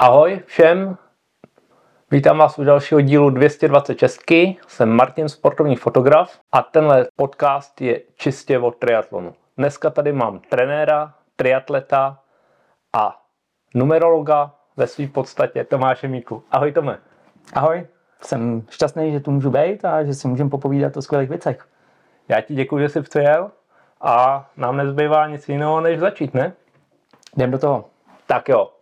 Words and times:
Ahoj 0.00 0.40
všem, 0.46 0.96
vítám 2.10 2.38
vás 2.38 2.58
u 2.58 2.64
dalšího 2.64 3.00
dílu 3.00 3.30
226. 3.30 4.20
Jsem 4.66 4.88
Martin, 4.88 5.28
sportovní 5.28 5.76
fotograf 5.76 6.38
a 6.52 6.62
tenhle 6.62 7.06
podcast 7.16 7.80
je 7.80 8.00
čistě 8.16 8.58
o 8.58 8.70
triatlonu. 8.70 9.34
Dneska 9.56 9.90
tady 9.90 10.12
mám 10.12 10.38
trenéra, 10.38 11.14
triatleta 11.36 12.18
a 12.92 13.22
numerologa 13.74 14.54
ve 14.76 14.86
své 14.86 15.06
podstatě 15.06 15.64
Tomáše 15.64 16.08
Míku. 16.08 16.42
Ahoj 16.50 16.72
Tome. 16.72 16.98
Ahoj, 17.54 17.86
jsem 18.22 18.62
šťastný, 18.70 19.12
že 19.12 19.20
tu 19.20 19.30
můžu 19.30 19.50
být 19.50 19.84
a 19.84 20.04
že 20.04 20.14
si 20.14 20.28
můžeme 20.28 20.50
popovídat 20.50 20.96
o 20.96 21.02
skvělých 21.02 21.28
věcech. 21.28 21.66
Já 22.28 22.40
ti 22.40 22.54
děkuji, 22.54 22.78
že 22.78 22.88
jsi 22.88 23.02
přijel 23.02 23.50
a 24.00 24.46
nám 24.56 24.76
nezbývá 24.76 25.26
nic 25.26 25.48
jiného, 25.48 25.80
než 25.80 25.98
začít, 25.98 26.34
ne? 26.34 26.52
Jdem 27.36 27.50
do 27.50 27.58
toho. 27.58 27.84
Tak 28.26 28.48
jo. 28.48 28.77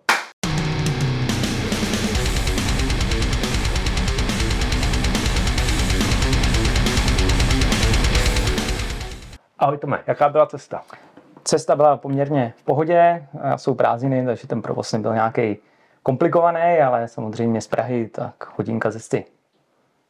Ahoj 9.66 9.78
Tome, 9.78 10.02
jaká 10.06 10.28
byla 10.28 10.46
cesta? 10.46 10.82
Cesta 11.44 11.76
byla 11.76 11.96
poměrně 11.96 12.54
v 12.56 12.62
pohodě, 12.62 13.26
jsou 13.56 13.74
prázdniny, 13.74 14.26
takže 14.26 14.46
ten 14.46 14.62
provoz 14.62 14.92
nebyl 14.92 15.14
nějaký 15.14 15.56
komplikovaný, 16.02 16.80
ale 16.80 17.08
samozřejmě 17.08 17.60
z 17.60 17.68
Prahy 17.68 18.08
tak 18.08 18.58
hodinka 18.58 18.90
cesty. 18.90 19.24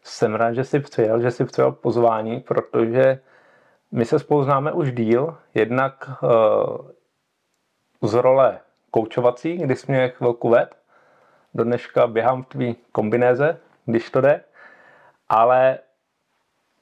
Jsem 0.02 0.34
rád, 0.34 0.52
že 0.52 0.64
jsi 0.64 0.80
přijel, 0.80 1.20
že 1.20 1.30
jsi 1.30 1.44
přijel 1.44 1.72
pozvání, 1.72 2.40
protože 2.40 3.20
my 3.92 4.04
se 4.04 4.18
spolu 4.18 4.44
známe 4.44 4.72
už 4.72 4.92
díl, 4.92 5.36
jednak 5.54 6.10
uh, 6.22 8.08
z 8.10 8.14
role 8.14 8.58
koučovací, 8.90 9.56
kdy 9.56 9.76
jsi 9.76 9.92
mě 9.92 10.08
chvilku 10.08 10.48
ved. 10.48 10.76
Do 11.54 11.64
dneška 11.64 12.06
běhám 12.06 12.42
v 12.42 12.46
tvý 12.46 12.76
kombinéze, 12.92 13.58
když 13.86 14.10
to 14.10 14.20
jde. 14.20 14.40
Ale 15.28 15.78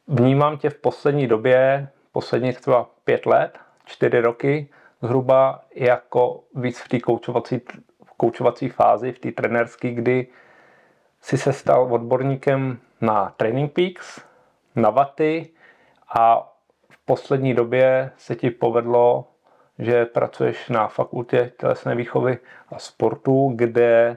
vnímám 0.09 0.59
tě 0.59 0.71
v 0.71 0.81
poslední 0.81 1.27
době, 1.27 1.89
posledních 2.15 2.61
třeba 2.61 2.91
pět 3.05 3.27
let, 3.27 3.59
čtyři 3.85 4.21
roky, 4.21 4.69
zhruba 5.03 5.65
jako 5.75 6.45
víc 6.55 6.79
v 6.79 6.89
té 6.89 7.01
koučovací, 7.01 7.61
koučovací 8.17 8.69
fázi, 8.69 9.13
v 9.13 9.19
té 9.19 9.33
trenérské, 9.33 9.91
kdy 9.91 10.27
si 11.21 11.39
se 11.39 11.53
stal 11.53 11.93
odborníkem 11.95 12.79
na 13.01 13.35
Training 13.37 13.73
Peaks, 13.73 14.21
na 14.77 14.91
vaty 14.91 15.51
a 16.09 16.53
v 16.91 17.05
poslední 17.05 17.55
době 17.55 18.11
se 18.17 18.35
ti 18.35 18.51
povedlo, 18.51 19.29
že 19.79 20.05
pracuješ 20.05 20.69
na 20.69 20.89
fakultě 20.89 21.53
tělesné 21.61 21.95
výchovy 21.95 22.39
a 22.69 22.79
sportu, 22.79 23.53
kde 23.55 24.17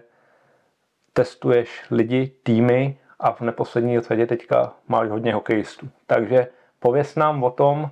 testuješ 1.14 1.86
lidi, 1.92 2.32
týmy 2.44 3.00
a 3.20 3.32
v 3.32 3.42
neposlední 3.42 4.00
řadě 4.00 4.28
teďka 4.28 4.74
máš 4.88 5.10
hodně 5.10 5.34
hokejistů. 5.34 5.90
Takže 6.08 6.48
pověs 6.88 7.16
nám 7.16 7.44
o 7.44 7.52
tom, 7.52 7.92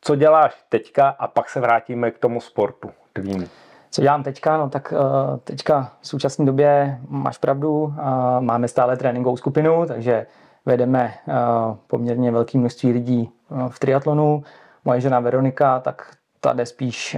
co 0.00 0.16
děláš 0.16 0.64
teďka 0.68 1.08
a 1.08 1.26
pak 1.26 1.48
se 1.48 1.60
vrátíme 1.60 2.10
k 2.10 2.18
tomu 2.18 2.40
sportu 2.40 2.90
tvým. 3.12 3.48
Co 3.90 4.02
dělám 4.02 4.22
teďka? 4.22 4.56
No 4.56 4.70
tak 4.70 4.92
uh, 4.92 5.36
teďka 5.44 5.92
v 6.00 6.08
současné 6.08 6.44
době 6.44 6.98
máš 7.08 7.38
pravdu, 7.38 7.72
uh, 7.82 7.94
máme 8.40 8.68
stále 8.68 8.96
tréninkovou 8.96 9.36
skupinu, 9.36 9.86
takže 9.86 10.26
vedeme 10.66 11.14
uh, 11.26 11.34
poměrně 11.86 12.30
velké 12.30 12.58
množství 12.58 12.92
lidí 12.92 13.30
v 13.68 13.78
triatlonu. 13.78 14.42
Moje 14.84 15.00
žena 15.00 15.20
Veronika, 15.20 15.80
tak 15.80 16.16
ta 16.40 16.52
jde 16.52 16.66
spíš 16.66 17.16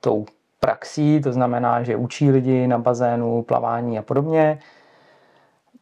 tou 0.00 0.24
praxí, 0.60 1.20
to 1.20 1.32
znamená, 1.32 1.82
že 1.82 1.96
učí 1.96 2.30
lidi 2.30 2.66
na 2.66 2.78
bazénu, 2.78 3.42
plavání 3.42 3.98
a 3.98 4.02
podobně. 4.02 4.58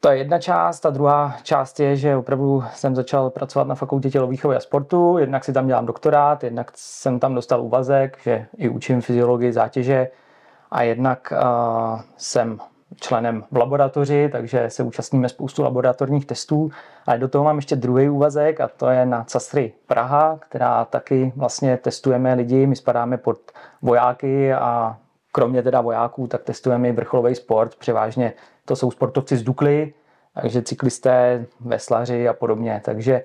To 0.05 0.11
je 0.11 0.19
jedna 0.19 0.39
část. 0.39 0.81
Ta 0.81 0.91
druhá 0.91 1.37
část 1.43 1.81
je, 1.81 1.97
že 1.97 2.17
opravdu 2.17 2.65
jsem 2.75 2.97
začal 2.97 3.31
pracovat 3.31 3.69
na 3.69 3.75
fakultě 3.75 4.11
tělovýchovy 4.11 4.57
a 4.57 4.61
sportu. 4.61 5.19
Jednak 5.19 5.45
si 5.45 5.53
tam 5.53 5.67
dělám 5.67 5.87
doktorát, 5.87 6.45
jednak 6.45 6.71
jsem 6.75 7.21
tam 7.21 7.35
dostal 7.35 7.63
úvazek, 7.63 8.19
že 8.23 8.47
i 8.57 8.69
učím 8.69 9.01
fyziologii 9.01 9.53
zátěže 9.53 10.09
a 10.71 10.83
jednak 10.83 11.33
uh, 11.33 12.01
jsem 12.17 12.59
členem 13.01 13.45
v 13.51 13.57
laboratoři, 13.57 14.29
takže 14.33 14.71
se 14.71 14.83
účastníme 14.83 15.29
spoustu 15.29 15.63
laboratorních 15.63 16.27
testů. 16.27 16.71
Ale 17.07 17.19
do 17.19 17.29
toho 17.29 17.45
mám 17.45 17.57
ještě 17.57 17.77
druhý 17.77 18.09
úvazek 18.09 18.61
a 18.61 18.69
to 18.69 18.89
je 18.89 19.07
na 19.07 19.25
CASRY 19.25 19.73
Praha, 19.87 20.39
která 20.49 20.85
taky 20.85 21.33
vlastně 21.37 21.77
testujeme 21.77 22.35
lidi. 22.35 22.67
My 22.67 22.77
spadáme 22.77 23.17
pod 23.17 23.39
vojáky 23.83 24.53
a 24.55 24.97
kromě 25.33 25.63
teda 25.63 25.81
vojáků, 25.81 26.27
tak 26.27 26.43
testujeme 26.43 26.89
i 26.89 26.93
vrcholový 26.93 27.35
sport. 27.35 27.75
Převážně 27.77 28.33
to 28.65 28.77
jsou 28.77 28.91
sportovci 28.91 29.37
z 29.37 29.43
Dukly, 29.43 29.95
takže 30.41 30.63
cyklisté, 30.63 31.47
veslaři 31.61 32.29
a 32.29 32.33
podobně. 32.33 32.81
Takže 32.85 33.25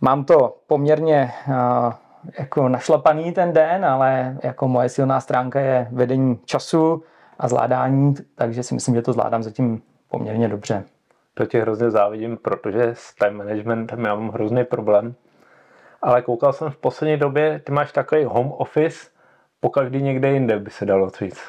mám 0.00 0.24
to 0.24 0.56
poměrně 0.66 1.32
uh, 1.48 1.92
jako 2.38 2.68
našlapaný 2.68 3.32
ten 3.32 3.52
den, 3.52 3.84
ale 3.84 4.38
jako 4.42 4.68
moje 4.68 4.88
silná 4.88 5.20
stránka 5.20 5.60
je 5.60 5.88
vedení 5.92 6.38
času 6.44 7.02
a 7.38 7.48
zvládání, 7.48 8.14
takže 8.34 8.62
si 8.62 8.74
myslím, 8.74 8.94
že 8.94 9.02
to 9.02 9.12
zvládám 9.12 9.42
zatím 9.42 9.82
poměrně 10.08 10.48
dobře. 10.48 10.84
To 11.34 11.46
tě 11.46 11.60
hrozně 11.62 11.90
závidím, 11.90 12.36
protože 12.36 12.90
s 12.92 13.14
time 13.14 13.36
managementem 13.36 14.04
já 14.04 14.14
mám 14.14 14.28
hrozný 14.30 14.64
problém. 14.64 15.14
Ale 16.02 16.22
koukal 16.22 16.52
jsem 16.52 16.70
v 16.70 16.76
poslední 16.76 17.16
době, 17.16 17.60
ty 17.64 17.72
máš 17.72 17.92
takový 17.92 18.24
home 18.24 18.52
office, 18.52 19.10
po 19.60 19.70
každý 19.70 20.02
někde 20.02 20.30
jinde 20.30 20.58
by 20.58 20.70
se 20.70 20.86
dalo 20.86 21.10
říct. 21.10 21.40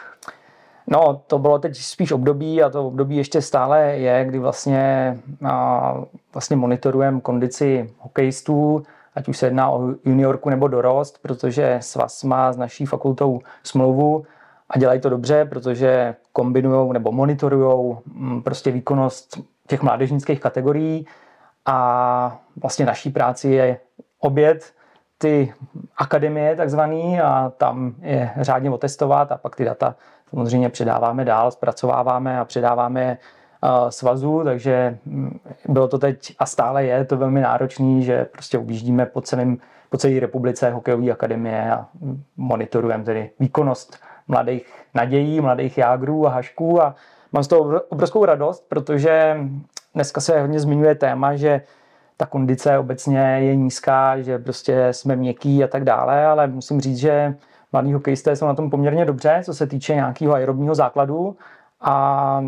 No, 0.92 1.22
to 1.28 1.40
bylo 1.40 1.60
teď 1.60 1.78
spíš 1.78 2.12
období 2.12 2.64
a 2.64 2.70
to 2.70 2.88
období 2.88 3.18
ještě 3.18 3.42
stále 3.42 3.82
je, 3.82 4.26
kdy 4.26 4.40
vlastně, 4.40 5.18
a, 5.46 5.96
vlastně 6.34 6.56
monitorujeme 6.56 7.22
kondici 7.22 7.90
hokejistů, 8.00 8.84
ať 9.16 9.28
už 9.28 9.38
se 9.38 9.46
jedná 9.46 9.70
o 9.70 9.90
juniorku 10.06 10.50
nebo 10.50 10.68
dorost, 10.68 11.20
protože 11.22 11.78
svaz 11.82 12.24
má 12.24 12.54
s 12.54 12.58
naší 12.58 12.86
fakultou 12.86 13.40
smlouvu 13.64 14.26
a 14.70 14.78
dělají 14.78 15.00
to 15.02 15.10
dobře, 15.10 15.46
protože 15.46 16.16
kombinují 16.34 16.94
nebo 16.94 17.12
monitorují 17.12 17.96
mm, 18.14 18.42
prostě 18.42 18.72
výkonnost 18.72 19.40
těch 19.68 19.82
mládežnických 19.82 20.40
kategorií 20.40 21.06
a 21.66 22.38
vlastně 22.62 22.86
naší 22.86 23.10
práci 23.10 23.50
je 23.50 23.78
oběd 24.20 24.74
ty 25.18 25.54
akademie 25.98 26.56
takzvaný 26.56 27.22
a 27.22 27.52
tam 27.58 27.96
je 28.02 28.32
řádně 28.42 28.70
otestovat 28.70 29.32
a 29.32 29.38
pak 29.38 29.56
ty 29.56 29.66
data 29.66 29.96
samozřejmě 30.34 30.70
předáváme 30.70 31.26
dál, 31.26 31.52
zpracováváme 31.52 32.40
a 32.40 32.46
předáváme 32.46 33.18
svazu, 33.90 34.42
takže 34.44 34.98
mm, 35.06 35.40
bylo 35.68 35.88
to 35.88 35.98
teď 35.98 36.36
a 36.40 36.46
stále 36.46 36.86
je 36.86 37.06
to 37.06 37.18
velmi 37.18 37.42
náročný, 37.42 38.04
že 38.04 38.26
prostě 38.26 38.58
objíždíme 38.58 39.06
po, 39.06 39.22
celém, 39.22 39.58
po 39.90 39.98
celé 39.98 40.20
republice 40.20 40.72
hokejové 40.72 41.12
akademie 41.12 41.72
a 41.72 41.86
monitorujeme 42.38 43.04
tedy 43.04 43.30
výkonnost 43.40 43.98
mladých 44.28 44.74
nadějí, 44.94 45.42
mladých 45.42 45.78
jágrů 45.78 46.28
a 46.28 46.30
hašků. 46.30 46.82
A 46.82 46.96
mám 47.32 47.44
z 47.44 47.48
toho 47.48 47.82
obrovskou 47.90 48.26
radost, 48.26 48.66
protože 48.70 49.38
dneska 49.96 50.22
se 50.22 50.42
hodně 50.42 50.60
zmiňuje 50.60 50.96
téma, 50.96 51.36
že 51.36 51.62
ta 52.18 52.26
kondice 52.26 52.78
obecně 52.78 53.20
je 53.20 53.56
nízká, 53.56 54.22
že 54.22 54.40
prostě 54.40 54.88
jsme 54.92 55.16
měkký 55.16 55.64
a 55.64 55.68
tak 55.68 55.84
dále, 55.84 56.26
ale 56.26 56.48
musím 56.48 56.82
říct, 56.82 56.98
že 56.98 57.36
mladí 57.72 57.94
hokejisté 57.94 58.36
jsou 58.36 58.46
na 58.46 58.54
tom 58.56 58.70
poměrně 58.70 59.06
dobře, 59.06 59.42
co 59.46 59.54
se 59.54 59.68
týče 59.68 59.96
nějakého 59.96 60.34
aerobního 60.34 60.76
základu. 60.76 61.36
A 61.82 62.46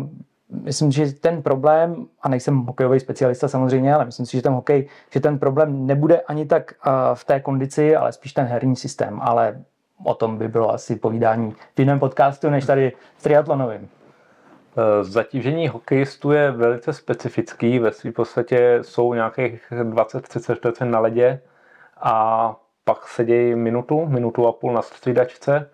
myslím, 0.62 0.92
že 0.92 1.12
ten 1.12 1.42
problém, 1.42 2.06
a 2.22 2.28
nejsem 2.28 2.56
hokejový 2.56 3.00
specialista 3.00 3.48
samozřejmě, 3.48 3.94
ale 3.94 4.04
myslím 4.04 4.26
si, 4.26 4.36
že 4.36 4.42
ten 4.42 4.52
hokej, 4.52 4.88
že 5.10 5.20
ten 5.20 5.38
problém 5.38 5.86
nebude 5.86 6.20
ani 6.20 6.46
tak 6.46 6.74
v 7.14 7.24
té 7.24 7.40
kondici, 7.40 7.96
ale 7.96 8.12
spíš 8.12 8.32
ten 8.32 8.46
herní 8.46 8.76
systém, 8.76 9.20
ale 9.22 9.60
o 10.04 10.14
tom 10.14 10.38
by 10.38 10.48
bylo 10.48 10.74
asi 10.74 10.96
povídání 10.96 11.54
v 11.74 11.78
jiném 11.78 11.98
podcastu, 11.98 12.50
než 12.50 12.64
tady 12.64 12.92
s 13.18 13.22
triatlonovým. 13.22 13.88
Eh, 14.76 15.04
zatížení 15.04 15.68
hokejistů 15.68 16.32
je 16.32 16.50
velice 16.50 16.92
specifický, 16.92 17.78
ve 17.78 17.92
svým 17.92 18.12
podstatě 18.12 18.78
jsou 18.82 19.14
nějakých 19.14 19.72
20-30% 19.82 20.90
na 20.90 21.00
ledě. 21.00 21.40
A 21.96 22.56
pak 22.84 23.08
sedějí 23.08 23.54
minutu, 23.54 24.06
minutu 24.06 24.46
a 24.46 24.52
půl 24.52 24.72
na 24.72 24.82
střídačce. 24.82 25.68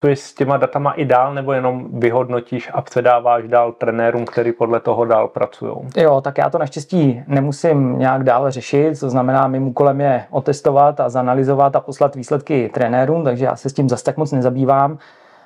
To 0.00 0.08
je 0.08 0.16
s 0.16 0.34
těma 0.34 0.56
datama 0.56 0.92
i 0.92 1.04
dál, 1.04 1.34
nebo 1.34 1.52
jenom 1.52 2.00
vyhodnotíš 2.00 2.70
a 2.74 2.82
předáváš 2.82 3.48
dál 3.48 3.72
trenérům, 3.72 4.24
který 4.24 4.52
podle 4.52 4.80
toho 4.80 5.04
dál 5.04 5.28
pracují? 5.28 5.74
Jo, 5.96 6.20
tak 6.20 6.38
já 6.38 6.50
to 6.50 6.58
naštěstí 6.58 7.22
nemusím 7.26 7.98
nějak 7.98 8.24
dál 8.24 8.50
řešit, 8.50 9.00
to 9.00 9.10
znamená, 9.10 9.48
mým 9.48 9.68
úkolem 9.68 10.00
je 10.00 10.24
otestovat 10.30 11.00
a 11.00 11.08
zanalizovat 11.08 11.76
a 11.76 11.80
poslat 11.80 12.14
výsledky 12.14 12.70
trenérům, 12.74 13.24
takže 13.24 13.44
já 13.44 13.56
se 13.56 13.68
s 13.68 13.72
tím 13.72 13.88
zase 13.88 14.04
tak 14.04 14.16
moc 14.16 14.32
nezabývám, 14.32 14.98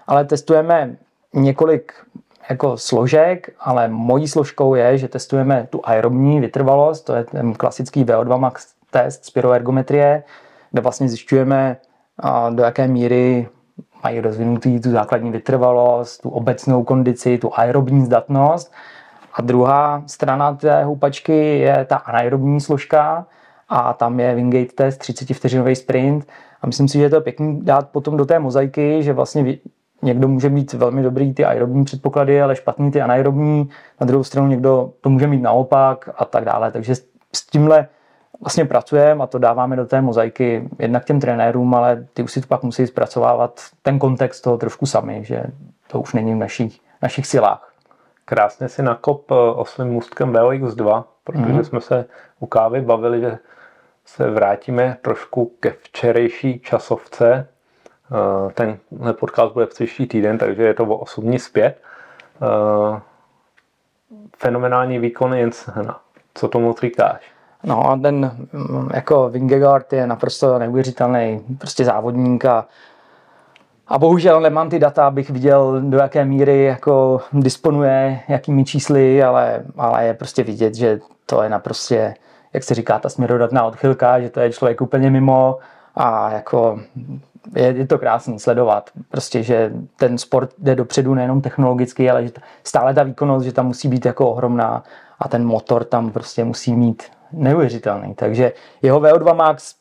ale 0.06 0.24
testujeme 0.24 0.96
několik 1.34 1.92
jako 2.50 2.76
složek, 2.76 3.50
ale 3.60 3.88
mojí 3.88 4.28
složkou 4.28 4.74
je, 4.74 4.98
že 4.98 5.08
testujeme 5.08 5.66
tu 5.70 5.80
aerobní 5.84 6.40
vytrvalost, 6.40 7.04
to 7.04 7.14
je 7.14 7.24
ten 7.24 7.54
klasický 7.54 8.04
VO2 8.04 8.38
max 8.38 8.66
test 8.90 9.24
spiroergometrie, 9.24 10.22
kde 10.70 10.82
vlastně 10.82 11.08
zjišťujeme, 11.08 11.76
do 12.50 12.62
jaké 12.62 12.88
míry 12.88 13.48
mají 14.04 14.20
rozvinutý 14.20 14.80
tu 14.80 14.90
základní 14.90 15.30
vytrvalost, 15.30 16.22
tu 16.22 16.30
obecnou 16.30 16.84
kondici, 16.84 17.38
tu 17.38 17.50
aerobní 17.54 18.04
zdatnost. 18.04 18.72
A 19.34 19.42
druhá 19.42 20.02
strana 20.06 20.54
té 20.54 20.84
houpačky 20.84 21.58
je 21.58 21.84
ta 21.84 21.96
anaerobní 21.96 22.60
složka 22.60 23.26
a 23.68 23.92
tam 23.92 24.20
je 24.20 24.34
Wingate 24.34 24.72
test, 24.74 24.98
30 24.98 25.34
vteřinový 25.34 25.76
sprint. 25.76 26.26
A 26.62 26.66
myslím 26.66 26.88
si, 26.88 26.98
že 26.98 27.04
je 27.04 27.10
to 27.10 27.20
pěkný 27.20 27.60
dát 27.62 27.88
potom 27.88 28.16
do 28.16 28.26
té 28.26 28.38
mozaiky, 28.38 29.02
že 29.02 29.12
vlastně 29.12 29.58
někdo 30.02 30.28
může 30.28 30.48
mít 30.48 30.72
velmi 30.72 31.02
dobrý 31.02 31.34
ty 31.34 31.44
aerobní 31.44 31.84
předpoklady, 31.84 32.42
ale 32.42 32.56
špatný 32.56 32.90
ty 32.90 33.00
anaerobní. 33.00 33.68
Na 34.00 34.06
druhou 34.06 34.24
stranu 34.24 34.48
někdo 34.48 34.92
to 35.00 35.10
může 35.10 35.26
mít 35.26 35.42
naopak 35.42 36.10
a 36.16 36.24
tak 36.24 36.44
dále. 36.44 36.72
Takže 36.72 36.94
s 37.34 37.46
tímhle 37.50 37.88
vlastně 38.40 38.64
pracujeme 38.64 39.24
a 39.24 39.26
to 39.26 39.38
dáváme 39.38 39.76
do 39.76 39.86
té 39.86 40.00
mozaiky 40.00 40.68
jednak 40.78 41.04
těm 41.04 41.20
trenérům, 41.20 41.74
ale 41.74 42.06
ty 42.14 42.22
už 42.22 42.32
si 42.32 42.40
to 42.40 42.46
pak 42.46 42.62
musí 42.62 42.86
zpracovávat 42.86 43.60
ten 43.82 43.98
kontext 43.98 44.44
toho 44.44 44.58
trošku 44.58 44.86
sami, 44.86 45.24
že 45.24 45.44
to 45.86 46.00
už 46.00 46.14
není 46.14 46.34
v 46.34 46.38
našich, 46.38 46.80
našich 47.02 47.26
silách. 47.26 47.72
Krásně 48.24 48.68
si 48.68 48.82
nakop 48.82 49.30
eh, 49.30 49.34
oslým 49.34 49.88
můstkem 49.88 50.32
VOX2, 50.32 51.04
protože 51.24 51.44
mm-hmm. 51.44 51.62
jsme 51.62 51.80
se 51.80 52.04
u 52.40 52.46
kávy 52.46 52.80
bavili, 52.80 53.20
že 53.20 53.38
se 54.04 54.30
vrátíme 54.30 54.96
trošku 55.02 55.52
ke 55.60 55.70
včerejší 55.70 56.60
časovce. 56.60 57.48
Eh, 58.48 58.52
ten 58.52 58.78
podcast 59.12 59.52
bude 59.52 59.66
v 59.66 59.68
příští 59.68 60.06
týden, 60.06 60.38
takže 60.38 60.62
je 60.62 60.74
to 60.74 60.84
o 60.84 60.96
8 60.96 61.24
dní 61.24 61.38
zpět. 61.38 61.82
Eh, 62.42 63.00
fenomenální 64.36 64.98
výkon 64.98 65.34
Jensena. 65.34 66.00
Co 66.34 66.48
tomu 66.48 66.74
říkáš? 66.80 67.37
No 67.64 67.90
a 67.90 67.96
ten 67.96 68.36
mm, 68.52 68.88
jako 68.94 69.28
Vingegaard 69.28 69.92
je 69.92 70.06
naprosto 70.06 70.58
neuvěřitelný 70.58 71.40
prostě 71.58 71.84
závodník 71.84 72.44
a, 72.44 72.66
a 73.88 73.98
bohužel 73.98 74.40
nemám 74.40 74.70
ty 74.70 74.78
data, 74.78 75.06
abych 75.06 75.30
viděl, 75.30 75.80
do 75.80 75.98
jaké 75.98 76.24
míry 76.24 76.64
jako 76.64 77.20
disponuje, 77.32 78.20
jakými 78.28 78.64
čísly, 78.64 79.22
ale, 79.22 79.62
ale 79.76 80.04
je 80.04 80.14
prostě 80.14 80.42
vidět, 80.42 80.74
že 80.74 81.00
to 81.26 81.42
je 81.42 81.48
naprosto, 81.48 81.94
jak 82.52 82.64
se 82.64 82.74
říká, 82.74 82.98
ta 82.98 83.08
směrodatná 83.08 83.64
odchylka, 83.64 84.20
že 84.20 84.30
to 84.30 84.40
je 84.40 84.52
člověk 84.52 84.80
úplně 84.80 85.10
mimo 85.10 85.58
a 85.94 86.30
jako 86.32 86.80
je, 87.54 87.66
je 87.66 87.86
to 87.86 87.98
krásný 87.98 88.38
sledovat. 88.38 88.90
Prostě, 89.10 89.42
že 89.42 89.72
ten 89.96 90.18
sport 90.18 90.50
jde 90.58 90.74
dopředu 90.74 91.14
nejenom 91.14 91.40
technologicky, 91.40 92.10
ale 92.10 92.24
že 92.24 92.32
stále 92.64 92.94
ta 92.94 93.02
výkonnost, 93.02 93.44
že 93.44 93.52
tam 93.52 93.66
musí 93.66 93.88
být 93.88 94.06
jako 94.06 94.30
ohromná 94.30 94.84
a 95.18 95.28
ten 95.28 95.46
motor 95.46 95.84
tam 95.84 96.10
prostě 96.10 96.44
musí 96.44 96.76
mít 96.76 97.02
neuvěřitelný. 97.32 98.14
Takže 98.14 98.52
jeho 98.82 99.00
VO2 99.00 99.34
max 99.34 99.74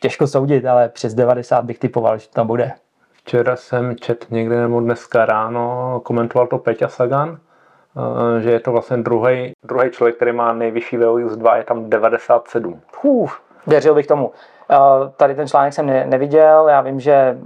těžko 0.00 0.26
soudit, 0.26 0.66
ale 0.66 0.88
přes 0.88 1.14
90 1.14 1.64
bych 1.64 1.78
typoval, 1.78 2.18
že 2.18 2.28
to 2.28 2.44
bude. 2.44 2.72
Včera 3.12 3.56
jsem 3.56 3.96
čet 3.96 4.26
někde 4.30 4.60
nebo 4.60 4.80
dneska 4.80 5.26
ráno, 5.26 6.00
komentoval 6.04 6.46
to 6.46 6.58
Peťa 6.58 6.88
Sagan, 6.88 7.38
eh, 7.38 8.40
že 8.40 8.50
je 8.50 8.60
to 8.60 8.72
vlastně 8.72 8.96
druhý, 8.96 9.52
druhý 9.64 9.90
člověk, 9.90 10.16
který 10.16 10.32
má 10.32 10.52
nejvyšší 10.52 10.98
VO2, 10.98 11.56
je 11.56 11.64
tam 11.64 11.90
97. 11.90 12.80
Uf, 13.02 13.40
věřil 13.66 13.94
bych 13.94 14.06
tomu. 14.06 14.32
Tady 15.16 15.34
ten 15.34 15.48
článek 15.48 15.72
jsem 15.72 15.86
ne, 15.86 16.06
neviděl, 16.06 16.68
já 16.68 16.80
vím, 16.80 17.00
že 17.00 17.38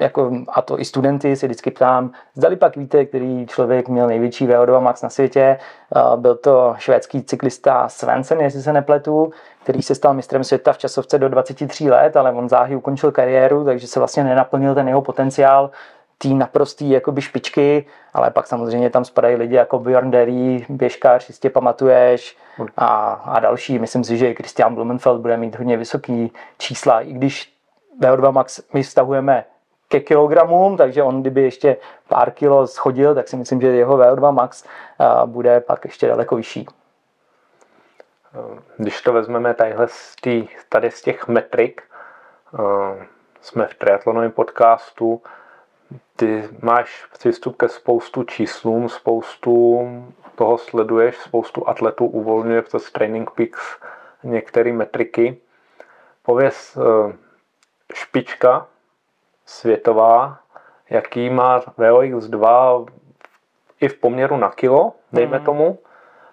jako, 0.00 0.32
a 0.48 0.62
to 0.62 0.80
i 0.80 0.84
studenty 0.84 1.36
si 1.36 1.46
vždycky 1.46 1.70
ptám, 1.70 2.10
zdali 2.34 2.56
pak 2.56 2.76
víte, 2.76 3.04
který 3.04 3.46
člověk 3.46 3.88
měl 3.88 4.06
největší 4.06 4.48
VO2 4.48 4.80
max 4.80 5.02
na 5.02 5.08
světě. 5.08 5.58
Byl 6.16 6.34
to 6.34 6.74
švédský 6.78 7.22
cyklista 7.22 7.88
Svensen, 7.88 8.40
jestli 8.40 8.62
se 8.62 8.72
nepletu, 8.72 9.30
který 9.62 9.82
se 9.82 9.94
stal 9.94 10.14
mistrem 10.14 10.44
světa 10.44 10.72
v 10.72 10.78
časovce 10.78 11.18
do 11.18 11.28
23 11.28 11.90
let, 11.90 12.16
ale 12.16 12.32
on 12.32 12.48
záhy 12.48 12.76
ukončil 12.76 13.12
kariéru, 13.12 13.64
takže 13.64 13.86
se 13.86 14.00
vlastně 14.00 14.24
nenaplnil 14.24 14.74
ten 14.74 14.88
jeho 14.88 15.02
potenciál 15.02 15.70
tý 16.18 16.34
naprostý 16.34 16.90
jakoby 16.90 17.20
špičky, 17.20 17.86
ale 18.14 18.30
pak 18.30 18.46
samozřejmě 18.46 18.90
tam 18.90 19.04
spadají 19.04 19.36
lidi 19.36 19.54
jako 19.54 19.78
Björn 19.78 20.10
Derry, 20.10 20.66
běžkář, 20.68 21.28
jistě 21.28 21.50
pamatuješ, 21.50 22.36
a, 22.76 22.86
a 23.24 23.40
další. 23.40 23.78
Myslím 23.78 24.04
si, 24.04 24.18
že 24.18 24.34
Christian 24.34 24.74
Blumenfeld 24.74 25.20
bude 25.20 25.36
mít 25.36 25.56
hodně 25.56 25.76
vysoký 25.76 26.32
čísla, 26.58 27.00
i 27.00 27.12
když 27.12 27.52
VO2 28.00 28.32
max 28.32 28.60
my 28.72 28.82
vztahujeme 28.82 29.44
ke 29.88 30.00
kilogramům, 30.00 30.76
takže 30.76 31.02
on 31.02 31.20
kdyby 31.20 31.42
ještě 31.42 31.76
pár 32.08 32.30
kilo 32.30 32.66
schodil, 32.66 33.14
tak 33.14 33.28
si 33.28 33.36
myslím, 33.36 33.60
že 33.60 33.68
jeho 33.68 33.98
VO2 33.98 34.32
max 34.32 34.64
bude 35.26 35.60
pak 35.60 35.84
ještě 35.84 36.08
daleko 36.08 36.36
vyšší. 36.36 36.66
Když 38.76 39.02
to 39.02 39.12
vezmeme 39.12 39.54
tadyhle 39.54 39.88
z 39.88 40.16
tý, 40.20 40.48
tady 40.68 40.90
z 40.90 41.02
těch 41.02 41.28
metrik, 41.28 41.82
jsme 43.40 43.66
v 43.66 43.74
triatlonovém 43.74 44.32
podcastu, 44.32 45.22
ty 46.16 46.48
máš 46.62 47.06
přístup 47.12 47.56
ke 47.56 47.68
spoustu 47.68 48.22
číslům, 48.22 48.88
spoustu 48.88 49.86
toho 50.34 50.58
sleduješ, 50.58 51.18
spoustu 51.18 51.68
atletů 51.68 52.06
uvolňuje 52.06 52.62
přes 52.62 52.92
Training 52.92 53.30
Peaks 53.30 53.78
některé 54.22 54.72
metriky. 54.72 55.36
Pověz 56.22 56.76
eh, 56.76 57.12
špička 57.94 58.66
světová, 59.46 60.38
jaký 60.90 61.30
má 61.30 61.60
VOX2 61.60 62.86
i 63.80 63.88
v 63.88 63.94
poměru 63.94 64.36
na 64.36 64.50
kilo, 64.50 64.92
dejme 65.12 65.38
mm. 65.38 65.44
tomu, 65.44 65.78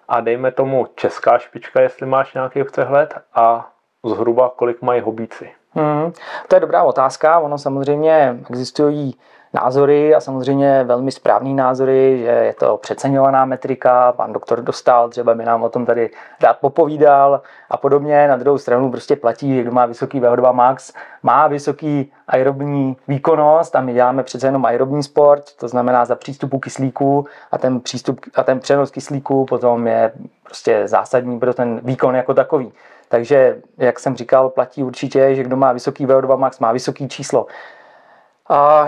a 0.08 0.20
dejme 0.20 0.52
tomu 0.52 0.86
česká 0.94 1.38
špička, 1.38 1.80
jestli 1.80 2.06
máš 2.06 2.34
nějaký 2.34 2.64
přehled, 2.64 3.14
a 3.34 3.70
zhruba 4.04 4.52
kolik 4.56 4.82
mají 4.82 5.00
hobíci. 5.00 5.50
Mm. 5.74 6.12
To 6.48 6.56
je 6.56 6.60
dobrá 6.60 6.82
otázka. 6.82 7.38
Ono 7.38 7.58
samozřejmě 7.58 8.38
existují 8.50 9.18
názory 9.54 10.14
a 10.14 10.20
samozřejmě 10.20 10.84
velmi 10.84 11.12
správný 11.12 11.54
názory, 11.54 12.18
že 12.18 12.26
je 12.26 12.54
to 12.54 12.76
přeceňovaná 12.76 13.44
metrika, 13.44 14.12
pan 14.12 14.32
doktor 14.32 14.62
Dostal 14.62 15.08
třeba 15.08 15.34
by 15.34 15.44
nám 15.44 15.62
o 15.62 15.68
tom 15.68 15.86
tady 15.86 16.10
rád 16.42 16.58
popovídal 16.58 17.42
a 17.70 17.76
podobně. 17.76 18.28
Na 18.28 18.36
druhou 18.36 18.58
stranu 18.58 18.90
prostě 18.90 19.16
platí, 19.16 19.54
že 19.54 19.62
kdo 19.62 19.72
má 19.72 19.86
vysoký 19.86 20.20
VO2 20.20 20.52
max, 20.52 20.92
má 21.22 21.46
vysoký 21.46 22.12
aerobní 22.28 22.96
výkonnost 23.08 23.76
a 23.76 23.80
my 23.80 23.94
děláme 23.94 24.22
přece 24.22 24.46
jenom 24.46 24.64
aerobní 24.64 25.02
sport, 25.02 25.44
to 25.56 25.68
znamená 25.68 26.04
za 26.04 26.14
přístupu 26.14 26.58
kyslíku 26.58 27.26
a 27.52 27.58
ten, 27.58 27.80
přístup, 27.80 28.20
a 28.34 28.42
ten 28.42 28.60
přenos 28.60 28.90
kyslíku 28.90 29.44
potom 29.44 29.86
je 29.86 30.12
prostě 30.44 30.88
zásadní 30.88 31.38
pro 31.38 31.54
ten 31.54 31.80
výkon 31.82 32.14
jako 32.14 32.34
takový. 32.34 32.72
Takže, 33.08 33.56
jak 33.78 33.98
jsem 33.98 34.16
říkal, 34.16 34.48
platí 34.48 34.82
určitě, 34.82 35.34
že 35.34 35.42
kdo 35.42 35.56
má 35.56 35.72
vysoký 35.72 36.06
VO2 36.06 36.38
max, 36.38 36.58
má 36.58 36.72
vysoký 36.72 37.08
číslo. 37.08 37.46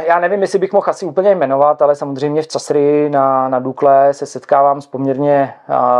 Já 0.06 0.20
nevím, 0.20 0.42
jestli 0.42 0.58
bych 0.58 0.72
mohl 0.72 0.90
asi 0.90 1.06
úplně 1.06 1.34
jmenovat, 1.34 1.82
ale 1.82 1.94
samozřejmě 1.94 2.42
v 2.42 2.46
Casry 2.46 3.10
na, 3.10 3.48
na 3.48 3.58
Dukle 3.58 4.14
se 4.14 4.26
setkávám 4.26 4.80
s 4.80 4.86
poměrně 4.86 5.54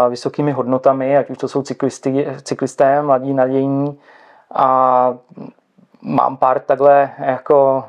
vysokými 0.09 0.53
hodnotami, 0.53 1.17
ať 1.17 1.31
už 1.31 1.39
to 1.39 1.49
jsou 1.49 1.63
cyklisty, 1.63 2.27
cyklisté, 2.43 3.03
mladí, 3.03 3.35
nadějní. 3.35 3.99
A 4.55 5.15
mám 6.03 6.37
pár 6.37 6.61
takhle 6.61 7.11
jako 7.19 7.85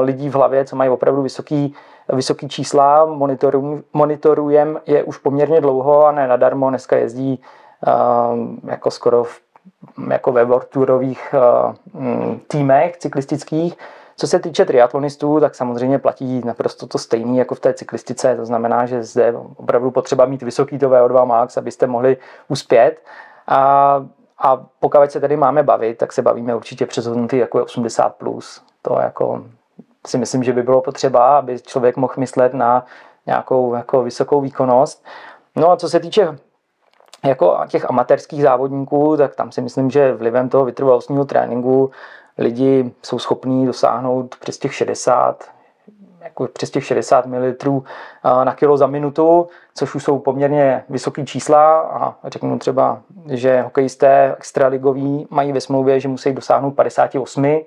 lidí 0.00 0.28
v 0.28 0.34
hlavě, 0.34 0.64
co 0.64 0.76
mají 0.76 0.90
opravdu 0.90 1.22
vysoký, 1.22 1.74
vysoký 2.08 2.48
čísla, 2.48 3.06
monitorujem, 3.06 3.82
monitorujem 3.92 4.80
je 4.86 5.04
už 5.04 5.18
poměrně 5.18 5.60
dlouho 5.60 6.06
a 6.06 6.12
ne 6.12 6.28
nadarmo, 6.28 6.68
dneska 6.68 6.96
jezdí 6.96 7.42
jako 8.64 8.90
skoro 8.90 9.24
v, 9.24 9.40
jako 10.10 10.32
ve 10.32 10.44
World 10.44 10.68
Tourových 10.68 11.34
týmech 12.48 12.96
cyklistických, 12.96 13.78
co 14.22 14.26
se 14.26 14.38
týče 14.38 14.64
triatlonistů, 14.64 15.40
tak 15.40 15.54
samozřejmě 15.54 15.98
platí 15.98 16.42
naprosto 16.44 16.86
to 16.86 16.98
stejné 16.98 17.38
jako 17.38 17.54
v 17.54 17.60
té 17.60 17.74
cyklistice. 17.74 18.36
To 18.36 18.46
znamená, 18.46 18.86
že 18.86 19.02
zde 19.02 19.34
opravdu 19.56 19.90
potřeba 19.90 20.26
mít 20.26 20.42
vysoký 20.42 20.78
to 20.78 20.90
VO2 20.90 21.26
max, 21.26 21.56
abyste 21.56 21.86
mohli 21.86 22.16
uspět. 22.48 23.02
A, 23.46 24.04
a 24.38 24.56
pokud 24.80 25.10
se 25.10 25.20
tady 25.20 25.36
máme 25.36 25.62
bavit, 25.62 25.98
tak 25.98 26.12
se 26.12 26.22
bavíme 26.22 26.54
určitě 26.54 26.86
přes 26.86 27.06
hodnoty 27.06 27.38
jako 27.38 27.58
je 27.58 27.64
80+. 27.64 28.10
Plus. 28.10 28.62
To 28.82 28.98
jako 29.00 29.44
si 30.06 30.18
myslím, 30.18 30.44
že 30.44 30.52
by 30.52 30.62
bylo 30.62 30.80
potřeba, 30.80 31.38
aby 31.38 31.60
člověk 31.60 31.96
mohl 31.96 32.14
myslet 32.16 32.54
na 32.54 32.84
nějakou 33.26 33.74
jako 33.74 34.02
vysokou 34.02 34.40
výkonnost. 34.40 35.04
No 35.56 35.70
a 35.70 35.76
co 35.76 35.88
se 35.88 36.00
týče 36.00 36.38
jako 37.24 37.58
těch 37.68 37.90
amatérských 37.90 38.42
závodníků, 38.42 39.16
tak 39.16 39.34
tam 39.34 39.52
si 39.52 39.60
myslím, 39.60 39.90
že 39.90 40.12
vlivem 40.12 40.48
toho 40.48 40.64
vytrvalostního 40.64 41.24
tréninku 41.24 41.90
lidi 42.38 42.92
jsou 43.02 43.18
schopní 43.18 43.66
dosáhnout 43.66 44.36
přes 44.36 44.58
těch 44.58 44.74
60, 44.74 45.50
jako 46.20 46.48
přes 46.52 46.70
těch 46.70 46.84
60 46.84 47.26
ml 47.26 47.82
na 48.44 48.54
kilo 48.54 48.76
za 48.76 48.86
minutu, 48.86 49.48
což 49.74 49.94
už 49.94 50.04
jsou 50.04 50.18
poměrně 50.18 50.84
vysoké 50.88 51.24
čísla 51.24 51.80
a 51.80 52.14
řeknu 52.24 52.58
třeba, 52.58 53.00
že 53.28 53.62
hokejisté 53.62 54.34
extraligoví 54.38 55.26
mají 55.30 55.52
ve 55.52 55.60
smlouvě, 55.60 56.00
že 56.00 56.08
musí 56.08 56.32
dosáhnout 56.32 56.70
58 56.70 57.60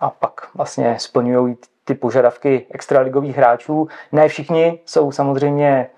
a 0.00 0.10
pak 0.10 0.48
vlastně 0.54 0.96
splňují 0.98 1.56
ty 1.84 1.94
požadavky 1.94 2.66
extraligových 2.70 3.36
hráčů. 3.36 3.88
Ne 4.12 4.28
všichni 4.28 4.80
jsou 4.86 5.12
samozřejmě 5.12 5.90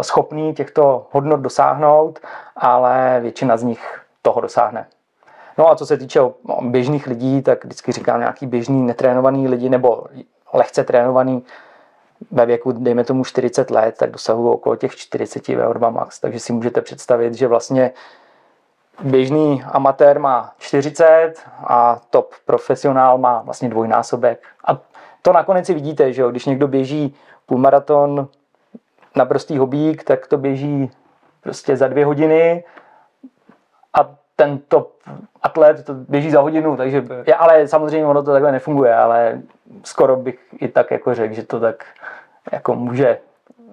schopní 0.00 0.54
těchto 0.54 1.06
hodnot 1.10 1.40
dosáhnout, 1.40 2.18
ale 2.56 3.18
většina 3.20 3.56
z 3.56 3.62
nich 3.62 4.00
toho 4.22 4.40
dosáhne. 4.40 4.86
No 5.58 5.70
a 5.70 5.76
co 5.76 5.86
se 5.86 5.96
týče 5.96 6.20
běžných 6.60 7.06
lidí, 7.06 7.42
tak 7.42 7.64
vždycky 7.64 7.92
říkám 7.92 8.20
nějaký 8.20 8.46
běžný 8.46 8.82
netrénovaný 8.82 9.48
lidi 9.48 9.68
nebo 9.68 10.06
lehce 10.52 10.84
trénovaný 10.84 11.44
ve 12.30 12.46
věku, 12.46 12.72
dejme 12.72 13.04
tomu 13.04 13.24
40 13.24 13.70
let, 13.70 13.96
tak 13.98 14.10
dosahují 14.10 14.54
okolo 14.54 14.76
těch 14.76 14.96
40 14.96 15.48
VO2 15.48 15.92
max. 15.92 16.20
Takže 16.20 16.40
si 16.40 16.52
můžete 16.52 16.80
představit, 16.80 17.34
že 17.34 17.46
vlastně 17.46 17.90
běžný 19.02 19.64
amatér 19.72 20.18
má 20.20 20.52
40 20.58 21.34
a 21.66 22.00
top 22.10 22.34
profesionál 22.44 23.18
má 23.18 23.42
vlastně 23.42 23.68
dvojnásobek. 23.68 24.42
A 24.64 24.78
to 25.22 25.32
nakonec 25.32 25.66
si 25.66 25.74
vidíte, 25.74 26.12
že 26.12 26.22
jo? 26.22 26.30
když 26.30 26.46
někdo 26.46 26.68
běží 26.68 27.14
půlmaraton 27.46 28.28
na 29.16 29.24
prostý 29.24 29.58
hobík, 29.58 30.04
tak 30.04 30.26
to 30.26 30.38
běží 30.38 30.90
prostě 31.40 31.76
za 31.76 31.88
dvě 31.88 32.04
hodiny 32.04 32.64
a 33.94 34.17
ten 34.40 34.58
top 34.68 34.92
atlet 35.42 35.84
to 35.84 35.94
běží 35.94 36.30
za 36.30 36.40
hodinu, 36.40 36.76
takže, 36.76 37.04
je, 37.26 37.34
ale 37.34 37.68
samozřejmě 37.68 38.06
ono 38.06 38.22
to 38.22 38.32
takhle 38.32 38.52
nefunguje, 38.52 38.94
ale 38.94 39.40
skoro 39.84 40.16
bych 40.16 40.38
i 40.60 40.68
tak 40.68 40.90
jako 40.90 41.14
řekl, 41.14 41.34
že 41.34 41.42
to 41.42 41.60
tak 41.60 41.84
jako 42.52 42.74
může 42.74 43.18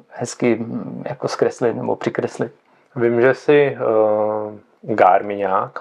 hezky 0.10 0.66
jako 1.06 1.28
zkreslit 1.28 1.76
nebo 1.76 1.96
přikreslit. 1.96 2.54
Vím, 2.96 3.22
že 3.22 3.34
jsi 3.34 3.78
uh, 3.78 4.96
Garminák 4.96 5.80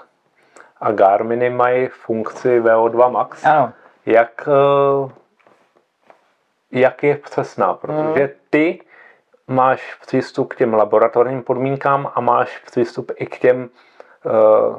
a 0.81 0.91
Garminy 0.91 1.49
mají 1.49 1.87
funkci 1.87 2.61
VO2 2.61 3.11
max. 3.11 3.45
Ano. 3.45 3.73
Jak, 4.05 4.49
uh, 5.01 5.11
jak 6.71 7.03
je 7.03 7.17
přesná? 7.17 7.73
Protože 7.73 8.23
hmm. 8.23 8.29
ty 8.49 8.81
máš 9.47 9.95
přístup 10.01 10.53
k 10.53 10.55
těm 10.55 10.73
laboratorním 10.73 11.43
podmínkám 11.43 12.11
a 12.15 12.21
máš 12.21 12.57
přístup 12.57 13.11
i 13.15 13.25
k 13.25 13.39
těm 13.39 13.69
uh, 14.25 14.75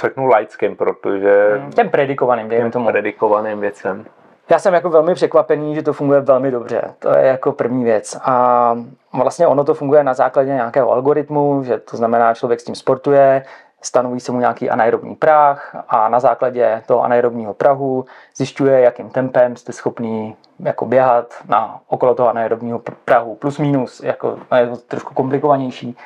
řeknu 0.00 0.26
laickým, 0.26 0.76
protože... 0.76 1.58
Hmm, 1.58 1.72
těm 1.72 1.88
predikovaným, 1.88 2.48
dejme 2.48 2.70
tomu. 2.70 2.86
predikovaným 2.86 3.60
věcem. 3.60 4.04
Já 4.50 4.58
jsem 4.58 4.74
jako 4.74 4.90
velmi 4.90 5.14
překvapený, 5.14 5.74
že 5.74 5.82
to 5.82 5.92
funguje 5.92 6.20
velmi 6.20 6.50
dobře. 6.50 6.94
To 6.98 7.18
je 7.18 7.26
jako 7.26 7.52
první 7.52 7.84
věc. 7.84 8.18
A 8.24 8.76
vlastně 9.12 9.46
ono 9.46 9.64
to 9.64 9.74
funguje 9.74 10.04
na 10.04 10.14
základě 10.14 10.50
nějakého 10.50 10.90
algoritmu, 10.92 11.62
že 11.62 11.78
to 11.78 11.96
znamená, 11.96 12.34
člověk 12.34 12.60
s 12.60 12.64
tím 12.64 12.74
sportuje, 12.74 13.42
stanoví 13.82 14.20
se 14.20 14.32
mu 14.32 14.40
nějaký 14.40 14.70
anaerobní 14.70 15.14
práh 15.14 15.76
a 15.88 16.08
na 16.08 16.20
základě 16.20 16.82
toho 16.86 17.02
anaerobního 17.02 17.54
prahu 17.54 18.04
zjišťuje, 18.36 18.80
jakým 18.80 19.10
tempem 19.10 19.56
jste 19.56 19.72
schopný 19.72 20.36
jako 20.60 20.86
běhat 20.86 21.34
na 21.48 21.80
okolo 21.88 22.14
toho 22.14 22.28
anaerobního 22.28 22.80
prahu, 23.04 23.34
plus 23.34 23.58
minus, 23.58 24.02
jako 24.02 24.38
je 24.56 24.66
to 24.66 24.76
trošku 24.76 25.14
komplikovanější. 25.14 25.96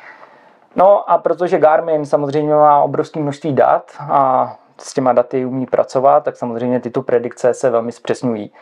No 0.79 1.11
a 1.11 1.19
protože 1.19 1.59
Garmin 1.59 2.07
samozřejmě 2.07 2.55
má 2.55 2.83
obrovské 2.83 3.21
množství 3.21 3.53
dat 3.53 3.93
a 4.01 4.55
s 4.81 4.95
těma 4.95 5.13
daty 5.13 5.45
umí 5.45 5.67
pracovat, 5.67 6.25
tak 6.25 6.37
samozřejmě 6.37 6.81
tyto 6.81 7.03
predikce 7.03 7.55
se 7.55 7.71
velmi 7.71 7.93
zpřesňují. 7.93 8.53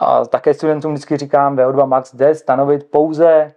A 0.00 0.24
také 0.24 0.54
studentům 0.54 0.92
vždycky 0.92 1.16
říkám, 1.16 1.56
VO2 1.56 1.86
max 1.86 2.14
jde 2.14 2.34
stanovit 2.34 2.90
pouze 2.90 3.52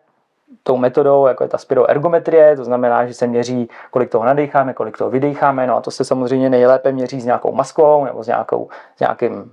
tou 0.64 0.78
metodou, 0.78 1.28
jako 1.28 1.44
je 1.44 1.50
ta 1.50 1.58
spiroergometrie, 1.58 2.56
to 2.56 2.64
znamená, 2.64 3.06
že 3.06 3.14
se 3.14 3.28
měří, 3.28 3.70
kolik 3.92 4.10
toho 4.10 4.26
nadecháme, 4.26 4.74
kolik 4.74 4.98
toho 4.98 5.10
vydecháme, 5.10 5.68
no 5.68 5.78
a 5.78 5.82
to 5.82 5.92
se 5.92 6.06
samozřejmě 6.06 6.50
nejlépe 6.50 6.92
měří 6.92 7.22
s 7.22 7.26
nějakou 7.26 7.52
maskou 7.52 8.06
nebo 8.06 8.24
s, 8.24 8.28
nějakou, 8.28 8.70
s 8.96 9.00
nějakým 9.00 9.52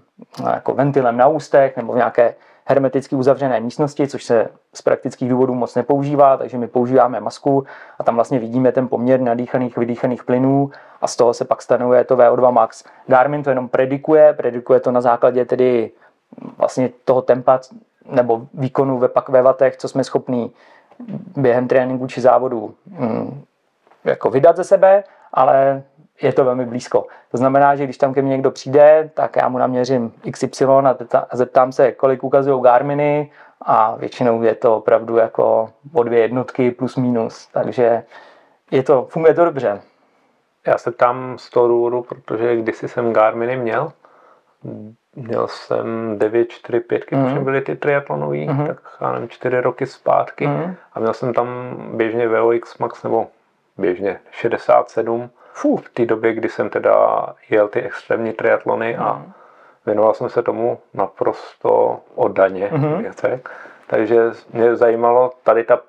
jako 0.53 0.75
ventilem 0.75 1.17
na 1.17 1.29
ústech 1.29 1.77
nebo 1.77 1.93
v 1.93 1.97
nějaké 1.97 2.35
hermeticky 2.65 3.17
uzavřené 3.17 3.61
místnosti, 3.61 4.09
což 4.09 4.25
se 4.25 4.49
z 4.75 4.83
praktických 4.83 5.31
důvodů 5.31 5.55
moc 5.55 5.75
nepoužívá, 5.75 6.37
takže 6.37 6.59
my 6.59 6.67
používáme 6.69 7.21
masku 7.21 7.65
a 7.99 8.05
tam 8.05 8.15
vlastně 8.15 8.39
vidíme 8.39 8.73
ten 8.73 8.89
poměr 8.89 9.21
nadýchaných, 9.21 9.77
vydýchaných 9.77 10.25
plynů 10.25 10.71
a 11.01 11.07
z 11.07 11.17
toho 11.17 11.35
se 11.35 11.45
pak 11.45 11.63
stanovuje 11.63 12.05
to 12.05 12.17
VO2 12.17 12.53
max. 12.53 12.85
Garmin 13.07 13.43
to 13.43 13.51
jenom 13.51 13.69
predikuje, 13.69 14.33
predikuje 14.33 14.81
to 14.81 14.93
na 14.93 15.01
základě 15.01 15.45
tedy 15.45 15.91
vlastně 16.59 16.91
toho 17.05 17.23
tempa 17.23 17.61
nebo 18.11 18.47
výkonu 18.55 18.99
ve 18.99 19.09
pak 19.09 19.29
ve 19.29 19.43
vatech, 19.43 19.77
co 19.77 19.89
jsme 19.89 20.05
schopní 20.05 20.53
během 21.37 21.69
tréninku 21.69 22.07
či 22.07 22.21
závodu 22.21 22.75
hm, 22.87 23.43
jako 24.05 24.31
vydat 24.31 24.57
ze 24.57 24.65
sebe, 24.65 25.05
ale 25.33 25.83
je 26.23 26.33
to 26.33 26.45
velmi 26.45 26.67
blízko. 26.67 27.07
To 27.31 27.37
znamená, 27.37 27.77
že 27.77 27.85
když 27.85 27.99
tam 27.99 28.15
ke 28.15 28.23
mně 28.23 28.31
někdo 28.31 28.51
přijde, 28.51 29.11
tak 29.15 29.37
já 29.37 29.49
mu 29.49 29.59
naměřím 29.59 30.13
XY 30.31 30.65
a 31.31 31.37
zeptám 31.37 31.73
se, 31.73 31.93
kolik 31.93 32.25
ukazují 32.25 32.63
Garminy 32.63 33.31
a 33.61 33.97
většinou 33.97 34.43
je 34.43 34.55
to 34.55 34.77
opravdu 34.77 35.17
jako 35.17 35.71
o 35.93 36.03
dvě 36.03 36.21
jednotky 36.21 36.71
plus 36.71 36.97
minus. 36.97 37.47
Takže 37.47 38.03
je 38.71 38.83
to, 38.83 39.07
funguje 39.11 39.35
to 39.35 39.45
dobře. 39.45 39.81
Já 40.67 40.79
se 40.79 40.93
tam 40.93 41.39
z 41.39 41.51
toho 41.51 41.69
důvodu, 41.69 42.03
protože 42.03 42.57
kdysi 42.57 42.89
jsem 42.89 43.13
Garminy 43.13 43.57
měl, 43.57 43.93
měl 45.17 45.49
jsem 45.49 46.19
9, 46.19 46.49
4, 46.49 46.81
5, 46.81 47.13
mm. 47.13 47.25
hmm 47.25 47.45
byly 47.45 47.61
ty 47.61 47.77
triatlonový, 47.77 48.49
mm. 48.49 48.67
tak 48.67 48.79
já 49.01 49.13
nevím, 49.13 49.29
4 49.29 49.61
roky 49.61 49.87
zpátky 49.87 50.47
mm. 50.47 50.75
a 50.93 51.01
měl 51.01 51.15
jsem 51.15 51.35
tam 51.35 51.77
běžně 51.97 52.29
VOX 52.29 52.79
Max 52.79 53.03
nebo 53.03 53.27
běžně 53.79 54.21
67 54.31 55.31
Fuh. 55.53 55.81
v 55.81 55.91
té 55.91 56.07
době, 56.07 56.33
kdy 56.33 56.49
jsem 56.49 56.71
teda 56.71 57.27
jel 57.51 57.69
ty 57.69 57.83
extrémní 57.83 58.33
triatlony 58.33 58.97
a 58.97 59.13
mhm. 59.13 59.33
věnoval 59.87 60.15
jsem 60.15 60.29
se 60.29 60.43
tomu 60.43 60.79
naprosto 60.95 62.01
oddaně, 62.15 62.71
mm-hmm. 62.73 63.41
takže 63.87 64.23
mě 64.53 64.77
zajímalo 64.77 65.31
tady, 65.43 65.65
ta, 65.65 65.81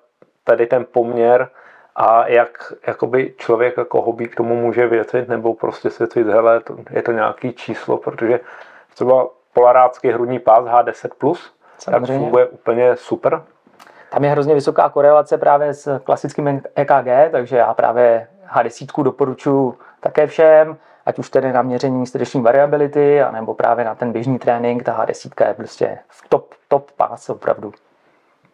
tady 0.43 0.67
ten 0.67 0.86
poměr 0.91 1.50
a 1.96 2.27
jak 2.27 2.74
jakoby 2.88 3.34
člověk 3.38 3.77
jako 3.77 4.01
hobby 4.01 4.27
k 4.27 4.36
tomu 4.36 4.55
může 4.55 4.88
věřit 4.88 5.27
nebo 5.27 5.53
prostě 5.53 5.89
si 5.89 6.05
říct, 6.05 6.27
hele, 6.27 6.60
to, 6.60 6.77
je 6.89 7.01
to 7.01 7.12
nějaký 7.12 7.53
číslo, 7.53 7.98
protože 7.98 8.39
třeba 8.93 9.27
polarácký 9.53 10.10
hrudní 10.10 10.39
pás 10.39 10.65
H10+, 10.65 11.36
tak 11.86 12.05
funguje 12.05 12.46
úplně 12.46 12.96
super. 12.96 13.41
Tam 14.10 14.24
je 14.24 14.29
hrozně 14.29 14.53
vysoká 14.53 14.89
korelace 14.89 15.38
právě 15.38 15.74
s 15.74 16.00
klasickým 16.00 16.62
EKG, 16.75 17.32
takže 17.32 17.58
já 17.58 17.74
právě 17.74 18.27
H10 18.47 19.03
doporučuji 19.03 19.77
také 20.00 20.27
všem, 20.27 20.77
ať 21.05 21.19
už 21.19 21.29
tedy 21.29 21.53
na 21.53 21.62
měření 21.62 22.07
srdeční 22.07 22.41
variability, 22.41 23.21
anebo 23.21 23.53
právě 23.53 23.85
na 23.85 23.95
ten 23.95 24.12
běžný 24.12 24.39
trénink, 24.39 24.83
ta 24.83 25.05
H10 25.05 25.47
je 25.47 25.53
prostě 25.53 26.00
v 26.07 26.29
top, 26.29 26.53
top 26.67 26.91
pás 26.91 27.29
opravdu. 27.29 27.73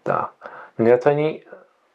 Tak. 0.04 0.32
Měření 0.78 1.44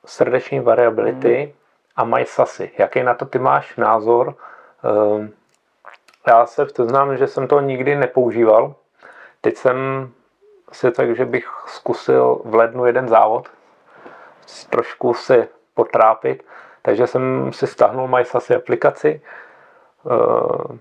srdeční 0.06 0.60
variability 0.60 1.42
hmm. 1.42 1.52
a 1.96 2.04
mají 2.04 2.24
sasy. 2.26 2.70
Jaký 2.78 3.02
na 3.02 3.14
to 3.14 3.24
ty 3.24 3.38
máš 3.38 3.76
názor? 3.76 4.34
Um, 5.16 5.32
já 6.26 6.46
se 6.46 6.64
přiznám, 6.64 7.16
že 7.16 7.26
jsem 7.26 7.48
to 7.48 7.60
nikdy 7.60 7.96
nepoužíval. 7.96 8.74
Teď 9.40 9.56
jsem 9.56 9.76
si 10.72 10.90
tak, 10.90 11.16
že 11.16 11.24
bych 11.24 11.48
zkusil 11.66 12.40
v 12.44 12.54
lednu 12.54 12.86
jeden 12.86 13.08
závod, 13.08 13.48
trošku 14.70 15.14
si 15.14 15.48
potrápit, 15.74 16.44
takže 16.84 17.06
jsem 17.06 17.52
si 17.52 17.66
stáhnul 17.66 18.08
MySasy 18.08 18.54
aplikaci, 18.54 19.20
eh, 20.06 20.78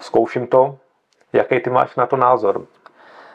zkouším 0.00 0.46
to. 0.46 0.76
Jaký 1.32 1.60
ty 1.60 1.70
máš 1.70 1.96
na 1.96 2.06
to 2.06 2.16
názor? 2.16 2.66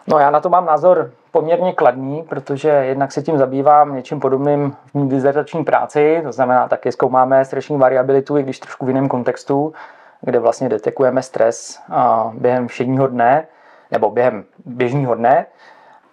No 0.08 0.20
já 0.20 0.30
na 0.30 0.40
to 0.40 0.50
mám 0.50 0.66
názor 0.66 1.12
poměrně 1.32 1.74
kladný, 1.74 2.24
protože 2.24 2.70
jednak 2.70 3.12
se 3.12 3.22
tím 3.22 3.38
zabývám 3.38 3.96
něčím 3.96 4.20
podobným 4.20 4.76
v 4.92 4.96
mý 4.96 5.10
dizertační 5.10 5.64
práci, 5.64 6.22
to 6.24 6.32
znamená 6.32 6.68
taky 6.68 6.92
zkoumáme 6.92 7.46
srdeční 7.46 7.78
variabilitu, 7.78 8.38
i 8.38 8.44
když 8.44 8.60
trošku 8.60 8.86
v 8.86 8.90
jiném 8.90 9.10
kontextu, 9.10 9.74
kde 10.22 10.40
vlastně 10.40 10.70
detekujeme 10.70 11.22
stres 11.22 11.82
během 12.34 12.68
všedního 12.68 13.08
dne 13.08 13.48
nebo 13.92 14.10
během 14.10 14.46
běžného 14.66 15.16
dne. 15.16 15.46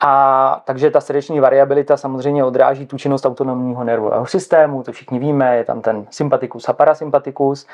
A 0.00 0.62
takže 0.64 0.90
ta 0.90 1.00
srdeční 1.00 1.40
variabilita 1.40 1.96
samozřejmě 1.96 2.44
odráží 2.44 2.86
tu 2.86 2.98
činnost 2.98 3.26
autonomního 3.26 3.84
nervového 3.84 4.26
systému, 4.26 4.82
to 4.82 4.92
všichni 4.92 5.18
víme, 5.18 5.56
je 5.56 5.64
tam 5.64 5.80
ten 5.80 6.06
sympatikus 6.10 6.68
a 6.68 6.72
parasympatikus. 6.72 7.66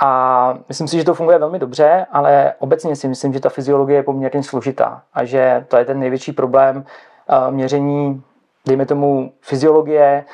A 0.00 0.58
myslím 0.68 0.88
si, 0.88 0.98
že 0.98 1.04
to 1.04 1.14
funguje 1.14 1.38
velmi 1.38 1.58
dobře, 1.58 2.06
ale 2.12 2.54
obecně 2.58 2.96
si 2.96 3.08
myslím, 3.08 3.32
že 3.32 3.40
ta 3.40 3.48
fyziologie 3.48 3.98
je 3.98 4.02
poměrně 4.02 4.42
složitá 4.42 5.02
a 5.14 5.24
že 5.24 5.64
to 5.68 5.76
je 5.76 5.84
ten 5.84 6.00
největší 6.00 6.32
problém 6.32 6.84
eh, 7.28 7.50
měření, 7.50 8.22
dejme 8.66 8.86
tomu, 8.86 9.32
fyziologie, 9.40 10.24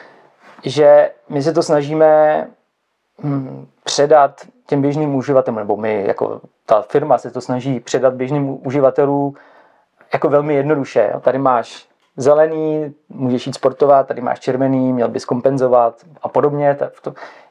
že 0.64 1.10
my 1.28 1.42
se 1.42 1.52
to 1.52 1.62
snažíme 1.62 2.46
hm, 3.22 3.66
předat 3.84 4.40
těm 4.66 4.82
běžným 4.82 5.14
uživatelům, 5.14 5.58
nebo 5.58 5.76
my, 5.76 6.04
jako 6.06 6.40
ta 6.66 6.82
firma 6.82 7.18
se 7.18 7.30
to 7.30 7.40
snaží 7.40 7.80
předat 7.80 8.14
běžným 8.14 8.66
uživatelům 8.66 9.34
jako 10.12 10.28
velmi 10.28 10.54
jednoduše. 10.54 11.12
Tady 11.20 11.38
máš 11.38 11.90
zelený, 12.16 12.94
můžeš 13.08 13.46
jít 13.46 13.54
sportovat, 13.54 14.06
tady 14.06 14.20
máš 14.20 14.40
červený, 14.40 14.92
měl 14.92 15.08
bys 15.08 15.24
kompenzovat 15.24 15.94
a 16.22 16.28
podobně. 16.28 16.76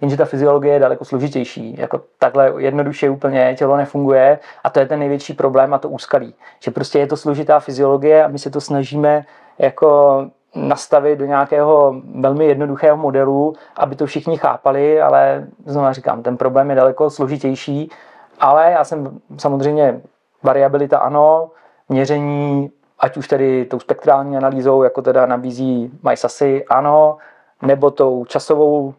Jenže 0.02 0.18
ta 0.18 0.26
fyziologie 0.26 0.74
je 0.74 0.80
daleko 0.80 1.06
složitější. 1.06 1.76
Jako 1.80 2.02
takhle 2.20 2.54
jednoduše 2.58 3.10
úplně 3.10 3.56
tělo 3.58 3.78
nefunguje 3.78 4.40
a 4.64 4.70
to 4.70 4.80
je 4.80 4.86
ten 4.86 5.00
největší 5.00 5.34
problém 5.34 5.74
a 5.74 5.78
to 5.78 5.90
úskalí. 5.90 6.36
Že 6.60 6.72
prostě 6.72 7.00
je 7.00 7.08
to 7.08 7.18
složitá 7.18 7.60
fyziologie 7.60 8.24
a 8.24 8.28
my 8.28 8.40
se 8.40 8.50
to 8.50 8.62
snažíme 8.62 9.24
jako 9.60 10.26
nastavit 10.56 11.20
do 11.20 11.26
nějakého 11.26 11.96
velmi 12.16 12.46
jednoduchého 12.46 12.98
modelu, 12.98 13.54
aby 13.78 13.96
to 13.96 14.06
všichni 14.06 14.38
chápali, 14.38 15.02
ale 15.02 15.48
znovu 15.66 15.94
říkám, 15.94 16.24
ten 16.24 16.38
problém 16.38 16.70
je 16.70 16.76
daleko 16.76 17.10
složitější, 17.10 17.92
ale 18.40 18.72
já 18.72 18.84
jsem 18.84 19.20
samozřejmě 19.38 20.02
variabilita 20.44 20.98
ano, 20.98 21.52
měření 21.90 22.72
ať 23.00 23.18
už 23.18 23.28
tedy 23.28 23.66
tou 23.66 23.80
spektrální 23.80 24.38
analýzou, 24.38 24.84
jako 24.84 25.02
teda 25.02 25.26
nabízí 25.26 25.92
MySasy, 26.10 26.66
ano, 26.66 27.18
nebo 27.62 27.92
tou 27.92 28.26
časovou 28.26 28.94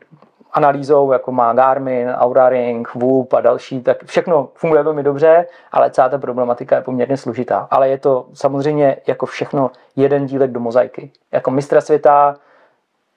analýzou, 0.53 1.13
jako 1.13 1.33
má 1.33 1.53
Garmin, 1.53 2.11
Aura 2.11 2.49
Ring, 2.49 2.95
Whoop 2.95 3.33
a 3.33 3.41
další, 3.41 3.83
tak 3.83 4.05
všechno 4.05 4.49
funguje 4.55 4.83
velmi 4.83 5.03
dobře, 5.03 5.47
ale 5.73 5.91
celá 5.91 6.09
ta 6.09 6.19
problematika 6.19 6.77
je 6.77 6.83
poměrně 6.83 7.17
složitá. 7.17 7.69
Ale 7.71 7.89
je 7.89 7.99
to 7.99 8.27
samozřejmě 8.35 8.97
jako 9.07 9.27
všechno 9.27 9.71
jeden 9.97 10.27
dílek 10.27 10.51
do 10.51 10.61
mozaiky. 10.61 11.11
Jako 11.33 11.51
mistra 11.51 11.81
světa, 11.81 12.35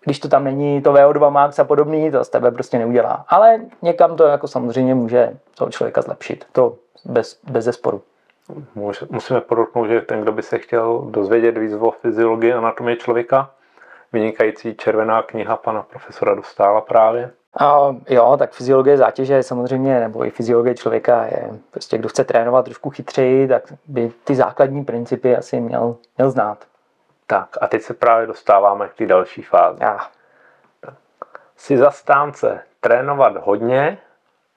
když 0.06 0.20
to 0.20 0.28
tam 0.28 0.44
není, 0.44 0.82
to 0.82 0.94
VO2 0.94 1.32
Max 1.32 1.60
a 1.60 1.64
podobný, 1.64 2.12
to 2.12 2.24
z 2.24 2.30
tebe 2.30 2.52
prostě 2.52 2.80
neudělá. 2.80 3.26
Ale 3.28 3.60
někam 3.82 4.16
to 4.16 4.24
jako 4.24 4.48
samozřejmě 4.48 4.96
může 4.96 5.38
toho 5.56 5.72
člověka 5.72 6.02
zlepšit. 6.02 6.46
To 6.52 6.76
bez, 7.06 7.40
bez 7.50 7.66
zesporu. 7.66 8.02
Musíme 9.10 9.42
podotknout, 9.42 9.88
že 9.88 10.02
ten, 10.02 10.22
kdo 10.22 10.32
by 10.32 10.44
se 10.44 10.58
chtěl 10.58 11.00
dozvědět 11.10 11.58
víc 11.58 11.74
o 11.74 11.92
fyziologii 11.92 12.54
anatomie 12.54 12.96
člověka, 12.96 13.52
vynikající 14.14 14.76
červená 14.76 15.22
kniha 15.22 15.58
pana 15.58 15.84
profesora 15.84 16.36
Dostála 16.36 16.82
právě. 16.82 17.32
A 17.60 17.96
jo, 18.10 18.36
tak 18.38 18.52
fyziologie 18.52 18.98
zátěže 18.98 19.44
samozřejmě, 19.44 20.00
nebo 20.00 20.26
i 20.26 20.30
fyziologie 20.30 20.76
člověka 20.76 21.24
je, 21.24 21.50
prostě 21.72 21.98
kdo 21.98 22.10
chce 22.10 22.24
trénovat 22.24 22.66
trošku 22.66 22.90
chytřeji, 22.90 23.48
tak 23.48 23.64
by 23.88 24.12
ty 24.24 24.36
základní 24.36 24.86
principy 24.86 25.36
asi 25.36 25.60
měl, 25.60 25.96
měl 26.18 26.32
znát. 26.32 26.58
Tak 27.28 27.58
a 27.62 27.68
teď 27.68 27.82
se 27.82 27.94
právě 27.94 28.28
dostáváme 28.28 28.88
k 28.88 28.94
té 28.94 29.06
další 29.06 29.42
fázi. 29.42 29.78
Já. 29.82 30.08
Jsi 31.56 31.78
zastánce 31.78 32.62
trénovat 32.80 33.34
hodně, 33.38 33.98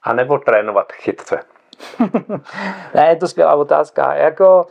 anebo 0.02 0.38
trénovat 0.38 0.93
chytře? 0.93 1.40
ne, 2.95 3.09
je 3.09 3.16
to 3.16 3.28
skvělá 3.28 3.54
otázka. 3.54 4.14
Jako 4.14 4.66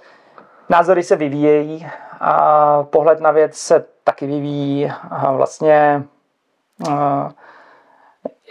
názory 0.69 1.03
se 1.03 1.15
vyvíjejí 1.15 1.87
a 2.19 2.83
pohled 2.83 3.19
na 3.19 3.31
věc 3.31 3.55
se 3.55 3.85
taky 4.03 4.27
vyvíjí 4.27 4.91
a 5.09 5.31
vlastně 5.31 6.03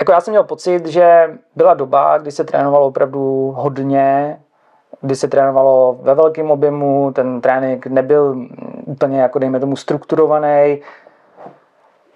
jako 0.01 0.13
já 0.13 0.21
jsem 0.21 0.33
měl 0.33 0.45
pocit, 0.45 0.87
že 0.87 1.35
byla 1.57 1.75
doba, 1.75 2.19
kdy 2.19 2.31
se 2.31 2.45
trénovalo 2.45 2.87
opravdu 2.87 3.53
hodně, 3.57 4.41
kdy 5.01 5.17
se 5.17 5.29
trénovalo 5.29 5.99
ve 6.03 6.15
velkém 6.15 6.51
objemu, 6.51 7.13
ten 7.13 7.41
trénink 7.41 7.87
nebyl 7.87 8.47
úplně 8.85 9.21
jako 9.21 9.39
dejme 9.39 9.61
tomu 9.61 9.77
strukturovaný, 9.77 10.81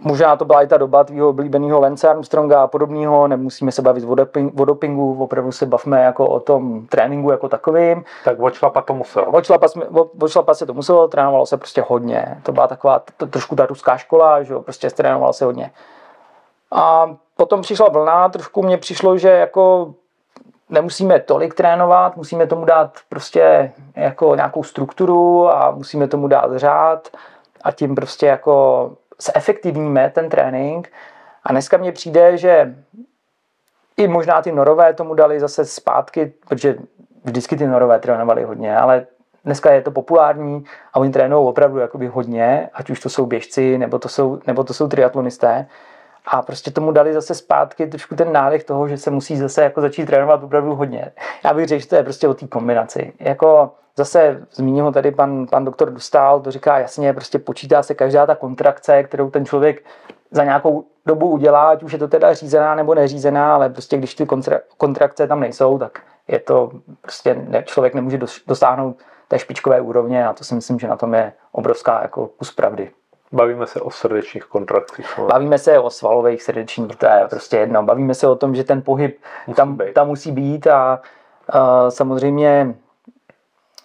Možná 0.00 0.36
to 0.36 0.44
byla 0.44 0.62
i 0.62 0.66
ta 0.66 0.76
doba 0.76 1.04
tvýho 1.04 1.28
oblíbeného 1.28 1.80
Lance 1.80 2.08
Armstronga 2.08 2.62
a 2.62 2.66
podobného, 2.66 3.28
nemusíme 3.28 3.72
se 3.72 3.82
bavit 3.82 4.04
o 4.56 4.64
dopingu, 4.64 5.22
opravdu 5.22 5.52
se 5.52 5.66
bavíme 5.66 6.02
jako 6.02 6.26
o 6.26 6.40
tom 6.40 6.86
tréninku 6.86 7.30
jako 7.30 7.48
takovým. 7.48 8.04
Tak 8.24 8.40
odšlapat 8.40 8.84
to 8.84 8.94
musel. 8.94 9.26
Odšlapat, 9.32 9.70
odšlapat 10.20 10.58
se 10.58 10.66
to 10.66 10.74
muselo, 10.74 11.08
trénovalo 11.08 11.46
se 11.46 11.56
prostě 11.56 11.84
hodně. 11.88 12.40
To 12.42 12.52
byla 12.52 12.66
taková 12.66 13.02
to, 13.16 13.26
trošku 13.26 13.56
ta 13.56 13.66
ruská 13.66 13.96
škola, 13.96 14.42
že 14.42 14.52
jo, 14.52 14.62
prostě 14.62 14.90
trénovalo 14.90 15.32
se 15.32 15.44
hodně. 15.44 15.70
A 16.72 17.10
potom 17.36 17.62
přišla 17.62 17.88
vlna, 17.88 18.28
trošku 18.28 18.62
mně 18.62 18.78
přišlo, 18.78 19.18
že 19.18 19.28
jako 19.28 19.94
nemusíme 20.70 21.20
tolik 21.20 21.54
trénovat, 21.54 22.16
musíme 22.16 22.46
tomu 22.46 22.64
dát 22.64 22.92
prostě 23.08 23.72
jako 23.96 24.34
nějakou 24.34 24.62
strukturu 24.62 25.48
a 25.48 25.70
musíme 25.70 26.08
tomu 26.08 26.28
dát 26.28 26.56
řád 26.56 27.08
a 27.62 27.72
tím 27.72 27.94
prostě 27.94 28.26
jako 28.26 28.90
zefektivníme 29.22 30.10
ten 30.10 30.28
trénink. 30.28 30.92
A 31.44 31.52
dneska 31.52 31.76
mně 31.76 31.92
přijde, 31.92 32.36
že 32.36 32.74
i 33.96 34.08
možná 34.08 34.42
ty 34.42 34.52
norové 34.52 34.94
tomu 34.94 35.14
dali 35.14 35.40
zase 35.40 35.64
zpátky, 35.64 36.32
protože 36.48 36.76
vždycky 37.24 37.56
ty 37.56 37.66
norové 37.66 37.98
trénovali 37.98 38.44
hodně, 38.44 38.76
ale 38.76 39.06
dneska 39.44 39.72
je 39.72 39.82
to 39.82 39.90
populární 39.90 40.64
a 40.92 40.98
oni 40.98 41.12
trénují 41.12 41.48
opravdu 41.48 41.78
jakoby 41.78 42.06
hodně, 42.06 42.70
ať 42.74 42.90
už 42.90 43.00
to 43.00 43.08
jsou 43.08 43.26
běžci, 43.26 43.78
nebo 43.78 43.98
to 43.98 44.08
jsou, 44.08 44.40
nebo 44.46 44.64
to 44.64 44.74
jsou 44.74 44.88
triatlonisté. 44.88 45.66
A 46.30 46.42
prostě 46.42 46.70
tomu 46.70 46.92
dali 46.92 47.14
zase 47.14 47.34
zpátky 47.34 47.86
trošku 47.86 48.16
ten 48.16 48.32
nádech 48.32 48.64
toho, 48.64 48.88
že 48.88 48.98
se 48.98 49.10
musí 49.10 49.36
zase 49.36 49.62
jako 49.62 49.80
začít 49.80 50.06
trénovat 50.06 50.42
opravdu 50.42 50.74
hodně. 50.74 51.12
Já 51.44 51.54
bych 51.54 51.66
řekl, 51.66 51.82
že 51.82 51.88
to 51.88 51.96
je 51.96 52.02
prostě 52.02 52.28
o 52.28 52.34
té 52.34 52.46
kombinaci. 52.46 53.12
Jako 53.20 53.70
Zase 53.98 54.46
zmínil 54.52 54.84
ho 54.84 54.92
tady 54.92 55.10
pan, 55.10 55.46
pan 55.46 55.64
doktor 55.64 55.90
Dostal, 55.90 56.40
to 56.40 56.50
říká 56.50 56.78
jasně, 56.78 57.12
prostě 57.12 57.38
počítá 57.38 57.82
se 57.82 57.94
každá 57.94 58.26
ta 58.26 58.34
kontrakce, 58.34 59.02
kterou 59.02 59.30
ten 59.30 59.46
člověk 59.46 59.84
za 60.30 60.44
nějakou 60.44 60.84
dobu 61.06 61.30
udělá, 61.30 61.68
ať 61.68 61.82
už 61.82 61.92
je 61.92 61.98
to 61.98 62.08
teda 62.08 62.34
řízená 62.34 62.74
nebo 62.74 62.94
neřízená, 62.94 63.54
ale 63.54 63.70
prostě 63.70 63.96
když 63.96 64.14
ty 64.14 64.26
kontrakce 64.76 65.26
tam 65.26 65.40
nejsou, 65.40 65.78
tak 65.78 65.98
je 66.28 66.38
to 66.38 66.70
prostě 67.00 67.34
ne, 67.34 67.62
člověk 67.62 67.94
nemůže 67.94 68.18
dosáhnout 68.46 68.96
té 69.28 69.38
špičkové 69.38 69.80
úrovně 69.80 70.26
a 70.26 70.32
to 70.32 70.44
si 70.44 70.54
myslím, 70.54 70.78
že 70.78 70.88
na 70.88 70.96
tom 70.96 71.14
je 71.14 71.32
obrovská 71.52 72.02
jako 72.02 72.26
kus 72.26 72.52
pravdy. 72.52 72.90
Bavíme 73.32 73.66
se 73.66 73.80
o 73.80 73.90
srdečních 73.90 74.44
kontrakcích. 74.44 75.18
Bavíme 75.28 75.58
se 75.58 75.78
o 75.78 75.90
svalových 75.90 76.42
srdečních, 76.42 76.96
to 76.96 77.06
je 77.06 77.26
prostě 77.30 77.56
jedno. 77.56 77.82
Bavíme 77.82 78.14
se 78.14 78.28
o 78.28 78.36
tom, 78.36 78.54
že 78.54 78.64
ten 78.64 78.82
pohyb 78.82 79.18
musí 79.46 79.56
tam, 79.56 79.76
být. 79.76 79.94
tam 79.94 80.06
musí 80.06 80.32
být 80.32 80.66
a, 80.66 81.00
a 81.48 81.90
samozřejmě 81.90 82.74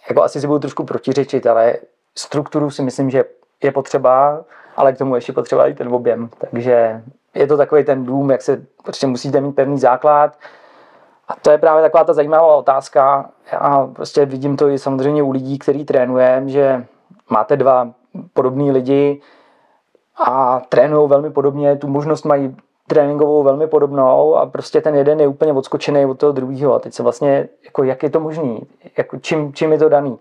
jako 0.10 0.24
asi 0.24 0.42
si 0.42 0.48
budu 0.48 0.60
trošku 0.60 0.84
protiřečit, 0.84 1.48
ale 1.48 1.76
strukturu 2.18 2.70
si 2.72 2.82
myslím, 2.82 3.10
že 3.10 3.24
je 3.64 3.72
potřeba, 3.72 4.44
ale 4.76 4.94
k 4.94 4.98
tomu 4.98 5.16
ještě 5.16 5.34
potřeba 5.34 5.68
i 5.68 5.74
ten 5.74 5.94
objem. 5.94 6.30
Takže 6.38 7.04
je 7.34 7.48
to 7.48 7.58
takový 7.58 7.84
ten 7.84 8.06
dům, 8.06 8.32
jak 8.32 8.42
se 8.42 8.66
prostě 8.84 9.08
musíte 9.08 9.42
mít 9.42 9.52
pevný 9.52 9.80
základ. 9.80 10.38
A 11.28 11.36
to 11.42 11.52
je 11.52 11.58
právě 11.58 11.84
taková 11.84 12.04
ta 12.04 12.14
zajímavá 12.14 12.56
otázka. 12.56 13.30
Já 13.52 13.90
prostě 13.96 14.26
vidím 14.26 14.58
to 14.58 14.70
i 14.70 14.80
samozřejmě 14.80 15.24
u 15.24 15.32
lidí, 15.32 15.60
který 15.60 15.86
trénujeme, 15.86 16.50
že 16.50 16.86
máte 17.30 17.58
dva 17.58 17.92
podobní 18.34 18.72
lidi 18.72 19.22
a 20.26 20.62
trénují 20.70 21.10
velmi 21.10 21.30
podobně, 21.30 21.76
tu 21.76 21.88
možnost 21.88 22.26
mají 22.26 22.56
tréninkovou 22.88 23.44
velmi 23.44 23.68
podobnou 23.68 24.36
a 24.36 24.46
prostě 24.46 24.82
ten 24.82 24.96
jeden 24.96 25.20
je 25.20 25.28
úplně 25.28 25.54
odskočený 25.54 26.06
od 26.06 26.20
toho 26.20 26.32
druhého. 26.32 26.74
A 26.74 26.80
teď 26.80 26.94
se 26.94 27.04
vlastně, 27.04 27.50
jako 27.66 27.84
jak 27.84 28.04
je 28.04 28.10
to 28.10 28.20
možný, 28.20 28.62
jako 28.98 29.18
čím, 29.20 29.54
čím 29.54 29.72
je 29.72 29.78
to 29.78 29.90
daný. 29.90 30.20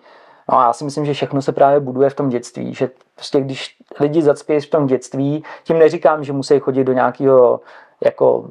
No 0.50 0.58
a 0.58 0.64
já 0.64 0.72
si 0.72 0.84
myslím, 0.84 1.04
že 1.04 1.14
všechno 1.14 1.42
se 1.42 1.52
právě 1.52 1.80
buduje 1.80 2.10
v 2.10 2.14
tom 2.14 2.28
dětství, 2.28 2.74
že 2.74 2.90
prostě 3.14 3.40
když 3.40 3.76
lidi 4.00 4.22
zacpějí 4.22 4.60
v 4.60 4.70
tom 4.70 4.86
dětství, 4.86 5.44
tím 5.64 5.78
neříkám, 5.78 6.24
že 6.24 6.32
musí 6.32 6.58
chodit 6.58 6.84
do 6.84 6.92
nějakého 6.92 7.60
jako 8.00 8.50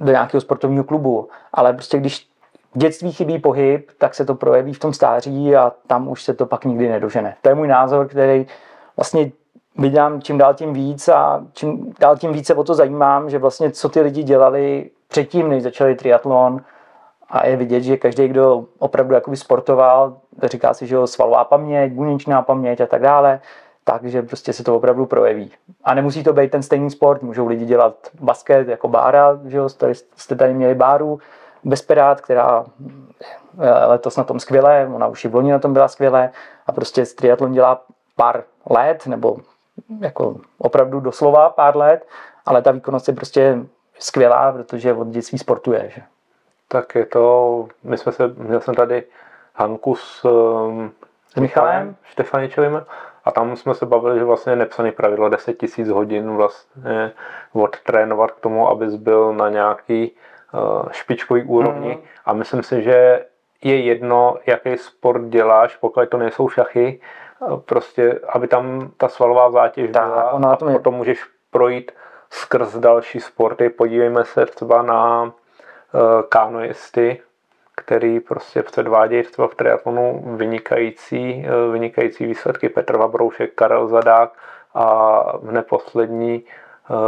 do 0.00 0.12
nějakého 0.12 0.40
sportovního 0.40 0.84
klubu, 0.84 1.28
ale 1.52 1.72
prostě 1.72 1.98
když 1.98 2.26
v 2.74 2.78
dětství 2.78 3.12
chybí 3.12 3.38
pohyb, 3.38 3.90
tak 3.98 4.14
se 4.14 4.24
to 4.24 4.34
projeví 4.34 4.72
v 4.72 4.78
tom 4.78 4.92
stáří 4.92 5.56
a 5.56 5.72
tam 5.86 6.08
už 6.08 6.22
se 6.22 6.34
to 6.34 6.46
pak 6.46 6.64
nikdy 6.64 6.88
nedožene. 6.88 7.36
To 7.42 7.48
je 7.48 7.54
můj 7.54 7.68
názor, 7.68 8.08
který 8.08 8.46
vlastně 8.96 9.32
vydám 9.78 10.22
čím 10.22 10.38
dál 10.38 10.54
tím 10.54 10.72
víc 10.72 11.08
a 11.08 11.44
čím 11.52 11.94
dál 12.00 12.16
tím 12.16 12.32
více 12.32 12.54
o 12.54 12.64
to 12.64 12.74
zajímám, 12.74 13.30
že 13.30 13.38
vlastně 13.38 13.70
co 13.70 13.88
ty 13.88 14.00
lidi 14.00 14.22
dělali 14.22 14.90
předtím, 15.08 15.48
než 15.48 15.62
začali 15.62 15.94
triatlon 15.94 16.60
a 17.30 17.46
je 17.46 17.56
vidět, 17.56 17.80
že 17.80 17.96
každý, 17.96 18.28
kdo 18.28 18.64
opravdu 18.78 19.14
jakoby 19.14 19.36
sportoval, 19.36 20.16
říká 20.42 20.74
si, 20.74 20.86
že 20.86 20.94
jo, 20.94 21.06
svalová 21.06 21.44
paměť, 21.44 21.92
buněčná 21.92 22.42
paměť 22.42 22.80
a 22.80 22.86
tak 22.86 23.02
dále, 23.02 23.40
takže 23.84 24.22
prostě 24.22 24.52
se 24.52 24.64
to 24.64 24.76
opravdu 24.76 25.06
projeví. 25.06 25.50
A 25.84 25.94
nemusí 25.94 26.24
to 26.24 26.32
být 26.32 26.50
ten 26.50 26.62
stejný 26.62 26.90
sport, 26.90 27.22
můžou 27.22 27.46
lidi 27.46 27.64
dělat 27.64 27.94
basket 28.20 28.68
jako 28.68 28.88
bára, 28.88 29.40
že 29.44 29.56
jo, 29.56 29.68
jste 30.16 30.34
tady 30.36 30.54
měli 30.54 30.74
báru, 30.74 31.18
Besperát, 31.64 32.20
která 32.20 32.64
letos 33.86 34.16
na 34.16 34.24
tom 34.24 34.40
skvěle, 34.40 34.88
ona 34.94 35.06
už 35.06 35.24
i 35.24 35.28
v 35.28 35.34
loni 35.34 35.52
na 35.52 35.58
tom 35.58 35.72
byla 35.72 35.88
skvěle 35.88 36.30
a 36.66 36.72
prostě 36.72 37.04
triatlon 37.06 37.52
dělá 37.52 37.82
pár 38.16 38.42
let 38.70 39.06
nebo 39.06 39.36
jako 40.00 40.36
opravdu 40.58 41.00
doslova 41.00 41.50
pár 41.50 41.76
let, 41.76 42.06
ale 42.46 42.62
ta 42.62 42.70
výkonnost 42.70 43.08
je 43.08 43.14
prostě 43.14 43.58
skvělá, 43.98 44.52
protože 44.52 44.92
od 44.92 45.08
dětství 45.08 45.38
sportuje. 45.38 45.90
Že? 45.94 46.02
Tak 46.68 46.94
je 46.94 47.06
to, 47.06 47.66
my 47.82 47.98
jsme 47.98 48.12
se, 48.12 48.28
měl 48.28 48.60
jsem 48.60 48.74
tady 48.74 49.04
Hanku 49.54 49.94
s, 49.96 50.24
um, 50.24 50.92
s 51.28 51.34
Michalem 51.34 51.96
Štefaničovým 52.02 52.82
a 53.24 53.30
tam 53.30 53.56
jsme 53.56 53.74
se 53.74 53.86
bavili, 53.86 54.18
že 54.18 54.24
vlastně 54.24 54.52
je 54.52 54.56
nepsaný 54.56 54.92
pravidlo 54.92 55.28
10 55.28 55.54
tisíc 55.54 55.88
hodin 55.88 56.36
vlastně 56.36 57.12
odtrénovat 57.52 58.30
k 58.30 58.40
tomu, 58.40 58.68
abys 58.68 58.94
byl 58.94 59.32
na 59.32 59.48
nějaký 59.48 60.12
špičkový 60.90 61.42
úrovni 61.42 61.94
mm. 61.94 62.02
a 62.24 62.32
myslím 62.32 62.62
si, 62.62 62.82
že 62.82 63.24
je 63.62 63.80
jedno, 63.80 64.36
jaký 64.46 64.76
sport 64.76 65.22
děláš, 65.22 65.76
pokud 65.76 66.08
to 66.08 66.16
nejsou 66.16 66.48
šachy, 66.48 67.00
prostě, 67.64 68.20
aby 68.28 68.48
tam 68.48 68.90
ta 68.96 69.08
svalová 69.08 69.50
zátěž 69.50 69.90
tak, 69.90 70.06
byla 70.06 70.30
ona 70.30 70.52
a 70.52 70.56
tom 70.56 70.68
je... 70.68 70.74
potom 70.74 70.94
můžeš 70.94 71.24
projít 71.50 71.92
skrz 72.30 72.76
další 72.76 73.20
sporty. 73.20 73.68
Podívejme 73.68 74.24
se 74.24 74.46
třeba 74.46 74.82
na 74.82 75.22
uh, 75.22 75.30
kanoisty, 76.28 77.22
který 77.76 78.20
prostě 78.20 78.62
předvádějí 78.62 79.22
třeba 79.22 79.48
v 79.48 79.54
triatlonu 79.54 80.22
vynikající, 80.36 81.46
uh, 81.46 81.72
vynikající 81.72 82.26
výsledky. 82.26 82.68
Petr 82.68 82.96
Vabroušek, 82.96 83.54
Karel 83.54 83.88
Zadák 83.88 84.32
a 84.74 85.22
v 85.36 85.52
neposlední 85.52 86.44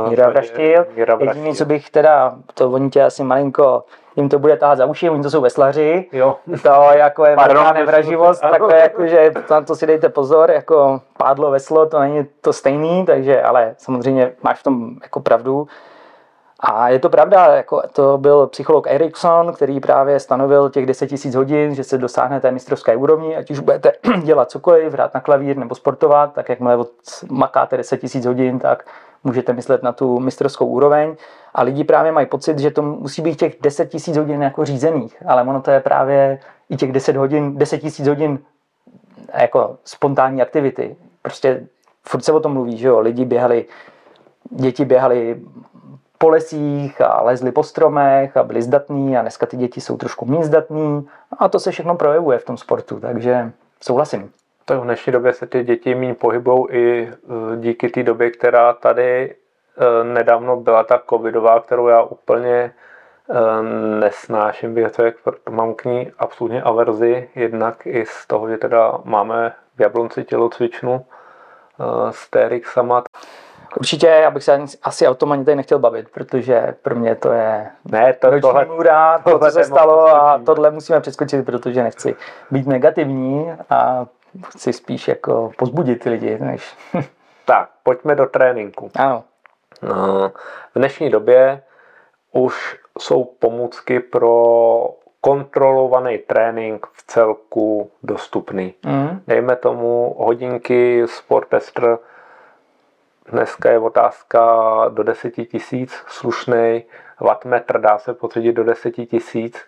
Míra 0.08 0.28
Vraštil. 0.28 0.86
Jediný, 1.20 1.54
co 1.54 1.64
bych 1.64 1.90
teda, 1.90 2.34
to 2.54 2.70
oni 2.70 2.90
tě 2.90 3.02
asi 3.02 3.24
malinko, 3.24 3.84
jim 4.16 4.28
to 4.28 4.38
bude 4.38 4.56
tahat 4.56 4.78
za 4.78 4.86
uši, 4.86 5.10
oni 5.10 5.22
to 5.22 5.30
jsou 5.30 5.40
veslaři. 5.40 6.08
Jo. 6.12 6.36
To 6.62 6.68
jako 6.92 7.24
je 7.26 7.36
velká 7.36 7.72
nevraživost, 7.72 8.40
takové 8.40 8.80
jako, 8.80 9.06
že 9.06 9.32
na 9.50 9.60
to 9.60 9.76
si 9.76 9.86
dejte 9.86 10.08
pozor, 10.08 10.50
jako 10.50 11.00
pádlo, 11.18 11.50
veslo, 11.50 11.86
to 11.86 11.98
není 12.00 12.26
to 12.40 12.52
stejný, 12.52 13.04
takže, 13.06 13.42
ale 13.42 13.74
samozřejmě 13.78 14.32
máš 14.42 14.60
v 14.60 14.62
tom 14.62 14.96
jako 15.02 15.20
pravdu. 15.20 15.66
A 16.60 16.88
je 16.88 16.98
to 16.98 17.08
pravda, 17.08 17.46
jako 17.46 17.82
to 17.92 18.18
byl 18.18 18.46
psycholog 18.46 18.86
Erickson, 18.86 19.52
který 19.52 19.80
právě 19.80 20.20
stanovil 20.20 20.70
těch 20.70 20.86
10 20.86 21.10
000 21.24 21.36
hodin, 21.36 21.74
že 21.74 21.84
se 21.84 21.98
dosáhne 21.98 22.40
té 22.40 22.50
mistrovské 22.50 22.96
úrovni, 22.96 23.36
ať 23.36 23.50
už 23.50 23.58
budete 23.58 23.92
dělat 24.22 24.50
cokoliv, 24.50 24.92
hrát 24.92 25.14
na 25.14 25.20
klavír 25.20 25.56
nebo 25.56 25.74
sportovat, 25.74 26.32
tak 26.32 26.48
jakmile 26.48 26.76
od 26.76 26.90
makáte 27.30 27.76
10 27.76 28.14
000 28.14 28.26
hodin, 28.26 28.58
tak 28.58 28.84
můžete 29.24 29.52
myslet 29.52 29.82
na 29.82 29.92
tu 29.92 30.20
mistrovskou 30.20 30.66
úroveň. 30.66 31.16
A 31.54 31.62
lidi 31.62 31.84
právě 31.84 32.12
mají 32.12 32.26
pocit, 32.26 32.58
že 32.58 32.70
to 32.70 32.82
musí 32.82 33.22
být 33.22 33.38
těch 33.38 33.56
10 33.60 33.94
000 34.08 34.20
hodin 34.20 34.42
jako 34.42 34.64
řízených, 34.64 35.22
ale 35.26 35.42
ono 35.42 35.60
to 35.60 35.70
je 35.70 35.80
právě 35.80 36.38
i 36.70 36.76
těch 36.76 36.92
10 36.92 37.16
hodin, 37.16 37.58
10 37.58 37.82
000 37.82 38.10
hodin 38.10 38.38
jako 39.34 39.76
spontánní 39.84 40.42
aktivity. 40.42 40.96
Prostě 41.22 41.66
furt 42.02 42.24
se 42.24 42.32
o 42.32 42.40
tom 42.40 42.52
mluví, 42.52 42.78
že 42.78 42.88
jo, 42.88 43.00
lidi 43.00 43.24
běhali, 43.24 43.64
děti 44.50 44.84
běhali 44.84 45.40
po 46.18 46.28
lesích 46.28 47.00
a 47.00 47.22
lezli 47.22 47.52
po 47.52 47.62
stromech 47.62 48.36
a 48.36 48.42
byli 48.42 48.62
zdatní 48.62 49.16
a 49.16 49.22
dneska 49.22 49.46
ty 49.46 49.56
děti 49.56 49.80
jsou 49.80 49.96
trošku 49.96 50.26
méně 50.26 50.44
zdatní 50.44 51.06
a 51.38 51.48
to 51.48 51.60
se 51.60 51.70
všechno 51.70 51.94
projevuje 51.94 52.38
v 52.38 52.44
tom 52.44 52.56
sportu, 52.56 53.00
takže 53.00 53.52
souhlasím. 53.80 54.30
Tak 54.66 54.78
v 54.78 54.82
dnešní 54.84 55.12
době 55.12 55.32
se 55.32 55.46
ty 55.46 55.64
děti 55.64 55.94
méně 55.94 56.14
pohybou 56.14 56.66
i 56.70 57.08
eh, 57.08 57.56
díky 57.56 57.88
té 57.88 58.02
době, 58.02 58.30
která 58.30 58.72
tady 58.72 59.34
eh, 59.78 60.04
nedávno 60.04 60.56
byla 60.56 60.84
ta 60.84 61.02
covidová, 61.10 61.60
kterou 61.60 61.88
já 61.88 62.02
úplně 62.02 62.72
eh, 63.30 63.62
nesnáším, 64.00 64.78
proto 65.24 65.50
mám 65.50 65.74
k 65.74 65.84
ní 65.84 66.12
absolutně 66.18 66.62
averzi, 66.62 67.28
jednak 67.34 67.86
i 67.86 68.06
z 68.06 68.26
toho, 68.26 68.48
že 68.48 68.56
teda 68.56 68.98
máme 69.04 69.52
v 69.76 69.80
Jablonci 69.80 70.24
tělocvičnu 70.24 71.06
s 72.10 72.30
TRXama. 72.30 73.02
Určitě, 73.76 74.06
já 74.06 74.30
bych 74.30 74.44
se 74.44 74.60
asi 74.82 75.08
o 75.08 75.14
tom 75.14 75.32
ani 75.32 75.44
tady 75.44 75.56
nechtěl 75.56 75.78
bavit, 75.78 76.08
protože 76.08 76.74
pro 76.82 76.94
mě 76.94 77.14
to 77.14 77.32
je 77.32 77.70
Ne, 77.84 78.12
to, 78.12 78.26
noční 78.26 78.40
tohle, 78.40 78.64
můra, 78.64 79.18
to, 79.18 79.30
tohle 79.30 79.52
co 79.52 79.58
se 79.58 79.64
stalo 79.64 80.08
a 80.08 80.40
tohle 80.46 80.70
musíme 80.70 81.00
přeskočit, 81.00 81.46
protože 81.46 81.82
nechci 81.82 82.16
být 82.50 82.66
negativní 82.66 83.52
a 83.70 84.06
chci 84.48 84.72
spíš 84.72 85.08
jako 85.08 85.50
pozbudit 85.58 86.02
ty 86.02 86.10
lidi, 86.10 86.38
než... 86.38 86.76
tak, 87.44 87.68
pojďme 87.82 88.14
do 88.14 88.26
tréninku. 88.26 88.90
ano, 88.94 89.24
No, 89.82 90.28
V 90.74 90.78
dnešní 90.78 91.10
době 91.10 91.62
už 92.32 92.76
jsou 92.98 93.24
pomůcky 93.24 94.00
pro 94.00 94.34
kontrolovaný 95.20 96.18
trénink 96.18 96.86
v 96.92 97.06
celku 97.06 97.90
dostupný. 98.02 98.74
mm. 98.86 99.20
Dejme 99.26 99.56
tomu 99.56 100.14
hodinky 100.18 101.02
Sportester, 101.08 101.98
dneska 103.32 103.70
je 103.70 103.78
otázka 103.78 104.40
do 104.88 105.02
10 105.02 105.30
tisíc 105.30 105.92
slušný, 106.06 106.84
wattmetr 107.20 107.80
dá 107.80 107.98
se 107.98 108.14
potvrdit 108.14 108.52
do 108.52 108.64
10 108.64 108.90
tisíc, 108.90 109.64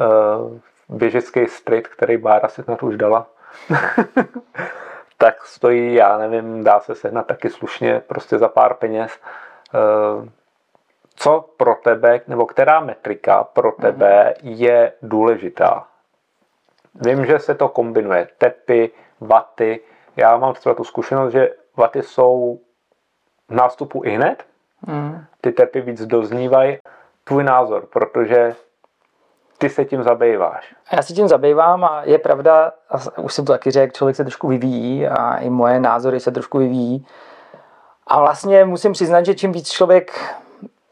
Eh, 0.00 0.60
běžecký 0.88 1.46
street, 1.46 1.88
který 1.88 2.16
Bára 2.16 2.48
si 2.48 2.62
na 2.68 2.76
to 2.76 2.86
už 2.86 2.96
dala, 2.96 3.26
tak 5.18 5.46
stojí, 5.46 5.94
já 5.94 6.18
nevím, 6.18 6.64
dá 6.64 6.80
se 6.80 6.94
sehnat 6.94 7.26
taky 7.26 7.50
slušně, 7.50 8.00
prostě 8.00 8.38
za 8.38 8.48
pár 8.48 8.74
peněz. 8.74 9.20
Eh, 9.74 10.28
Co 11.16 11.48
pro 11.56 11.74
tebe, 11.74 12.20
nebo 12.26 12.46
která 12.46 12.80
metrika 12.80 13.44
pro 13.44 13.72
tebe 13.72 14.34
je 14.42 14.92
důležitá? 15.02 15.86
Vím, 16.94 17.26
že 17.26 17.38
se 17.38 17.54
to 17.54 17.68
kombinuje. 17.68 18.28
Tepy, 18.38 18.90
vaty. 19.20 19.80
Já 20.16 20.36
mám 20.36 20.54
třeba 20.54 20.74
tu 20.74 20.84
zkušenost, 20.84 21.32
že 21.32 21.54
vaty 21.76 22.02
jsou 22.02 22.60
v 23.48 23.54
nástupu 23.54 24.04
i 24.04 24.10
hned. 24.10 24.46
Mm. 24.86 25.24
Ty 25.40 25.52
tepy 25.52 25.80
víc 25.80 26.06
doznívají. 26.06 26.78
Tvůj 27.24 27.44
názor, 27.44 27.86
protože 27.86 28.54
ty 29.58 29.68
se 29.68 29.84
tím 29.84 30.02
zabýváš. 30.02 30.74
Já 30.92 31.02
se 31.02 31.12
tím 31.12 31.28
zabývám 31.28 31.84
a 31.84 32.02
je 32.04 32.18
pravda, 32.18 32.72
a 32.90 33.18
už 33.18 33.34
jsem 33.34 33.44
to 33.44 33.52
taky 33.52 33.70
řekl, 33.70 33.92
člověk 33.92 34.16
se 34.16 34.24
trošku 34.24 34.48
vyvíjí 34.48 35.06
a 35.06 35.36
i 35.36 35.50
moje 35.50 35.80
názory 35.80 36.20
se 36.20 36.30
trošku 36.30 36.58
vyvíjí. 36.58 37.06
A 38.06 38.20
vlastně 38.20 38.64
musím 38.64 38.92
přiznat, 38.92 39.26
že 39.26 39.34
čím 39.34 39.52
víc 39.52 39.70
člověk 39.70 40.34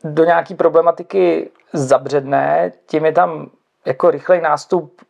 do 0.04 0.24
nějaký 0.24 0.54
problematiky 0.54 1.50
zabředne, 1.72 2.72
tím 2.86 3.04
je 3.04 3.12
tam 3.12 3.50
jako 3.84 4.10
rychlej 4.10 4.40
nástup 4.40 5.02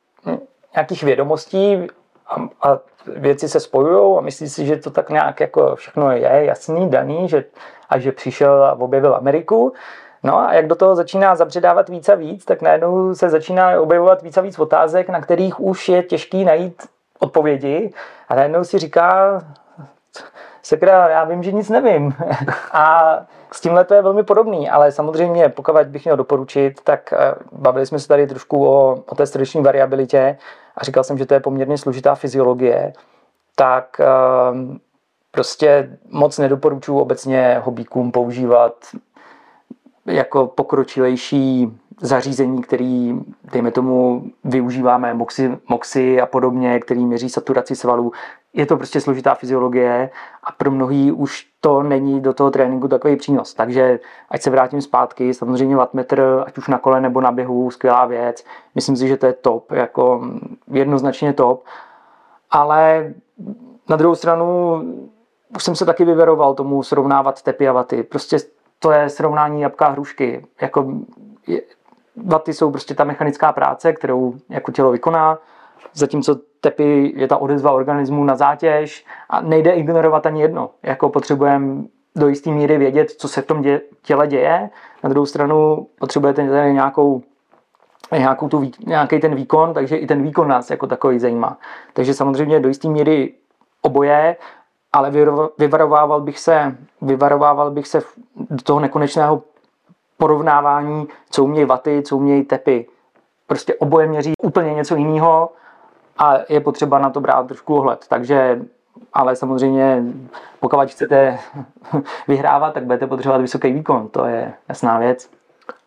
nějakých 0.74 1.02
vědomostí 1.02 1.86
a, 2.26 2.34
a 2.62 2.78
věci 3.06 3.48
se 3.48 3.60
spojují 3.60 4.18
a 4.18 4.20
myslí 4.20 4.48
si, 4.48 4.66
že 4.66 4.76
to 4.76 4.90
tak 4.90 5.10
nějak 5.10 5.40
jako 5.40 5.76
všechno 5.76 6.10
je 6.10 6.44
jasný, 6.44 6.90
daný, 6.90 7.28
že, 7.28 7.44
a 7.88 7.98
že 7.98 8.12
přišel 8.12 8.64
a 8.64 8.72
objevil 8.72 9.14
Ameriku. 9.14 9.72
No 10.26 10.38
a 10.38 10.54
jak 10.54 10.66
do 10.66 10.74
toho 10.74 10.94
začíná 10.94 11.34
zabředávat 11.34 11.88
víc 11.88 12.08
a 12.08 12.14
víc, 12.14 12.44
tak 12.44 12.62
najednou 12.62 13.14
se 13.14 13.30
začíná 13.30 13.80
objevovat 13.80 14.22
víc 14.22 14.36
a 14.36 14.40
víc 14.40 14.58
otázek, 14.58 15.08
na 15.08 15.20
kterých 15.20 15.60
už 15.60 15.88
je 15.88 16.02
těžký 16.02 16.44
najít 16.44 16.82
odpovědi 17.18 17.92
a 18.28 18.34
najednou 18.34 18.64
si 18.64 18.78
říká, 18.78 19.40
sakra, 20.62 21.08
já 21.08 21.24
vím, 21.24 21.42
že 21.42 21.52
nic 21.52 21.68
nevím. 21.68 22.14
A 22.72 23.16
s 23.52 23.60
tímhle 23.60 23.84
to 23.84 23.94
je 23.94 24.02
velmi 24.02 24.22
podobný, 24.22 24.70
ale 24.70 24.92
samozřejmě, 24.92 25.48
pokud 25.48 25.86
bych 25.86 26.04
měl 26.04 26.16
doporučit, 26.16 26.80
tak 26.84 27.12
eh, 27.12 27.34
bavili 27.52 27.86
jsme 27.86 27.98
se 27.98 28.08
tady 28.08 28.26
trošku 28.26 28.66
o, 28.66 29.02
o 29.06 29.14
té 29.14 29.26
srdeční 29.26 29.62
variabilitě 29.62 30.38
a 30.76 30.84
říkal 30.84 31.04
jsem, 31.04 31.18
že 31.18 31.26
to 31.26 31.34
je 31.34 31.40
poměrně 31.40 31.78
složitá 31.78 32.14
fyziologie, 32.14 32.92
tak 33.56 34.00
eh, 34.00 34.06
prostě 35.30 35.98
moc 36.10 36.38
nedoporučuji 36.38 36.98
obecně 36.98 37.60
hobíkům 37.64 38.12
používat 38.12 38.74
jako 40.06 40.46
pokročilejší 40.46 41.78
zařízení, 42.00 42.62
který, 42.62 43.20
dejme 43.52 43.70
tomu, 43.70 44.24
využíváme 44.44 45.14
moxy, 45.14 45.58
moxy 45.68 46.20
a 46.20 46.26
podobně, 46.26 46.80
který 46.80 47.06
měří 47.06 47.28
saturaci 47.28 47.76
svalů. 47.76 48.12
Je 48.52 48.66
to 48.66 48.76
prostě 48.76 49.00
složitá 49.00 49.34
fyziologie 49.34 50.10
a 50.44 50.52
pro 50.52 50.70
mnohý 50.70 51.12
už 51.12 51.46
to 51.60 51.82
není 51.82 52.20
do 52.20 52.32
toho 52.32 52.50
tréninku 52.50 52.88
takový 52.88 53.16
přínos. 53.16 53.54
Takže 53.54 54.00
ať 54.30 54.42
se 54.42 54.50
vrátím 54.50 54.80
zpátky, 54.80 55.34
samozřejmě 55.34 55.76
wattmetr, 55.76 56.42
ať 56.46 56.58
už 56.58 56.68
na 56.68 56.78
kole 56.78 57.00
nebo 57.00 57.20
na 57.20 57.32
běhu, 57.32 57.70
skvělá 57.70 58.06
věc. 58.06 58.44
Myslím 58.74 58.96
si, 58.96 59.08
že 59.08 59.16
to 59.16 59.26
je 59.26 59.32
top, 59.32 59.72
jako 59.72 60.24
jednoznačně 60.70 61.32
top. 61.32 61.64
Ale 62.50 63.14
na 63.88 63.96
druhou 63.96 64.14
stranu 64.14 64.82
už 65.56 65.64
jsem 65.64 65.76
se 65.76 65.84
taky 65.84 66.04
vyveroval 66.04 66.54
tomu 66.54 66.82
srovnávat 66.82 67.42
tepy 67.42 67.68
a 67.68 67.72
vaty. 67.72 68.02
Prostě 68.02 68.38
to 68.78 68.90
je 68.90 69.08
srovnání 69.08 69.60
jabka 69.60 69.86
a 69.86 69.90
hrušky. 69.90 70.46
Jako 70.60 70.92
je, 71.46 71.62
vaty 72.24 72.52
jsou 72.52 72.70
prostě 72.70 72.94
ta 72.94 73.04
mechanická 73.04 73.52
práce, 73.52 73.92
kterou 73.92 74.34
jako 74.48 74.72
tělo 74.72 74.90
vykoná, 74.90 75.38
zatímco 75.94 76.40
tepy 76.60 77.12
je 77.16 77.28
ta 77.28 77.36
odezva 77.36 77.72
organismu 77.72 78.24
na 78.24 78.36
zátěž 78.36 79.06
a 79.30 79.40
nejde 79.40 79.70
ignorovat 79.70 80.26
ani 80.26 80.42
jedno. 80.42 80.70
Jako 80.82 81.08
potřebujeme 81.08 81.82
do 82.16 82.28
jisté 82.28 82.50
míry 82.50 82.78
vědět, 82.78 83.10
co 83.10 83.28
se 83.28 83.42
v 83.42 83.46
tom 83.46 83.62
dě, 83.62 83.80
těle 84.02 84.26
děje. 84.26 84.70
Na 85.02 85.10
druhou 85.10 85.26
stranu 85.26 85.86
potřebujete 85.98 86.48
tady 86.50 86.72
nějakou 86.72 87.22
nějakou 88.12 88.48
tu, 88.48 88.70
nějaký 88.86 89.20
ten 89.20 89.34
výkon, 89.34 89.74
takže 89.74 89.96
i 89.96 90.06
ten 90.06 90.22
výkon 90.22 90.48
nás 90.48 90.70
jako 90.70 90.86
takový 90.86 91.18
zajímá. 91.18 91.58
Takže 91.92 92.14
samozřejmě 92.14 92.60
do 92.60 92.68
jisté 92.68 92.88
míry 92.88 93.34
oboje, 93.82 94.36
ale 94.96 95.10
vyvarovával 95.58 96.20
bych 96.20 96.38
se, 96.38 96.76
vyvarovával 97.02 97.70
bych 97.70 97.86
se 97.86 98.02
do 98.50 98.62
toho 98.62 98.80
nekonečného 98.80 99.42
porovnávání, 100.18 101.08
co 101.30 101.44
umějí 101.44 101.66
vaty, 101.66 102.02
co 102.02 102.16
umějí 102.16 102.44
tepy. 102.44 102.86
Prostě 103.46 103.74
oboje 103.74 104.06
měří 104.06 104.32
úplně 104.42 104.74
něco 104.74 104.96
jiného 104.96 105.52
a 106.18 106.34
je 106.48 106.60
potřeba 106.60 106.98
na 106.98 107.10
to 107.10 107.20
brát 107.20 107.46
trošku 107.46 107.76
ohled. 107.76 108.06
Takže, 108.08 108.60
ale 109.12 109.36
samozřejmě, 109.36 110.02
pokud 110.60 110.90
chcete 110.90 111.38
vyhrávat, 112.28 112.74
tak 112.74 112.84
budete 112.84 113.06
potřebovat 113.06 113.40
vysoký 113.40 113.72
výkon, 113.72 114.08
to 114.08 114.24
je 114.24 114.52
jasná 114.68 114.98
věc. 114.98 115.30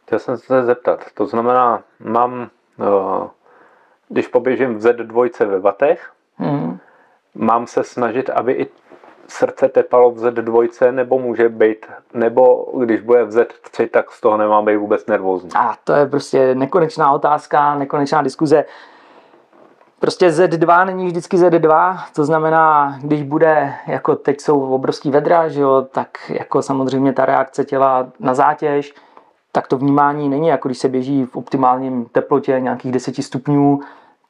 Chtěl 0.06 0.19
jsem 0.19 0.38
se 0.38 0.63
zeptat. 0.63 1.00
To 1.13 1.26
znamená, 1.26 1.82
mám, 2.00 2.50
eh, 2.80 3.28
když 4.10 4.28
poběžím 4.28 4.76
v 4.76 4.82
Z2 4.82 5.45
ve 5.45 5.60
vatech, 5.60 6.12
Hmm. 6.41 6.78
mám 7.36 7.67
se 7.67 7.84
snažit, 7.84 8.30
aby 8.30 8.54
i 8.54 8.67
srdce 9.30 9.70
tepalo 9.70 10.12
v 10.12 10.18
Z2, 10.18 10.92
nebo 10.92 11.20
může 11.20 11.50
být, 11.50 11.86
nebo 12.13 12.65
když 12.84 13.02
bude 13.02 13.24
v 13.24 13.30
Z3, 13.30 13.89
tak 13.89 14.12
z 14.12 14.22
toho 14.22 14.38
nemám 14.38 14.65
být 14.65 14.76
vůbec 14.76 15.06
nervózní. 15.06 15.50
A 15.56 15.76
to 15.84 15.94
je 15.94 16.06
prostě 16.06 16.56
nekonečná 16.56 17.12
otázka, 17.12 17.76
nekonečná 17.76 18.22
diskuze. 18.22 18.65
Prostě 20.00 20.30
Z2 20.30 20.86
není 20.86 21.08
vždycky 21.08 21.38
Z2, 21.38 22.00
to 22.15 22.26
znamená, 22.26 22.98
když 23.02 23.24
bude, 23.24 23.74
jako 23.88 24.15
teď 24.15 24.42
jsou 24.42 24.74
obrovský 24.74 25.12
vedra, 25.12 25.50
že 25.50 25.62
jo, 25.62 25.88
tak 25.92 26.10
jako 26.30 26.62
samozřejmě 26.62 27.13
ta 27.13 27.26
reakce 27.26 27.65
těla 27.65 28.08
na 28.20 28.34
zátěž, 28.34 28.94
tak 29.52 29.68
to 29.68 29.78
vnímání 29.78 30.30
není 30.30 30.48
jako 30.48 30.68
když 30.68 30.78
se 30.78 30.89
běží 30.89 31.26
v 31.26 31.36
optimálním 31.36 32.06
teplotě 32.06 32.60
nějakých 32.60 32.92
10 32.92 33.15
stupňů, 33.15 33.80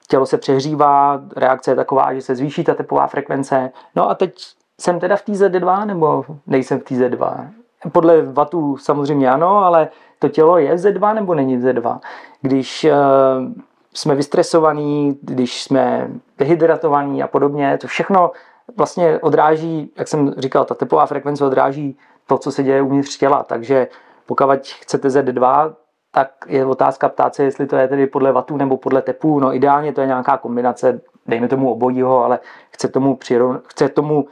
tělo 0.08 0.26
se 0.26 0.38
přehřívá, 0.38 1.22
reakce 1.36 1.72
je 1.72 1.76
taková, 1.76 2.14
že 2.14 2.22
se 2.22 2.36
zvýší 2.36 2.64
ta 2.64 2.74
tepová 2.74 3.08
frekvence. 3.08 3.72
No 3.96 4.10
a 4.10 4.16
teď 4.16 4.46
jsem 4.80 5.00
teda 5.00 5.16
v 5.16 5.22
té 5.22 5.32
Z2 5.32 5.86
nebo 5.86 6.26
nejsem 6.48 6.80
v 6.80 6.84
té 6.84 6.96
Z2? 6.96 7.48
Podle 7.92 8.22
vatů 8.22 8.78
samozřejmě 8.78 9.30
ano, 9.30 9.58
ale 9.58 9.88
to 10.20 10.30
tělo 10.30 10.58
je 10.58 10.76
Z2 10.76 11.14
nebo 11.16 11.36
není 11.36 11.58
Z2? 11.58 12.00
Když 12.42 12.84
uh, 12.86 13.52
jsme 13.94 14.16
vystresovaní, 14.16 15.20
když 15.22 15.64
jsme 15.64 16.10
dehydratovaní 16.38 17.24
a 17.24 17.28
podobně, 17.28 17.78
to 17.82 17.88
všechno 17.88 18.32
vlastně 18.78 19.20
odráží, 19.20 19.92
jak 19.98 20.08
jsem 20.08 20.34
říkal, 20.38 20.66
ta 20.66 20.76
tepová 20.76 21.06
frekvence 21.06 21.46
odráží 21.46 21.98
to, 22.28 22.38
co 22.38 22.52
se 22.52 22.64
děje 22.64 22.82
uvnitř 22.82 23.18
těla. 23.18 23.44
Takže 23.44 23.88
pokud 24.26 24.50
chcete 24.82 25.08
Z2, 25.08 25.74
tak 26.12 26.32
je 26.48 26.66
otázka 26.66 27.10
ptát 27.10 27.36
se, 27.36 27.44
jestli 27.44 27.68
to 27.68 27.76
je 27.76 27.88
tedy 27.88 28.08
podle 28.08 28.32
vatů 28.32 28.58
nebo 28.58 28.78
podle 28.78 29.02
tepů. 29.02 29.40
No 29.40 29.56
ideálně 29.56 29.94
to 29.94 30.02
je 30.02 30.08
nějaká 30.08 30.38
kombinace, 30.38 31.02
dejme 31.28 31.48
tomu 31.48 31.72
obojího, 31.72 32.24
ale 32.24 32.40
chce 32.72 32.88
tomu, 32.88 33.16
přiron, 33.16 33.62
chce 33.68 33.90
tomu 33.90 34.28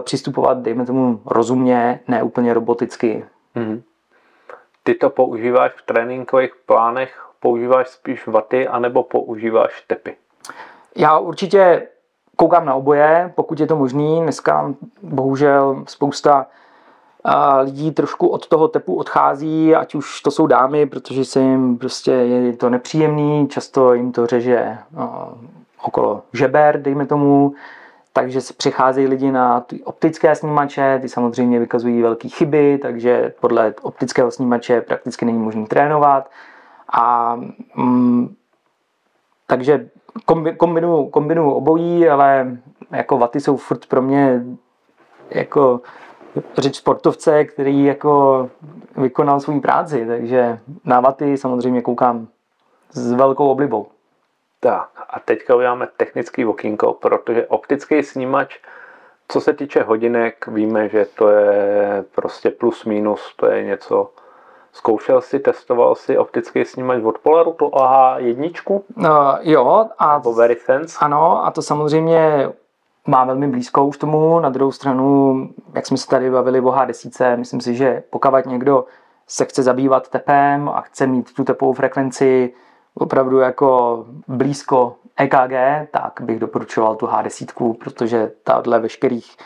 přistupovat, 0.00 0.58
dejme 0.58 0.86
tomu 0.86 1.20
rozumně, 1.26 2.00
ne 2.08 2.22
úplně 2.22 2.54
roboticky. 2.54 3.24
Mm-hmm. 3.56 3.82
Ty 4.82 4.94
to 4.94 5.10
používáš 5.10 5.72
v 5.72 5.86
tréninkových 5.86 6.52
plánech, 6.66 7.28
používáš 7.40 7.88
spíš 7.88 8.26
vaty, 8.26 8.68
anebo 8.68 9.02
používáš 9.02 9.84
tepy? 9.86 10.16
Já 10.96 11.18
určitě 11.18 11.88
koukám 12.36 12.66
na 12.66 12.74
oboje, 12.74 13.32
pokud 13.34 13.60
je 13.60 13.66
to 13.66 13.76
možný. 13.76 14.20
Dneska 14.22 14.74
bohužel 15.02 15.84
spousta 15.88 16.46
a 17.24 17.58
lidí 17.58 17.90
trošku 17.90 18.28
od 18.28 18.46
toho 18.46 18.68
tepu 18.68 18.94
odchází, 18.94 19.74
ať 19.74 19.94
už 19.94 20.20
to 20.20 20.30
jsou 20.30 20.46
dámy, 20.46 20.86
protože 20.86 21.24
se 21.24 21.40
jim 21.40 21.78
prostě 21.78 22.10
je 22.10 22.56
to 22.56 22.70
nepříjemný, 22.70 23.48
často 23.48 23.94
jim 23.94 24.12
to 24.12 24.26
řeže 24.26 24.78
no, 24.90 25.34
okolo 25.82 26.22
žeber, 26.32 26.82
dejme 26.82 27.06
tomu, 27.06 27.54
takže 28.12 28.40
přicházejí 28.56 29.06
lidi 29.06 29.32
na 29.32 29.60
ty 29.60 29.82
optické 29.84 30.34
snímače, 30.34 30.98
ty 31.02 31.08
samozřejmě 31.08 31.58
vykazují 31.58 32.02
velké 32.02 32.28
chyby, 32.28 32.78
takže 32.82 33.34
podle 33.40 33.74
optického 33.82 34.30
snímače 34.30 34.80
prakticky 34.80 35.24
není 35.24 35.38
možné 35.38 35.66
trénovat. 35.66 36.30
A 36.92 37.36
mm, 37.76 38.34
takže 39.46 39.88
kombinuju, 40.56 41.06
kombinuju 41.10 41.50
obojí, 41.50 42.08
ale 42.08 42.56
jako 42.90 43.18
vaty 43.18 43.40
jsou 43.40 43.56
furt 43.56 43.86
pro 43.86 44.02
mě 44.02 44.42
jako 45.30 45.80
řeč 46.58 46.76
sportovce, 46.76 47.44
který 47.44 47.84
jako 47.84 48.50
vykonal 48.96 49.40
svou 49.40 49.60
práci, 49.60 50.06
takže 50.06 50.58
na 50.84 51.00
vaty 51.00 51.36
samozřejmě 51.36 51.82
koukám 51.82 52.28
s 52.90 53.12
velkou 53.12 53.48
oblibou. 53.48 53.86
Tak 54.62 54.90
a 55.10 55.20
teďka 55.20 55.54
uděláme 55.54 55.88
technický 55.96 56.44
okýnko, 56.44 56.92
protože 56.92 57.46
optický 57.46 58.02
snímač, 58.02 58.58
co 59.28 59.40
se 59.40 59.52
týče 59.52 59.82
hodinek, 59.82 60.46
víme, 60.46 60.88
že 60.88 61.04
to 61.04 61.28
je 61.28 62.04
prostě 62.14 62.50
plus 62.50 62.84
minus, 62.84 63.34
to 63.36 63.46
je 63.46 63.64
něco, 63.64 64.10
Zkoušel 64.72 65.20
jsi, 65.20 65.38
testoval 65.38 65.94
jsi 65.94 66.18
optický 66.18 66.64
snímač 66.64 67.02
od 67.02 67.18
Polaru, 67.18 67.52
to 67.52 67.68
AH1? 67.68 68.80
Uh, 68.96 69.06
jo. 69.40 69.88
A, 69.98 70.14
Nebo 70.18 70.32
Verisense? 70.32 70.98
Ano, 71.00 71.46
a 71.46 71.50
to 71.50 71.62
samozřejmě 71.62 72.48
má 73.06 73.24
velmi 73.24 73.48
blízko 73.48 73.86
už 73.86 73.98
tomu. 73.98 74.40
Na 74.40 74.48
druhou 74.48 74.72
stranu, 74.72 75.34
jak 75.74 75.86
jsme 75.86 75.96
se 75.96 76.06
tady 76.06 76.30
bavili 76.30 76.60
o 76.60 76.64
H10, 76.64 77.36
myslím 77.36 77.60
si, 77.60 77.74
že 77.74 78.02
pokud 78.10 78.46
někdo 78.46 78.84
se 79.26 79.44
chce 79.44 79.62
zabývat 79.62 80.08
tepem 80.08 80.68
a 80.68 80.80
chce 80.80 81.06
mít 81.06 81.34
tu 81.34 81.44
tepovou 81.44 81.72
frekvenci 81.72 82.54
opravdu 82.94 83.38
jako 83.38 84.04
blízko 84.28 84.96
EKG, 85.16 85.52
tak 85.90 86.20
bych 86.20 86.38
doporučoval 86.38 86.94
tu 86.94 87.06
H10, 87.06 87.74
protože 87.74 88.32
tahle 88.44 88.80
veškerých 88.80 89.36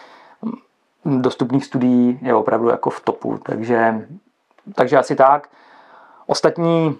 dostupných 1.04 1.64
studií 1.64 2.18
je 2.22 2.34
opravdu 2.34 2.68
jako 2.68 2.90
v 2.90 3.00
topu. 3.00 3.38
Takže, 3.42 4.06
takže 4.74 4.98
asi 4.98 5.16
tak. 5.16 5.48
Ostatní 6.26 6.98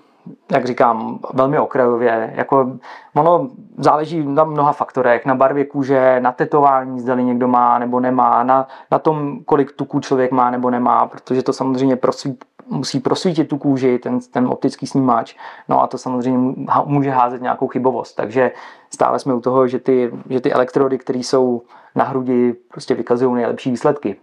jak 0.53 0.67
říkám, 0.67 1.19
velmi 1.35 1.59
okrajově. 1.59 2.33
Jako, 2.37 2.79
ono 3.15 3.49
záleží 3.79 4.27
na 4.27 4.45
mnoha 4.45 4.73
faktorech, 4.73 5.27
na 5.27 5.35
barvě 5.35 5.65
kůže, 5.65 6.21
na 6.21 6.33
tetování, 6.33 7.01
zda 7.01 7.15
někdo 7.15 7.49
má 7.49 7.79
nebo 7.79 8.01
nemá, 8.01 8.43
na, 8.43 8.69
na 8.91 8.99
tom, 8.99 9.39
kolik 9.45 9.73
tuků 9.73 10.01
člověk 10.01 10.33
má 10.33 10.51
nebo 10.51 10.71
nemá, 10.71 11.07
protože 11.07 11.43
to 11.43 11.53
samozřejmě 11.53 11.97
prosvít, 11.97 12.45
musí 12.67 13.01
prosvítit 13.01 13.45
tu 13.45 13.59
kůži, 13.59 13.99
ten, 13.99 14.21
ten 14.21 14.47
optický 14.47 14.87
snímač, 14.87 15.35
no 15.69 15.83
a 15.83 15.87
to 15.87 15.99
samozřejmě 15.99 16.55
může 16.85 17.11
házet 17.11 17.43
nějakou 17.43 17.69
chybovost. 17.69 18.15
Takže 18.15 18.53
stále 18.95 19.19
jsme 19.19 19.35
u 19.35 19.41
toho, 19.41 19.69
že 19.69 19.79
ty, 19.79 20.13
že 20.31 20.41
ty 20.41 20.53
elektrody, 20.53 20.99
které 20.99 21.19
jsou 21.19 21.63
na 21.95 22.05
hrudi, 22.05 22.53
prostě 22.53 22.95
vykazují 22.95 23.35
nejlepší 23.35 23.71
výsledky. 23.71 24.17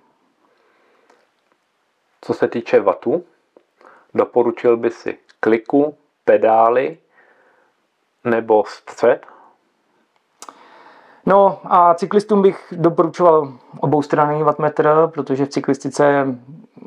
Co 2.21 2.34
se 2.34 2.47
týče 2.47 2.79
vatu, 2.79 3.23
doporučil 4.13 4.77
by 4.77 4.89
si 4.89 5.17
kliku, 5.39 5.95
pedály 6.25 6.97
nebo 8.23 8.63
střed? 8.67 9.33
No 11.25 11.59
a 11.63 11.93
cyklistům 11.93 12.41
bych 12.41 12.73
doporučoval 12.77 13.53
oboustranný 13.79 14.43
wattmetr, 14.43 14.89
protože 15.13 15.45
v 15.45 15.49
cyklistice, 15.49 16.25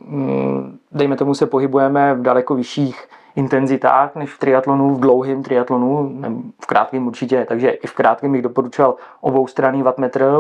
mm, 0.07 0.79
dejme 0.93 1.17
tomu, 1.17 1.35
se 1.35 1.47
pohybujeme 1.47 2.15
v 2.15 2.23
daleko 2.23 2.55
vyšších 2.55 3.09
intenzitách 3.37 4.15
než 4.15 4.31
v 4.31 4.39
triatlonu, 4.39 4.95
v 4.95 5.01
dlouhém 5.01 5.43
triatlonu, 5.43 6.21
v 6.63 6.67
krátkém 6.67 7.07
určitě, 7.07 7.45
takže 7.49 7.71
i 7.71 7.87
v 7.87 7.95
krátkém 7.95 8.33
bych 8.33 8.43
doporučoval 8.43 8.95
oboustranný 9.21 9.83
wattmetr 9.83 10.33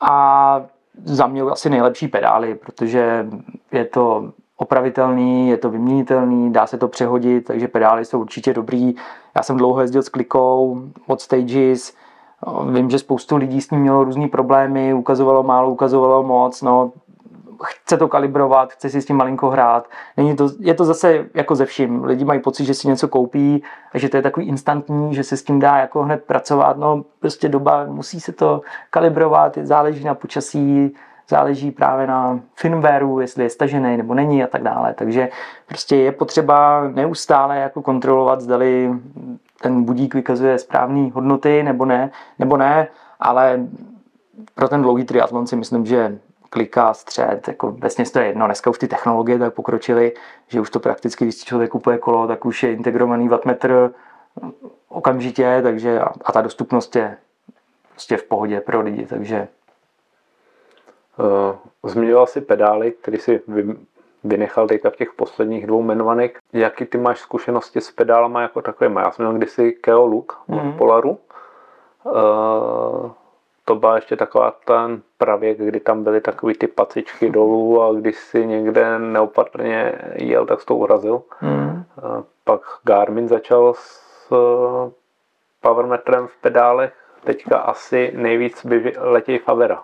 a 0.00 0.62
za 1.04 1.26
mě 1.26 1.42
asi 1.42 1.70
nejlepší 1.70 2.08
pedály, 2.08 2.54
protože 2.54 3.26
je 3.72 3.84
to 3.84 4.32
opravitelný, 4.56 5.48
je 5.48 5.56
to 5.56 5.70
vyměnitelný, 5.70 6.52
dá 6.52 6.66
se 6.66 6.78
to 6.78 6.88
přehodit, 6.88 7.44
takže 7.44 7.68
pedály 7.68 8.04
jsou 8.04 8.20
určitě 8.20 8.54
dobrý. 8.54 8.94
Já 9.36 9.42
jsem 9.42 9.56
dlouho 9.56 9.80
jezdil 9.80 10.02
s 10.02 10.08
klikou 10.08 10.82
od 11.06 11.20
Stages, 11.20 11.94
vím, 12.72 12.90
že 12.90 12.98
spoustu 12.98 13.36
lidí 13.36 13.60
s 13.60 13.70
ním 13.70 13.80
mělo 13.80 14.04
různé 14.04 14.28
problémy, 14.28 14.94
ukazovalo 14.94 15.42
málo, 15.42 15.70
ukazovalo 15.70 16.22
moc, 16.22 16.62
no, 16.62 16.92
chce 17.62 17.96
to 17.96 18.08
kalibrovat, 18.08 18.72
chce 18.72 18.90
si 18.90 19.02
s 19.02 19.06
tím 19.06 19.16
malinko 19.16 19.50
hrát. 19.50 19.88
Není 20.16 20.36
to, 20.36 20.48
je 20.58 20.74
to 20.74 20.84
zase 20.84 21.26
jako 21.34 21.54
ze 21.54 21.66
vším. 21.66 22.04
Lidi 22.04 22.24
mají 22.24 22.40
pocit, 22.40 22.64
že 22.64 22.74
si 22.74 22.88
něco 22.88 23.08
koupí 23.08 23.62
a 23.92 23.98
že 23.98 24.08
to 24.08 24.16
je 24.16 24.22
takový 24.22 24.46
instantní, 24.46 25.14
že 25.14 25.24
se 25.24 25.36
s 25.36 25.42
tím 25.42 25.60
dá 25.60 25.76
jako 25.76 26.02
hned 26.02 26.24
pracovat. 26.24 26.76
No 26.76 27.04
prostě 27.20 27.48
doba, 27.48 27.86
musí 27.86 28.20
se 28.20 28.32
to 28.32 28.60
kalibrovat, 28.90 29.58
záleží 29.62 30.04
na 30.04 30.14
počasí, 30.14 30.94
záleží 31.32 31.70
právě 31.70 32.06
na 32.06 32.40
firmwareu, 32.54 33.20
jestli 33.20 33.44
je 33.44 33.50
stažený 33.50 33.96
nebo 33.96 34.14
není 34.14 34.44
a 34.44 34.46
tak 34.46 34.62
dále. 34.62 34.94
Takže 34.94 35.28
prostě 35.66 35.96
je 35.96 36.12
potřeba 36.12 36.88
neustále 36.88 37.58
jako 37.58 37.82
kontrolovat, 37.82 38.40
zdali 38.40 38.90
ten 39.62 39.84
budík 39.84 40.14
vykazuje 40.14 40.58
správné 40.58 41.10
hodnoty 41.10 41.62
nebo 41.62 41.84
ne, 41.84 42.10
nebo 42.38 42.56
ne, 42.56 42.88
ale 43.20 43.60
pro 44.54 44.68
ten 44.68 44.82
dlouhý 44.82 45.04
triatlon 45.04 45.46
si 45.46 45.56
myslím, 45.56 45.86
že 45.86 46.18
klika, 46.50 46.94
střed, 46.94 47.48
jako 47.48 47.70
vlastně 47.72 48.04
to 48.04 48.18
je 48.18 48.26
jedno. 48.26 48.46
Dneska 48.46 48.70
už 48.70 48.78
ty 48.78 48.88
technologie 48.88 49.38
tak 49.38 49.54
pokročily, 49.54 50.12
že 50.48 50.60
už 50.60 50.70
to 50.70 50.80
prakticky, 50.80 51.24
když 51.24 51.44
člověk 51.44 51.70
kupuje 51.70 51.98
kolo, 51.98 52.26
tak 52.26 52.44
už 52.44 52.62
je 52.62 52.72
integrovaný 52.72 53.28
wattmetr 53.28 53.90
okamžitě, 54.88 55.60
takže 55.62 56.00
a, 56.00 56.12
a 56.24 56.32
ta 56.32 56.40
dostupnost 56.40 56.96
je 56.96 57.16
prostě 57.90 58.16
v 58.16 58.22
pohodě 58.22 58.60
pro 58.60 58.80
lidi, 58.80 59.06
takže 59.06 59.48
Uh, 61.22 61.90
zmiňoval 61.90 62.26
si 62.26 62.40
pedály, 62.40 62.90
který 62.90 63.18
si 63.18 63.42
vynechal 64.24 64.66
teďka 64.66 64.90
v 64.90 64.96
těch 64.96 65.12
posledních 65.12 65.66
dvou 65.66 65.82
jmenovaných. 65.82 66.38
Jaký 66.52 66.84
ty 66.84 66.98
máš 66.98 67.20
zkušenosti 67.20 67.80
s 67.80 67.90
pedálama 67.90 68.42
jako 68.42 68.62
takovými? 68.62 69.00
Já 69.00 69.10
jsem 69.10 69.24
měl 69.24 69.38
kdysi 69.38 69.72
Keo 69.72 70.06
Look 70.06 70.38
od 70.48 70.62
mm. 70.62 70.72
Polaru. 70.72 71.18
Uh, 72.04 73.10
to 73.64 73.74
byla 73.74 73.94
ještě 73.94 74.16
taková 74.16 74.50
ten 74.64 75.02
pravěk, 75.18 75.58
kdy 75.58 75.80
tam 75.80 76.04
byly 76.04 76.20
takové 76.20 76.54
ty 76.54 76.66
pacičky 76.66 77.30
dolů 77.30 77.82
a 77.82 77.92
když 77.92 78.16
si 78.16 78.46
někde 78.46 78.98
neopatrně 78.98 79.92
jel, 80.14 80.46
tak 80.46 80.64
to 80.64 80.76
urazil. 80.76 81.22
Mm. 81.40 81.84
Pak 82.44 82.60
Garmin 82.84 83.28
začal 83.28 83.74
s 83.74 84.34
powermetrem 85.60 86.26
v 86.26 86.36
pedálech. 86.36 86.92
Teďka 87.24 87.58
asi 87.58 88.12
nejvíc 88.16 88.66
letěj 88.98 89.38
Favera. 89.38 89.82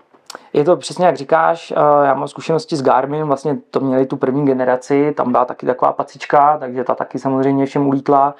Je 0.52 0.64
to 0.64 0.76
přesně 0.76 1.06
jak 1.06 1.16
říkáš, 1.16 1.70
já 2.04 2.14
mám 2.14 2.28
zkušenosti 2.28 2.76
s 2.76 2.82
Garmin, 2.82 3.24
vlastně 3.24 3.58
to 3.70 3.80
měli 3.80 4.06
tu 4.06 4.16
první 4.16 4.46
generaci, 4.46 5.14
tam 5.16 5.32
byla 5.32 5.44
taky 5.44 5.66
taková 5.66 5.92
pacička, 5.92 6.58
takže 6.58 6.84
ta 6.84 6.94
taky 6.94 7.18
samozřejmě 7.18 7.66
všem 7.66 7.86
ulítla. 7.86 8.34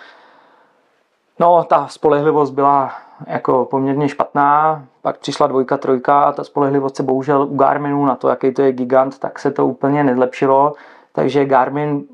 No, 1.38 1.64
ta 1.64 1.86
spolehlivost 1.88 2.54
byla 2.54 2.92
jako 3.26 3.64
poměrně 3.64 4.08
špatná, 4.08 4.84
pak 5.02 5.18
přišla 5.18 5.46
dvojka, 5.46 5.76
trojka, 5.76 6.32
ta 6.32 6.44
spolehlivost 6.44 6.96
se 6.96 7.02
bohužel 7.02 7.42
u 7.42 7.56
Garminu 7.56 8.06
na 8.06 8.16
to, 8.16 8.28
jaký 8.28 8.52
to 8.52 8.62
je 8.62 8.72
gigant, 8.72 9.18
tak 9.18 9.38
se 9.38 9.50
to 9.50 9.66
úplně 9.66 10.04
nezlepšilo, 10.04 10.72
takže 11.12 11.44
Garmin, 11.44 12.04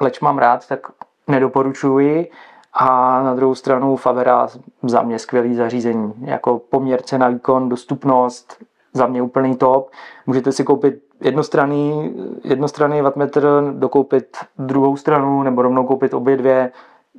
leč 0.00 0.20
mám 0.20 0.38
rád, 0.38 0.68
tak 0.68 0.86
nedoporučuji. 1.28 2.30
A 2.76 3.22
na 3.22 3.34
druhou 3.34 3.54
stranu 3.54 3.96
Favera 3.96 4.48
za 4.82 5.02
mě 5.02 5.18
skvělý 5.18 5.54
zařízení. 5.54 6.14
Jako 6.20 6.58
poměr 6.58 7.02
cena 7.02 7.28
výkon, 7.28 7.68
dostupnost, 7.68 8.56
za 8.94 9.06
mě 9.06 9.22
úplný 9.22 9.56
top. 9.56 9.90
Můžete 10.26 10.52
si 10.52 10.64
koupit 10.64 11.02
jednostranný, 11.20 12.14
jednostranný 12.44 13.02
wattmetr, 13.02 13.62
dokoupit 13.72 14.36
druhou 14.58 14.96
stranu 14.96 15.42
nebo 15.42 15.62
rovnou 15.62 15.86
koupit 15.86 16.14
obě 16.14 16.36
dvě. 16.36 16.72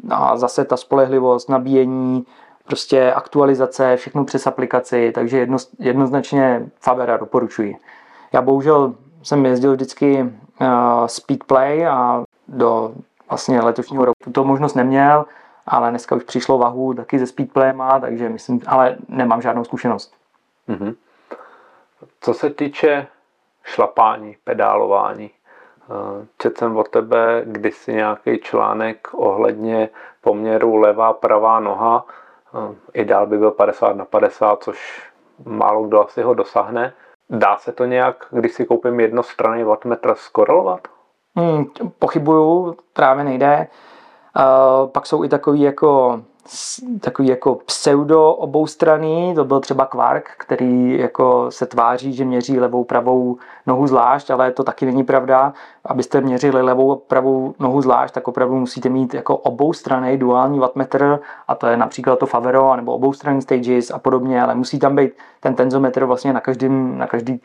A 0.09 0.37
zase 0.37 0.65
ta 0.65 0.77
spolehlivost, 0.77 1.49
nabíjení, 1.49 2.25
prostě 2.65 3.13
aktualizace, 3.13 3.95
všechno 3.97 4.25
přes 4.25 4.47
aplikaci, 4.47 5.11
takže 5.15 5.37
jedno, 5.37 5.57
jednoznačně 5.79 6.69
Fabera 6.79 7.17
doporučuji. 7.17 7.75
Já 8.33 8.41
bohužel 8.41 8.95
jsem 9.23 9.45
jezdil 9.45 9.73
vždycky 9.73 10.21
uh, 10.21 10.67
Speedplay 11.05 11.87
a 11.87 12.23
do 12.47 12.93
vlastně 13.29 13.61
letošního 13.61 14.05
roku 14.05 14.31
to 14.31 14.43
možnost 14.43 14.73
neměl, 14.73 15.25
ale 15.67 15.89
dneska 15.89 16.15
už 16.15 16.23
přišlo 16.23 16.57
vahu 16.57 16.93
taky 16.93 17.19
ze 17.19 17.27
Speedplayem, 17.27 17.83
takže 18.01 18.29
myslím, 18.29 18.61
ale 18.67 18.97
nemám 19.09 19.41
žádnou 19.41 19.63
zkušenost. 19.63 20.13
Mm-hmm. 20.69 20.95
Co 22.25 22.33
se 22.33 22.49
týče 22.49 23.07
šlapání, 23.63 24.37
pedálování, 24.43 25.29
eh, 25.29 26.25
četl 26.37 26.57
jsem 26.57 26.77
od 26.77 26.89
tebe 26.89 27.41
kdysi 27.45 27.93
nějaký 27.93 28.37
článek 28.37 29.07
ohledně 29.13 29.89
poměru 30.21 30.75
levá, 30.75 31.13
pravá 31.13 31.59
noha. 31.59 32.05
Eh, 32.55 32.75
ideál 32.93 33.27
by 33.27 33.37
byl 33.37 33.51
50 33.51 33.95
na 33.95 34.05
50, 34.05 34.63
což 34.63 35.09
málo 35.45 35.83
kdo 35.83 36.05
asi 36.05 36.21
ho 36.21 36.33
dosáhne. 36.33 36.93
Dá 37.29 37.57
se 37.57 37.71
to 37.71 37.85
nějak, 37.85 38.27
když 38.31 38.53
si 38.53 38.65
koupím 38.65 38.99
jednostranný 38.99 39.63
wattmetr, 39.63 40.15
skorelovat? 40.15 40.87
Hmm, 41.35 41.65
pochybuju, 41.99 42.75
právě 42.93 43.23
nejde. 43.23 43.67
Uh, 44.37 44.89
pak 44.89 45.05
jsou 45.05 45.23
i 45.23 45.29
takový 45.29 45.61
jako 45.61 46.21
takový 47.01 47.27
jako 47.27 47.55
pseudo 47.55 48.33
oboustraný, 48.33 49.35
to 49.35 49.45
byl 49.45 49.59
třeba 49.59 49.85
Quark, 49.85 50.29
který 50.37 50.99
jako 50.99 51.45
se 51.49 51.65
tváří, 51.65 52.13
že 52.13 52.25
měří 52.25 52.59
levou 52.59 52.83
pravou 52.83 53.37
nohu 53.67 53.87
zvlášť, 53.87 54.29
ale 54.29 54.51
to 54.51 54.63
taky 54.63 54.85
není 54.85 55.03
pravda. 55.03 55.53
Abyste 55.85 56.21
měřili 56.21 56.61
levou 56.61 56.95
pravou 56.95 57.53
nohu 57.59 57.81
zvlášť, 57.81 58.13
tak 58.13 58.27
opravdu 58.27 58.55
musíte 58.55 58.89
mít 58.89 59.13
jako 59.13 59.37
oboustranný 59.37 60.17
duální 60.17 60.59
wattmetr 60.59 61.19
a 61.47 61.55
to 61.55 61.67
je 61.67 61.77
například 61.77 62.19
to 62.19 62.25
Favero 62.25 62.75
nebo 62.75 62.93
oboustranný 62.93 63.41
stages 63.41 63.91
a 63.91 63.99
podobně, 63.99 64.43
ale 64.43 64.55
musí 64.55 64.79
tam 64.79 64.95
být 64.95 65.11
ten 65.39 65.55
tenzometr 65.55 66.05
vlastně 66.05 66.33
na 66.33 66.39
každém, 66.39 66.97
na 66.97 67.07
každý 67.07 67.41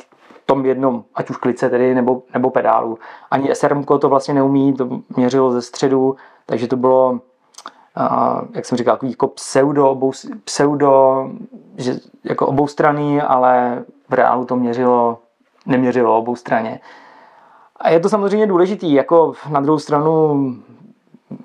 tom 0.47 0.67
jednom, 0.67 1.05
ať 1.15 1.31
už 1.31 1.37
klice 1.37 1.71
tedy, 1.71 1.95
nebo, 1.95 2.23
nebo 2.35 2.51
pedálu. 2.51 2.99
Ani 3.31 3.55
SRM 3.55 3.85
to 3.85 4.09
vlastně 4.09 4.35
neumí, 4.35 4.75
to 4.75 4.89
měřilo 5.17 5.53
ze 5.53 5.63
středu, 5.63 6.17
takže 6.47 6.67
to 6.67 6.77
bylo 6.77 7.21
jak 8.55 8.65
jsem 8.65 8.79
říkal, 8.79 8.99
jako 9.03 9.29
pseudo, 9.29 9.91
obou, 9.91 10.13
pseudo 10.45 11.25
že 11.77 11.95
jako 12.25 12.47
oboustranný, 12.47 13.21
ale 13.21 13.85
v 14.09 14.15
reálu 14.15 14.45
to 14.45 14.57
měřilo, 14.57 15.19
neměřilo 15.67 16.19
obou 16.19 16.37
straně. 16.37 16.81
A 17.77 17.91
je 17.91 18.01
to 18.01 18.09
samozřejmě 18.09 18.47
důležitý, 18.47 18.93
jako 18.93 19.33
na 19.51 19.61
druhou 19.61 19.79
stranu 19.79 20.37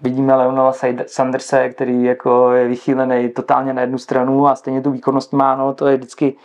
vidíme 0.01 0.35
Leonela 0.35 0.73
Sanderse, 1.07 1.69
který 1.69 2.03
jako 2.03 2.51
je 2.51 2.67
vychýlený 2.67 3.29
totálně 3.29 3.73
na 3.73 3.81
jednu 3.81 3.97
stranu 3.97 4.47
a 4.47 4.55
stejně 4.55 4.81
tu 4.81 4.91
výkonnost 4.91 5.33
má, 5.33 5.55
no 5.55 5.73
to 5.73 5.87
je 5.87 5.97
vždycky 5.97 6.35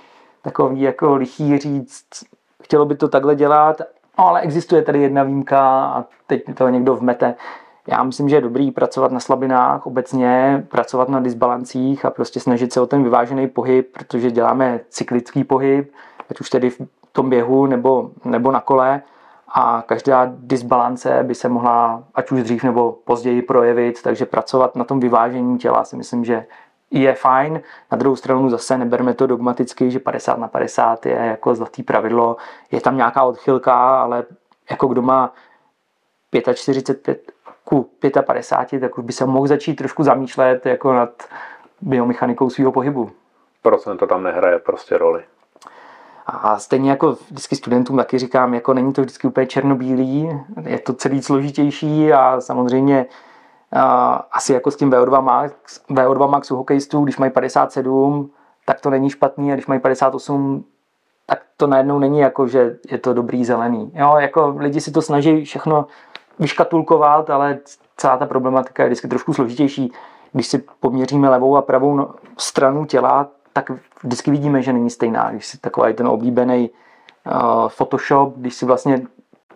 takový 0.42 0.80
jako 0.80 1.16
lichý 1.16 1.58
říct, 1.58 2.06
chtělo 2.62 2.84
by 2.84 2.94
to 2.94 3.08
takhle 3.08 3.34
dělat, 3.36 3.80
ale 4.16 4.40
existuje 4.40 4.82
tady 4.82 5.02
jedna 5.02 5.22
výjimka 5.22 5.84
a 5.84 6.04
teď 6.26 6.42
to 6.54 6.68
někdo 6.68 6.96
vmete. 6.96 7.34
Já 7.90 8.02
myslím, 8.02 8.28
že 8.28 8.36
je 8.36 8.40
dobrý 8.40 8.70
pracovat 8.70 9.12
na 9.12 9.20
slabinách 9.20 9.86
obecně, 9.86 10.66
pracovat 10.68 11.08
na 11.08 11.20
disbalancích 11.20 12.04
a 12.04 12.10
prostě 12.10 12.40
snažit 12.40 12.72
se 12.72 12.80
o 12.80 12.86
ten 12.86 13.04
vyvážený 13.04 13.48
pohyb, 13.48 13.92
protože 13.92 14.30
děláme 14.30 14.80
cyklický 14.88 15.44
pohyb, 15.44 15.92
ať 16.30 16.40
už 16.40 16.50
tedy 16.50 16.70
v 16.70 16.80
tom 17.12 17.30
běhu 17.30 17.66
nebo, 17.66 18.10
nebo 18.24 18.50
na 18.52 18.60
kole 18.60 19.02
a 19.48 19.82
každá 19.86 20.32
disbalance 20.38 21.22
by 21.22 21.34
se 21.34 21.48
mohla 21.48 22.04
ať 22.14 22.30
už 22.30 22.42
dřív 22.42 22.64
nebo 22.64 22.98
později 23.04 23.42
projevit, 23.42 24.02
takže 24.02 24.26
pracovat 24.26 24.76
na 24.76 24.84
tom 24.84 25.00
vyvážení 25.00 25.58
těla 25.58 25.84
si 25.84 25.96
myslím, 25.96 26.24
že 26.24 26.46
je 26.90 27.14
fajn. 27.14 27.60
Na 27.92 27.98
druhou 27.98 28.16
stranu 28.16 28.50
zase 28.50 28.78
neberme 28.78 29.14
to 29.14 29.26
dogmaticky, 29.26 29.90
že 29.90 29.98
50 29.98 30.38
na 30.38 30.48
50 30.48 31.06
je 31.06 31.12
jako 31.12 31.54
zlatý 31.54 31.82
pravidlo. 31.82 32.36
Je 32.72 32.80
tam 32.80 32.96
nějaká 32.96 33.22
odchylka, 33.22 34.02
ale 34.02 34.24
jako 34.70 34.86
kdo 34.86 35.02
má 35.02 35.32
45 36.54 37.32
ku 37.70 37.90
55, 38.26 38.80
tak 38.80 38.98
už 38.98 39.04
by 39.04 39.12
se 39.12 39.26
mohl 39.26 39.46
začít 39.46 39.74
trošku 39.74 40.02
zamýšlet 40.02 40.66
jako 40.66 40.92
nad 40.92 41.10
biomechanikou 41.80 42.50
svého 42.50 42.72
pohybu. 42.72 43.10
Procento 43.62 44.06
tam 44.06 44.22
nehraje 44.22 44.58
prostě 44.58 44.98
roli. 44.98 45.22
A 46.26 46.58
stejně 46.58 46.90
jako 46.90 47.12
vždycky 47.12 47.56
studentům 47.56 47.96
taky 47.96 48.18
říkám, 48.18 48.54
jako 48.54 48.74
není 48.74 48.92
to 48.92 49.02
vždycky 49.02 49.26
úplně 49.26 49.46
černobílý, 49.46 50.30
je 50.66 50.78
to 50.78 50.92
celý 50.92 51.22
složitější 51.22 52.12
a 52.12 52.40
samozřejmě 52.40 53.06
a, 53.72 54.14
asi 54.32 54.52
jako 54.52 54.70
s 54.70 54.76
tím 54.76 54.90
VO2 54.90 55.22
Max, 55.22 55.80
VO2 55.90 56.30
Max 56.30 56.50
u 56.50 56.56
hokejistů, 56.56 57.04
když 57.04 57.18
mají 57.18 57.32
57, 57.32 58.30
tak 58.66 58.80
to 58.80 58.90
není 58.90 59.10
špatný 59.10 59.52
a 59.52 59.54
když 59.54 59.66
mají 59.66 59.80
58, 59.80 60.64
tak 61.26 61.42
to 61.56 61.66
najednou 61.66 61.98
není 61.98 62.18
jako, 62.18 62.46
že 62.46 62.76
je 62.90 62.98
to 62.98 63.14
dobrý 63.14 63.44
zelený. 63.44 63.92
Jo, 63.94 64.14
jako 64.18 64.54
lidi 64.58 64.80
si 64.80 64.92
to 64.92 65.02
snaží 65.02 65.44
všechno 65.44 65.86
vyškatulkovat, 66.40 67.30
ale 67.30 67.58
celá 67.96 68.16
ta 68.16 68.26
problematika 68.26 68.82
je 68.82 68.88
vždycky 68.88 69.08
trošku 69.08 69.34
složitější. 69.34 69.92
Když 70.32 70.46
si 70.46 70.64
poměříme 70.80 71.28
levou 71.28 71.56
a 71.56 71.62
pravou 71.62 71.96
no, 71.96 72.10
stranu 72.36 72.84
těla, 72.84 73.28
tak 73.52 73.70
vždycky 74.02 74.30
vidíme, 74.30 74.62
že 74.62 74.72
není 74.72 74.90
stejná. 74.90 75.30
Když 75.30 75.46
si 75.46 75.58
takový 75.58 75.94
ten 75.94 76.08
oblíbený 76.08 76.70
uh, 76.70 77.68
Photoshop, 77.68 78.34
když 78.36 78.54
si 78.54 78.66
vlastně 78.66 79.02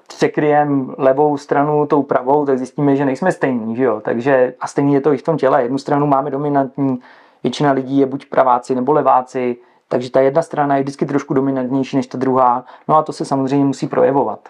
překryjem 0.09 0.95
levou 0.99 1.37
stranu 1.37 1.87
tou 1.87 2.03
pravou, 2.03 2.47
tak 2.47 2.59
zjistíme, 2.59 2.97
že 2.97 3.05
nejsme 3.05 3.33
stejní. 3.33 3.77
Že 3.77 3.85
jo? 3.85 4.01
Takže, 4.01 4.55
a 4.61 4.67
stejný 4.67 4.95
je 4.95 5.01
to 5.01 5.13
i 5.13 5.17
v 5.17 5.23
tom 5.23 5.37
těle. 5.37 5.63
Jednu 5.63 5.79
stranu 5.79 6.07
máme 6.07 6.31
dominantní, 6.31 7.01
většina 7.43 7.73
lidí 7.73 7.99
je 7.99 8.07
buď 8.07 8.27
praváci 8.27 8.75
nebo 8.75 8.93
leváci, 8.93 9.57
takže 9.89 10.11
ta 10.11 10.21
jedna 10.21 10.43
strana 10.43 10.77
je 10.77 10.83
vždycky 10.83 11.07
trošku 11.07 11.35
dominantnější 11.35 11.97
než 11.97 12.07
ta 12.07 12.19
druhá. 12.19 12.65
No 12.89 12.97
a 12.97 13.03
to 13.03 13.13
se 13.13 13.25
samozřejmě 13.25 13.65
musí 13.65 13.87
projevovat. 13.87 14.49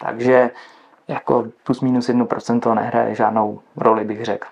Takže 0.00 0.50
jako 1.08 1.44
plus 1.64 1.80
minus 1.80 2.08
1% 2.08 2.74
nehraje 2.74 3.14
žádnou 3.14 3.60
roli, 3.76 4.04
bych 4.04 4.24
řekl. 4.24 4.48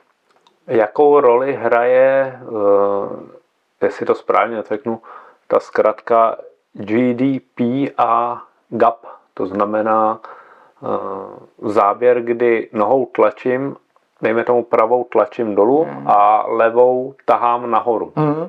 Jakou 0.66 1.20
roli 1.20 1.54
hraje, 1.54 2.38
uh, 2.48 2.58
jestli 3.82 4.06
to 4.06 4.14
správně 4.14 4.62
řeknu, 4.62 5.00
ta 5.48 5.60
zkratka 5.60 6.36
GDP 6.72 7.60
a 7.98 8.42
GAP, 8.68 9.06
to 9.34 9.46
znamená 9.46 10.20
uh, 10.80 11.70
záběr, 11.70 12.22
kdy 12.22 12.68
nohou 12.72 13.06
tlačím, 13.06 13.76
dejme 14.22 14.44
tomu 14.44 14.62
pravou 14.62 15.04
tlačím 15.04 15.54
dolů 15.54 15.84
hmm. 15.84 16.08
a 16.08 16.44
levou 16.46 17.14
tahám 17.24 17.70
nahoru. 17.70 18.12
Hmm. 18.16 18.48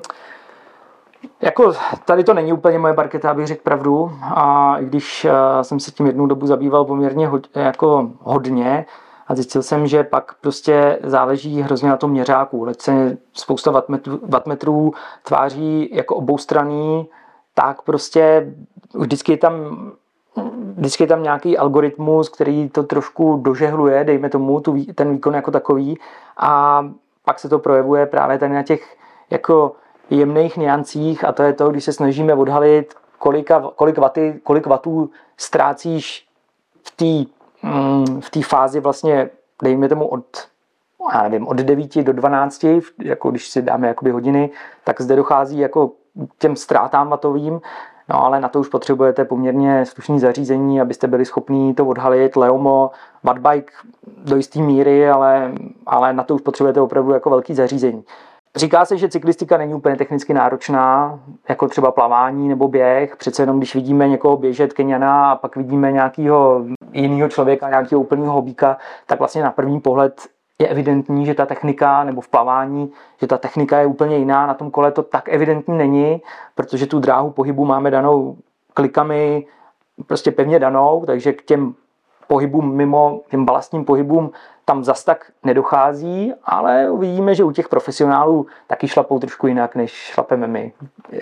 Jako 1.40 1.72
tady 2.04 2.24
to 2.24 2.34
není 2.34 2.52
úplně 2.52 2.78
moje 2.78 2.94
parketa, 2.94 3.30
abych 3.30 3.46
řekl 3.46 3.62
pravdu. 3.62 4.12
A 4.22 4.76
i 4.78 4.84
když 4.84 5.24
uh, 5.24 5.62
jsem 5.62 5.80
se 5.80 5.90
tím 5.90 6.06
jednu 6.06 6.26
dobu 6.26 6.46
zabýval 6.46 6.84
poměrně 6.84 7.28
ho, 7.28 7.40
jako 7.54 8.10
hodně, 8.18 8.86
a 9.28 9.34
zjistil 9.34 9.62
jsem, 9.62 9.86
že 9.86 10.04
pak 10.04 10.34
prostě 10.40 10.98
záleží 11.02 11.62
hrozně 11.62 11.88
na 11.88 11.96
tom 11.96 12.10
měřáku. 12.10 12.64
Leč 12.64 12.80
se 12.80 13.16
spousta 13.32 13.70
wattmetrů, 13.70 14.20
wattmetrů 14.22 14.92
tváří 15.22 15.90
jako 15.92 16.16
oboustraný, 16.16 17.08
tak 17.54 17.82
prostě 17.82 18.54
vždycky 18.94 19.32
je 19.32 19.38
tam 19.38 19.52
vždycky 20.76 21.02
je 21.02 21.06
tam 21.06 21.22
nějaký 21.22 21.58
algoritmus, 21.58 22.28
který 22.28 22.68
to 22.68 22.82
trošku 22.82 23.36
dožehluje, 23.36 24.04
dejme 24.04 24.28
tomu, 24.28 24.60
tu, 24.60 24.84
ten 24.94 25.12
výkon 25.12 25.34
jako 25.34 25.50
takový 25.50 25.98
a 26.36 26.82
pak 27.24 27.38
se 27.38 27.48
to 27.48 27.58
projevuje 27.58 28.06
právě 28.06 28.38
tady 28.38 28.54
na 28.54 28.62
těch 28.62 28.96
jako 29.30 29.72
jemných 30.10 30.56
niancích 30.56 31.24
a 31.24 31.32
to 31.32 31.42
je 31.42 31.52
to, 31.52 31.70
když 31.70 31.84
se 31.84 31.92
snažíme 31.92 32.34
odhalit, 32.34 32.94
kolika, 33.18 33.70
kolik, 33.76 33.98
vaty, 33.98 34.40
kolik 34.42 34.66
vatů 34.66 35.10
ztrácíš 35.36 36.28
v 36.82 36.90
té 36.96 37.30
mm, 37.68 38.20
v 38.20 38.30
té 38.30 38.42
fázi 38.42 38.80
vlastně, 38.80 39.30
dejme 39.62 39.88
tomu 39.88 40.06
od 40.06 40.24
já 41.12 41.22
nevím, 41.22 41.48
od 41.48 41.56
9 41.56 41.96
do 42.02 42.12
12, 42.12 42.64
jako 43.02 43.30
když 43.30 43.48
si 43.48 43.62
dáme 43.62 43.88
jakoby 43.88 44.10
hodiny, 44.10 44.50
tak 44.84 45.00
zde 45.00 45.16
dochází 45.16 45.58
jako 45.58 45.92
těm 46.38 46.56
ztrátám 46.56 47.08
vatovým, 47.08 47.60
no 48.08 48.24
ale 48.24 48.40
na 48.40 48.48
to 48.48 48.60
už 48.60 48.68
potřebujete 48.68 49.24
poměrně 49.24 49.86
slušný 49.86 50.20
zařízení, 50.20 50.80
abyste 50.80 51.06
byli 51.06 51.24
schopni 51.24 51.74
to 51.74 51.86
odhalit. 51.86 52.36
Leomo, 52.36 52.90
Wattbike 53.24 53.72
do 54.24 54.36
jisté 54.36 54.60
míry, 54.60 55.10
ale, 55.10 55.52
ale 55.86 56.12
na 56.12 56.22
to 56.22 56.34
už 56.34 56.40
potřebujete 56.40 56.80
opravdu 56.80 57.12
jako 57.12 57.30
velký 57.30 57.54
zařízení. 57.54 58.04
Říká 58.56 58.84
se, 58.84 58.96
že 58.96 59.08
cyklistika 59.08 59.56
není 59.56 59.74
úplně 59.74 59.96
technicky 59.96 60.34
náročná, 60.34 61.20
jako 61.48 61.68
třeba 61.68 61.92
plavání 61.92 62.48
nebo 62.48 62.68
běh. 62.68 63.16
Přece 63.16 63.42
jenom, 63.42 63.58
když 63.58 63.74
vidíme 63.74 64.08
někoho 64.08 64.36
běžet 64.36 64.72
Keniana 64.72 65.30
a 65.30 65.36
pak 65.36 65.56
vidíme 65.56 65.92
nějakého 65.92 66.64
jiného 66.92 67.28
člověka, 67.28 67.68
nějakého 67.68 68.00
úplného 68.00 68.32
hobíka, 68.32 68.76
tak 69.06 69.18
vlastně 69.18 69.42
na 69.42 69.50
první 69.50 69.80
pohled 69.80 70.20
je 70.58 70.68
evidentní, 70.68 71.26
že 71.26 71.34
ta 71.34 71.46
technika, 71.46 72.04
nebo 72.04 72.20
v 72.20 72.28
plavání, 72.28 72.92
že 73.20 73.26
ta 73.26 73.38
technika 73.38 73.78
je 73.78 73.86
úplně 73.86 74.16
jiná. 74.16 74.46
Na 74.46 74.54
tom 74.54 74.70
kole 74.70 74.92
to 74.92 75.02
tak 75.02 75.28
evidentní 75.28 75.78
není, 75.78 76.22
protože 76.54 76.86
tu 76.86 77.00
dráhu 77.00 77.30
pohybu 77.30 77.64
máme 77.64 77.90
danou 77.90 78.36
klikami, 78.74 79.46
prostě 80.06 80.30
pevně 80.30 80.58
danou, 80.58 81.04
takže 81.06 81.32
k 81.32 81.42
těm 81.42 81.74
pohybům 82.28 82.76
mimo, 82.76 83.20
těm 83.30 83.44
balastním 83.44 83.84
pohybům 83.84 84.30
tam 84.68 84.84
zas 84.84 85.04
tak 85.04 85.32
nedochází, 85.44 86.32
ale 86.44 86.90
uvidíme, 86.90 87.34
že 87.34 87.44
u 87.44 87.50
těch 87.50 87.68
profesionálů 87.68 88.46
taky 88.66 88.88
šlapou 88.88 89.18
trošku 89.18 89.46
jinak, 89.46 89.74
než 89.74 89.92
šlapeme 89.92 90.46
my. 90.46 90.72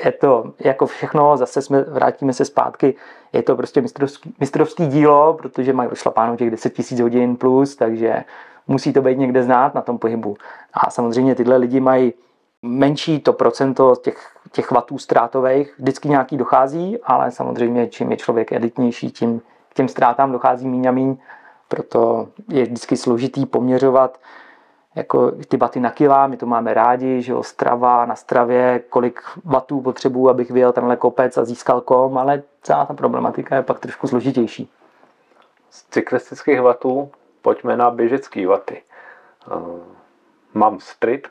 Je 0.05 0.13
to 0.13 0.53
jako 0.59 0.87
všechno, 0.87 1.37
zase 1.37 1.63
jsme, 1.63 1.83
vrátíme 1.83 2.33
se 2.33 2.45
zpátky, 2.45 2.95
je 3.33 3.43
to 3.43 3.57
prostě 3.57 3.81
mistrovský, 3.81 4.35
mistrovský 4.41 4.87
dílo, 4.87 5.35
protože 5.35 5.73
mají 5.73 5.91
šlapáno 5.95 6.37
těch 6.37 6.51
10 6.51 6.79
000 6.91 7.03
hodin 7.03 7.37
plus, 7.37 7.77
takže 7.77 8.25
musí 8.67 8.93
to 8.93 9.03
být 9.03 9.19
někde 9.19 9.43
znát 9.43 9.75
na 9.75 9.81
tom 9.81 9.99
pohybu. 9.99 10.37
A 10.75 10.91
samozřejmě 10.91 11.35
tyhle 11.35 11.57
lidi 11.57 11.81
mají 11.81 12.13
menší 12.63 13.21
to 13.21 13.33
procento 13.33 13.97
těch, 13.97 14.19
těch 14.53 14.71
vatů 14.71 14.99
ztrátových, 14.99 15.75
vždycky 15.79 16.09
nějaký 16.09 16.37
dochází, 16.37 16.99
ale 17.05 17.31
samozřejmě 17.31 17.87
čím 17.87 18.11
je 18.11 18.17
člověk 18.17 18.53
editnější, 18.53 19.11
tím 19.11 19.41
k 19.69 19.75
těm 19.75 19.89
ztrátám 19.89 20.33
dochází 20.33 20.69
míň 20.69 20.87
a 20.87 20.91
míň, 20.91 21.17
proto 21.69 22.29
je 22.49 22.63
vždycky 22.65 22.97
složitý 22.97 23.47
poměřovat 23.47 24.19
jako 24.97 25.31
ty 25.31 25.57
baty 25.57 25.81
na 25.81 25.91
kila, 25.91 26.27
my 26.27 26.37
to 26.37 26.47
máme 26.47 26.75
rádi, 26.75 27.23
že 27.23 27.33
jo, 27.33 27.43
strava 27.43 28.07
na 28.07 28.17
stravě, 28.17 28.83
kolik 28.89 29.21
vatů 29.45 29.81
potřebuji, 29.81 30.29
abych 30.29 30.51
vyjel 30.51 30.73
tenhle 30.73 30.97
kopec 30.97 31.37
a 31.37 31.45
získal 31.45 31.81
kom, 31.81 32.19
ale 32.19 32.43
celá 32.63 32.87
ta 32.87 32.95
problematika 32.95 33.57
je 33.57 33.63
pak 33.63 33.79
trošku 33.79 34.07
složitější. 34.07 34.71
Z 35.71 35.85
cyklistických 35.91 36.61
vatů 36.61 37.11
pojďme 37.43 37.77
na 37.77 37.91
běžecký 37.91 38.47
vaty. 38.47 38.83
Uh, 39.57 39.79
mám 40.55 40.81
street 40.81 41.29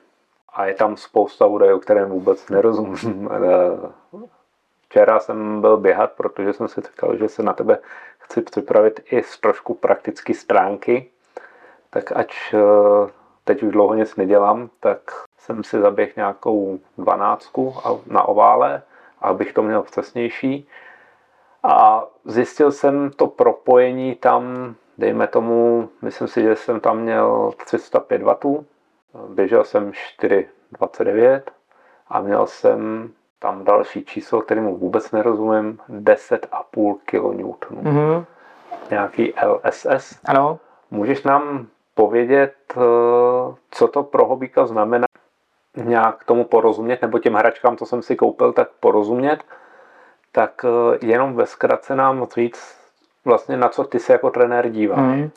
a 0.54 0.66
je 0.66 0.74
tam 0.74 0.98
spousta 0.98 1.46
údajů, 1.46 1.80
které 1.80 2.06
vůbec 2.06 2.50
nerozumím. 2.50 3.30
Uh, 4.12 4.22
včera 4.90 5.20
jsem 5.20 5.62
byl 5.62 5.78
běhat, 5.78 6.12
protože 6.12 6.54
jsem 6.54 6.68
si 6.68 6.82
říkal, 6.82 7.18
že 7.18 7.30
se 7.30 7.44
na 7.44 7.54
tebe 7.54 7.78
chci 8.26 8.42
připravit 8.42 9.00
i 9.12 9.24
z 9.24 9.40
trošku 9.40 9.74
praktické 9.74 10.34
stránky, 10.34 11.10
tak 11.90 12.12
ač 12.12 12.54
uh, 12.54 13.10
teď 13.44 13.64
už 13.64 13.72
dlouho 13.72 13.94
nic 13.94 14.16
nedělám, 14.16 14.70
tak 14.80 15.00
jsem 15.38 15.64
si 15.64 15.80
zaběh 15.80 16.16
nějakou 16.16 16.80
dvanáctku 16.98 17.76
na 18.08 18.24
ovále, 18.24 18.82
abych 19.22 19.54
to 19.54 19.64
měl 19.64 19.82
přesnější. 19.82 20.68
A 21.64 22.08
zjistil 22.26 22.72
jsem 22.72 23.12
to 23.12 23.28
propojení 23.28 24.16
tam 24.16 24.76
dejme 24.98 25.28
tomu, 25.28 25.90
myslím 26.02 26.28
si, 26.28 26.42
že 26.42 26.56
jsem 26.56 26.80
tam 26.80 27.00
měl 27.00 27.52
305 27.66 28.22
W, 28.22 28.66
běžel 29.30 29.64
jsem 29.64 29.92
4,29 29.92 31.42
a 32.08 32.22
měl 32.22 32.48
jsem 32.48 33.12
tam 33.40 33.64
další 33.64 34.06
číslo, 34.06 34.42
kterému 34.42 34.78
vůbec 34.78 35.12
nerozumím, 35.12 35.80
10,5 35.90 36.96
kN. 37.06 37.44
Mm-hmm. 37.76 38.26
Nějaký 38.92 39.34
LSS. 39.48 40.20
Ano. 40.26 40.60
Můžeš 40.92 41.24
nám 41.24 41.68
povědět, 41.96 42.54
eh, 42.78 42.80
co 43.72 43.88
to 43.88 44.04
pro 44.04 44.26
hobíka 44.26 44.66
znamená, 44.66 45.06
nějak 45.78 46.24
tomu 46.24 46.44
porozumět, 46.44 47.02
nebo 47.02 47.20
těm 47.20 47.34
hračkám, 47.34 47.78
co 47.78 47.86
jsem 47.86 48.02
si 48.02 48.16
koupil, 48.16 48.54
tak 48.54 48.70
porozumět, 48.80 49.44
tak 50.32 50.66
eh, 50.66 50.98
jenom 51.06 51.36
ve 51.36 51.46
zkratce 51.46 51.96
nám 51.96 52.28
říct, 52.36 52.78
vlastně 53.26 53.58
na 53.58 53.70
co 53.70 53.84
ty 53.84 54.00
se 54.00 54.14
jako 54.14 54.30
trenér 54.30 54.70
díváš? 54.70 55.00
Hmm. 55.00 55.30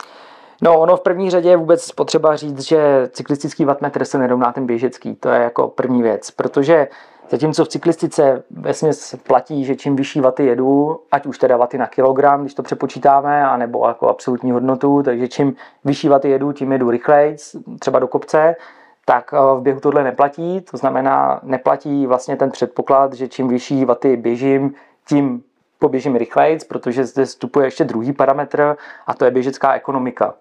No, 0.63 0.81
ono 0.81 0.97
v 0.97 1.01
první 1.01 1.31
řadě 1.31 1.49
je 1.49 1.57
vůbec 1.57 1.93
potřeba 1.93 2.37
říct, 2.37 2.61
že 2.61 3.09
cyklistický 3.13 3.65
wattmetr 3.65 4.05
se 4.05 4.19
nerovná 4.19 4.53
ten 4.53 4.67
běžecký. 4.67 5.15
To 5.15 5.29
je 5.29 5.43
jako 5.43 5.69
první 5.69 6.03
věc, 6.03 6.31
protože 6.31 6.89
zatímco 7.31 7.65
v 7.65 7.69
cyklistice 7.69 8.43
vlastně 8.51 8.91
platí, 9.27 9.65
že 9.65 9.77
čím 9.77 9.97
vyšší 9.97 10.21
vaty 10.21 10.47
jedu, 10.47 11.01
ať 11.13 11.27
už 11.27 11.39
teda 11.39 11.57
vaty 11.57 11.79
na 11.79 11.87
kilogram, 11.87 12.41
když 12.41 12.55
to 12.55 12.63
přepočítáme, 12.63 13.47
anebo 13.47 13.89
jako 13.89 14.09
absolutní 14.09 14.51
hodnotu, 14.51 15.03
takže 15.03 15.29
čím 15.29 15.57
vyšší 15.85 16.09
vaty 16.09 16.31
jedu, 16.31 16.53
tím 16.53 16.73
jedu 16.73 16.91
rychleji, 16.91 17.37
třeba 17.79 17.99
do 17.99 18.09
kopce, 18.09 18.57
tak 19.05 19.35
eh, 19.35 19.59
v 19.59 19.61
běhu 19.61 19.81
tohle 19.81 20.05
neplatí, 20.05 20.61
to 20.61 20.77
znamená, 20.77 21.41
neplatí 21.43 22.07
vlastně 22.07 22.37
ten 22.37 22.51
předpoklad, 22.51 23.13
že 23.13 23.29
čím 23.29 23.49
vyšší 23.49 23.85
vaty 23.85 24.17
běžím, 24.17 24.75
tím 25.09 25.43
poběžím 25.79 26.17
rychleji, 26.17 26.59
protože 26.69 27.05
zde 27.05 27.25
vstupuje 27.25 27.67
ještě 27.67 27.85
druhý 27.85 28.13
parametr 28.13 28.77
a 29.07 29.15
to 29.15 29.25
je 29.25 29.31
běžecká 29.31 29.75
ekonomika. 29.75 30.35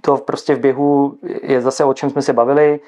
To 0.00 0.16
prostě 0.16 0.54
v 0.54 0.60
běhu 0.60 1.14
je 1.42 1.60
zase 1.60 1.84
o 1.84 1.94
čem 1.94 2.10
jsme 2.10 2.22
se 2.22 2.32
bavili. 2.32 2.80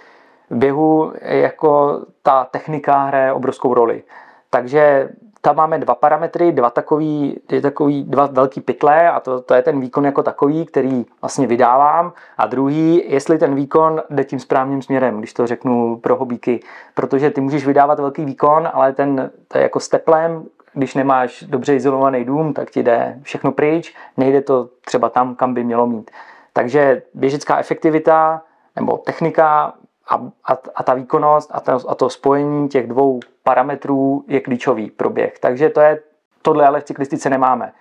V 0.53 0.57
běhu 0.57 1.12
jako 1.20 2.00
ta 2.22 2.44
technika 2.44 3.05
hraje 3.05 3.32
obrovskou 3.32 3.74
roli. 3.74 4.03
Takže 4.50 5.09
tam 5.40 5.57
máme 5.57 5.78
dva 5.78 5.94
parametry, 5.94 6.53
dva 6.53 6.70
takový, 6.70 7.40
takový 7.62 8.05
dva 8.05 8.26
velký 8.26 8.61
pytle 8.61 9.11
a 9.11 9.20
to, 9.20 9.40
to 9.40 9.55
je 9.55 9.62
ten 9.62 9.80
výkon 9.80 10.05
jako 10.05 10.22
takový, 10.22 10.66
který 10.66 11.07
vlastně 11.22 11.46
vydávám 11.46 12.12
a 12.38 12.46
druhý, 12.46 13.03
jestli 13.07 13.38
ten 13.38 13.55
výkon 13.55 14.03
jde 14.11 14.24
tím 14.24 14.38
správným 14.38 14.82
směrem, 14.82 15.18
když 15.18 15.32
to 15.32 15.46
řeknu 15.46 15.96
pro 15.96 16.16
hobíky, 16.16 16.61
protože 16.94 17.30
ty 17.30 17.40
můžeš 17.40 17.66
vydávat 17.66 18.00
velký 18.00 18.24
výkon, 18.24 18.68
ale 18.72 18.92
ten 18.92 19.30
to 19.48 19.59
je 19.59 19.62
jako 19.62 19.80
s 19.80 19.88
teplem, 19.88 20.44
když 20.74 20.94
nemáš 20.94 21.42
dobře 21.42 21.74
izolovaný 21.74 22.24
dům, 22.24 22.53
tak 22.53 22.70
ti 22.70 22.82
jde 22.82 23.18
všechno 23.22 23.53
pryč, 23.53 23.94
nejde 24.16 24.40
to 24.42 24.68
třeba 24.84 25.09
tam, 25.09 25.34
kam 25.34 25.55
by 25.55 25.64
mělo 25.64 25.86
mít. 25.86 26.11
Takže 26.53 27.03
běžecká 27.14 27.59
efektivita 27.59 28.42
nebo 28.76 28.96
technika 28.96 29.74
a, 30.09 30.14
a, 30.44 30.59
a 30.74 30.82
ta 30.82 30.94
výkonnost 30.94 31.50
a 31.55 31.61
to, 31.61 31.90
a 31.90 31.94
to 31.94 32.11
spojení 32.11 32.68
těch 32.68 32.86
dvou 32.86 33.20
parametrů 33.42 34.24
je 34.28 34.40
klíčový 34.40 34.90
pro 34.90 35.11
běh. 35.11 35.38
Takže 35.38 35.68
to 35.68 35.80
je, 35.80 36.00
tohle 36.42 36.66
ale 36.66 36.80
v 36.80 36.84
cyklistice 36.84 37.30
nemáme. 37.30 37.72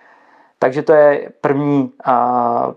Takže 0.58 0.82
to 0.82 0.92
je 0.92 1.30
první, 1.40 1.92
a, 2.04 2.74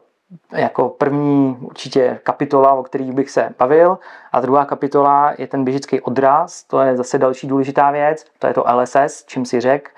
jako 0.51 0.89
první 0.89 1.57
určitě 1.61 2.19
kapitola, 2.23 2.73
o 2.73 2.83
kterých 2.83 3.11
bych 3.11 3.29
se 3.29 3.49
bavil. 3.59 3.97
A 4.31 4.39
druhá 4.39 4.65
kapitola 4.65 5.33
je 5.37 5.47
ten 5.47 5.63
běžický 5.63 6.01
odraz, 6.01 6.63
to 6.63 6.81
je 6.81 6.97
zase 6.97 7.17
další 7.17 7.47
důležitá 7.47 7.91
věc, 7.91 8.25
to 8.39 8.47
je 8.47 8.53
to 8.53 8.65
LSS, 8.75 9.23
čím 9.25 9.45
si 9.45 9.61
řek. 9.61 9.95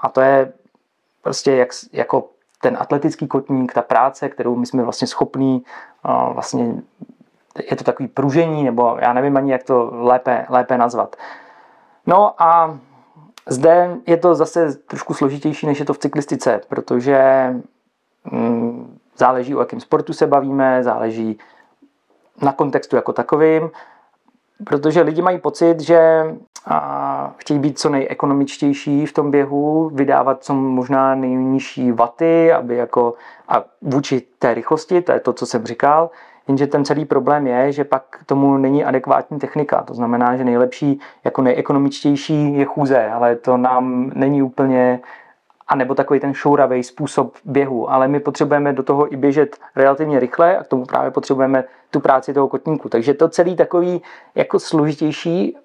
A 0.00 0.08
to 0.08 0.20
je 0.20 0.52
prostě 1.22 1.52
jak, 1.52 1.68
jako 1.92 2.28
ten 2.60 2.76
atletický 2.80 3.28
kotník, 3.28 3.72
ta 3.72 3.82
práce, 3.82 4.28
kterou 4.28 4.56
my 4.56 4.66
jsme 4.66 4.82
vlastně 4.82 5.06
schopní 5.06 5.64
vlastně 6.32 6.82
je 7.70 7.76
to 7.76 7.84
takový 7.84 8.08
pružení, 8.08 8.64
nebo 8.64 8.96
já 9.00 9.12
nevím 9.12 9.36
ani, 9.36 9.52
jak 9.52 9.62
to 9.62 9.90
lépe, 9.92 10.46
lépe 10.48 10.78
nazvat. 10.78 11.16
No 12.06 12.42
a 12.42 12.78
zde 13.48 13.96
je 14.06 14.16
to 14.16 14.34
zase 14.34 14.74
trošku 14.76 15.14
složitější, 15.14 15.66
než 15.66 15.78
je 15.78 15.84
to 15.84 15.92
v 15.92 15.98
cyklistice, 15.98 16.60
protože 16.68 17.20
mm, 18.32 18.98
záleží 19.16 19.54
o 19.54 19.60
jakém 19.60 19.80
sportu 19.80 20.12
se 20.12 20.26
bavíme, 20.26 20.82
záleží 20.82 21.38
na 22.42 22.52
kontextu 22.52 22.96
jako 22.96 23.12
takovým, 23.12 23.70
protože 24.64 25.00
lidi 25.00 25.22
mají 25.22 25.38
pocit, 25.38 25.80
že 25.80 26.24
chtějí 27.36 27.60
být 27.60 27.78
co 27.78 27.88
nejekonomičtější 27.88 29.06
v 29.06 29.12
tom 29.12 29.30
běhu, 29.30 29.90
vydávat 29.94 30.44
co 30.44 30.54
možná 30.54 31.14
nejnižší 31.14 31.92
vaty, 31.92 32.52
aby 32.52 32.76
jako 32.76 33.14
a 33.48 33.64
vůči 33.82 34.22
té 34.38 34.54
rychlosti, 34.54 35.02
to 35.02 35.12
je 35.12 35.20
to, 35.20 35.32
co 35.32 35.46
jsem 35.46 35.66
říkal, 35.66 36.10
jenže 36.48 36.66
ten 36.66 36.84
celý 36.84 37.04
problém 37.04 37.46
je, 37.46 37.72
že 37.72 37.84
pak 37.84 38.02
tomu 38.26 38.56
není 38.56 38.84
adekvátní 38.84 39.38
technika. 39.38 39.82
To 39.82 39.94
znamená, 39.94 40.36
že 40.36 40.44
nejlepší, 40.44 41.00
jako 41.24 41.42
nejekonomičtější 41.42 42.54
je 42.54 42.64
chůze, 42.64 43.06
ale 43.06 43.36
to 43.36 43.56
nám 43.56 44.10
není 44.14 44.42
úplně 44.42 45.00
a 45.68 45.76
nebo 45.76 45.94
takový 45.94 46.20
ten 46.20 46.34
šouravý 46.34 46.82
způsob 46.82 47.34
běhu, 47.44 47.90
ale 47.90 48.08
my 48.08 48.20
potřebujeme 48.20 48.72
do 48.72 48.82
toho 48.82 49.12
i 49.12 49.16
běžet 49.16 49.56
relativně 49.76 50.20
rychle 50.20 50.58
a 50.58 50.64
k 50.64 50.68
tomu 50.68 50.84
právě 50.84 51.10
potřebujeme 51.10 51.64
tu 51.90 52.00
práci 52.00 52.34
toho 52.34 52.48
kotníku. 52.48 52.88
Takže 52.88 53.14
to 53.14 53.28
celý 53.28 53.56
takový 53.56 54.02
jako 54.34 54.58
složitější 54.58 55.56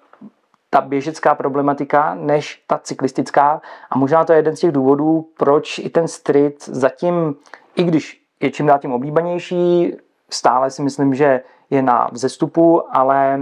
ta 0.70 0.80
běžecká 0.80 1.34
problematika 1.34 2.14
než 2.14 2.62
ta 2.66 2.78
cyklistická 2.78 3.60
a 3.90 3.98
možná 3.98 4.24
to 4.24 4.32
je 4.32 4.38
jeden 4.38 4.56
z 4.56 4.60
těch 4.60 4.72
důvodů, 4.72 5.28
proč 5.36 5.78
i 5.78 5.90
ten 5.90 6.08
street 6.08 6.64
zatím, 6.64 7.34
i 7.76 7.82
když 7.82 8.22
je 8.40 8.50
čím 8.50 8.66
dál 8.66 8.78
tím 8.78 8.92
oblíbenější, 8.92 9.96
stále 10.34 10.70
si 10.70 10.82
myslím, 10.82 11.14
že 11.14 11.40
je 11.70 11.82
na 11.82 12.08
vzestupu, 12.12 12.96
ale 12.96 13.40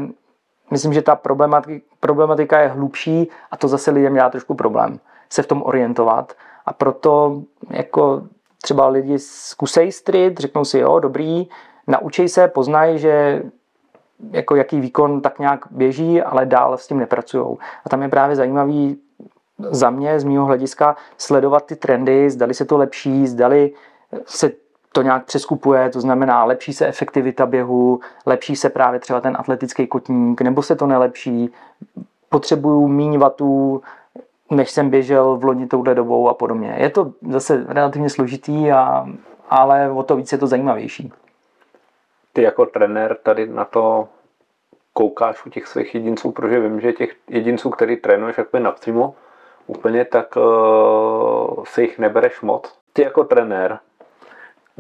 myslím, 0.71 0.93
že 0.93 1.03
ta 1.03 1.17
problematika, 1.17 1.85
problematika 2.01 2.61
je 2.61 2.69
hlubší 2.69 3.29
a 3.51 3.57
to 3.57 3.69
zase 3.69 3.91
lidem 3.91 4.15
dělá 4.15 4.31
trošku 4.31 4.55
problém 4.55 5.01
se 5.31 5.43
v 5.43 5.47
tom 5.47 5.63
orientovat 5.63 6.33
a 6.67 6.73
proto 6.73 7.43
jako 7.71 8.23
třeba 8.63 8.89
lidi 8.89 9.19
zkusej 9.19 9.93
street, 9.93 10.39
řeknou 10.39 10.65
si 10.65 10.79
jo, 10.79 10.99
dobrý, 10.99 11.49
naučej 11.87 12.29
se, 12.29 12.49
poznaj, 12.49 12.99
že 12.99 13.43
jako 14.31 14.57
jaký 14.57 14.81
výkon 14.81 15.21
tak 15.21 15.39
nějak 15.39 15.65
běží, 15.71 16.23
ale 16.23 16.47
dál 16.47 16.79
s 16.79 16.87
tím 16.87 16.99
nepracují. 16.99 17.57
A 17.85 17.89
tam 17.89 18.03
je 18.03 18.09
právě 18.09 18.37
zajímavý 18.37 18.99
za 19.59 19.91
mě, 19.91 20.21
z 20.21 20.25
mého 20.25 20.45
hlediska, 20.45 20.97
sledovat 21.19 21.67
ty 21.67 21.77
trendy, 21.77 22.31
zdali 22.31 22.55
se 22.55 22.65
to 22.65 22.77
lepší, 22.77 23.27
zdali 23.27 23.73
se 24.27 24.53
to 24.93 25.03
nějak 25.03 25.25
přeskupuje, 25.25 25.91
to 25.91 26.01
znamená 26.01 26.45
lepší 26.45 26.73
se 26.73 26.87
efektivita 26.87 27.47
běhu, 27.47 28.01
lepší 28.27 28.57
se 28.57 28.71
právě 28.71 29.01
třeba 29.01 29.21
ten 29.21 29.37
atletický 29.39 29.87
kotník, 29.87 30.41
nebo 30.41 30.63
se 30.63 30.77
to 30.77 30.87
nelepší, 30.87 31.51
potřebuju 32.29 32.89
míň 32.89 33.19
vatů, 33.19 33.83
než 34.51 34.71
jsem 34.71 34.91
běžel 34.91 35.37
v 35.37 35.45
loni 35.45 35.67
touhle 35.67 35.95
dobou 35.95 36.29
a 36.29 36.35
podobně. 36.35 36.75
Je 36.79 36.91
to 36.91 37.13
zase 37.29 37.65
relativně 37.69 38.11
složitý, 38.11 38.73
a, 38.73 39.07
ale 39.51 39.91
o 39.91 40.03
to 40.03 40.17
víc 40.17 40.33
je 40.33 40.39
to 40.39 40.47
zajímavější. 40.47 41.13
Ty 42.33 42.43
jako 42.43 42.67
trenér 42.67 43.17
tady 43.23 43.47
na 43.47 43.65
to 43.65 44.09
koukáš 44.93 45.47
u 45.47 45.51
těch 45.51 45.67
svých 45.67 45.95
jedinců, 45.95 46.31
protože 46.33 46.61
vím, 46.61 46.81
že 46.81 46.93
těch 46.93 47.17
jedinců, 47.29 47.71
který 47.71 47.97
trénuješ 47.97 48.39
jakoby 48.39 48.63
napřímo, 48.63 49.15
úplně 49.67 50.05
tak 50.05 50.37
uh, 50.37 51.65
se 51.65 51.83
jich 51.83 51.99
nebereš 51.99 52.41
moc. 52.41 52.79
Ty 52.93 53.03
jako 53.03 53.25
trenér, 53.25 53.79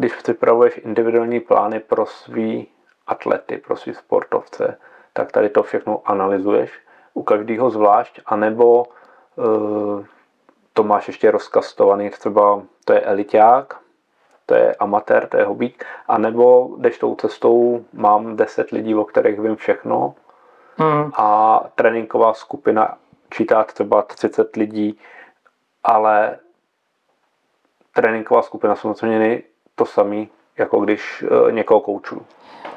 když 0.00 0.14
připravuješ 0.14 0.80
individuální 0.84 1.40
plány 1.40 1.80
pro 1.80 2.06
svý 2.06 2.68
atlety, 3.06 3.56
pro 3.56 3.76
svý 3.76 3.94
sportovce, 3.94 4.78
tak 5.12 5.32
tady 5.32 5.48
to 5.48 5.62
všechno 5.62 6.02
analyzuješ 6.04 6.72
u 7.14 7.22
každého 7.22 7.70
zvlášť, 7.70 8.20
anebo 8.26 8.84
uh, 9.36 10.04
to 10.72 10.82
máš 10.82 11.08
ještě 11.08 11.30
rozkastovaný, 11.30 12.10
třeba 12.10 12.62
to 12.84 12.92
je 12.92 13.00
eliták, 13.00 13.78
to 14.46 14.54
je 14.54 14.74
amatér, 14.74 15.28
to 15.28 15.36
je 15.36 15.44
hobík, 15.44 15.84
anebo 16.08 16.76
jdeš 16.78 16.98
tou 16.98 17.14
cestou, 17.14 17.84
mám 17.92 18.36
10 18.36 18.70
lidí, 18.70 18.94
o 18.94 19.04
kterých 19.04 19.40
vím 19.40 19.56
všechno 19.56 20.14
hmm. 20.76 21.12
a 21.14 21.60
tréninková 21.74 22.34
skupina 22.34 22.98
čítá 23.30 23.64
třeba 23.64 24.02
30 24.02 24.56
lidí, 24.56 24.98
ale 25.84 26.38
tréninková 27.94 28.42
skupina 28.42 28.76
samozřejmě 28.76 29.42
to 29.80 29.86
samý, 29.86 30.28
jako 30.58 30.80
když 30.80 31.24
e, 31.48 31.52
někoho 31.52 31.80
kouču. 31.80 32.22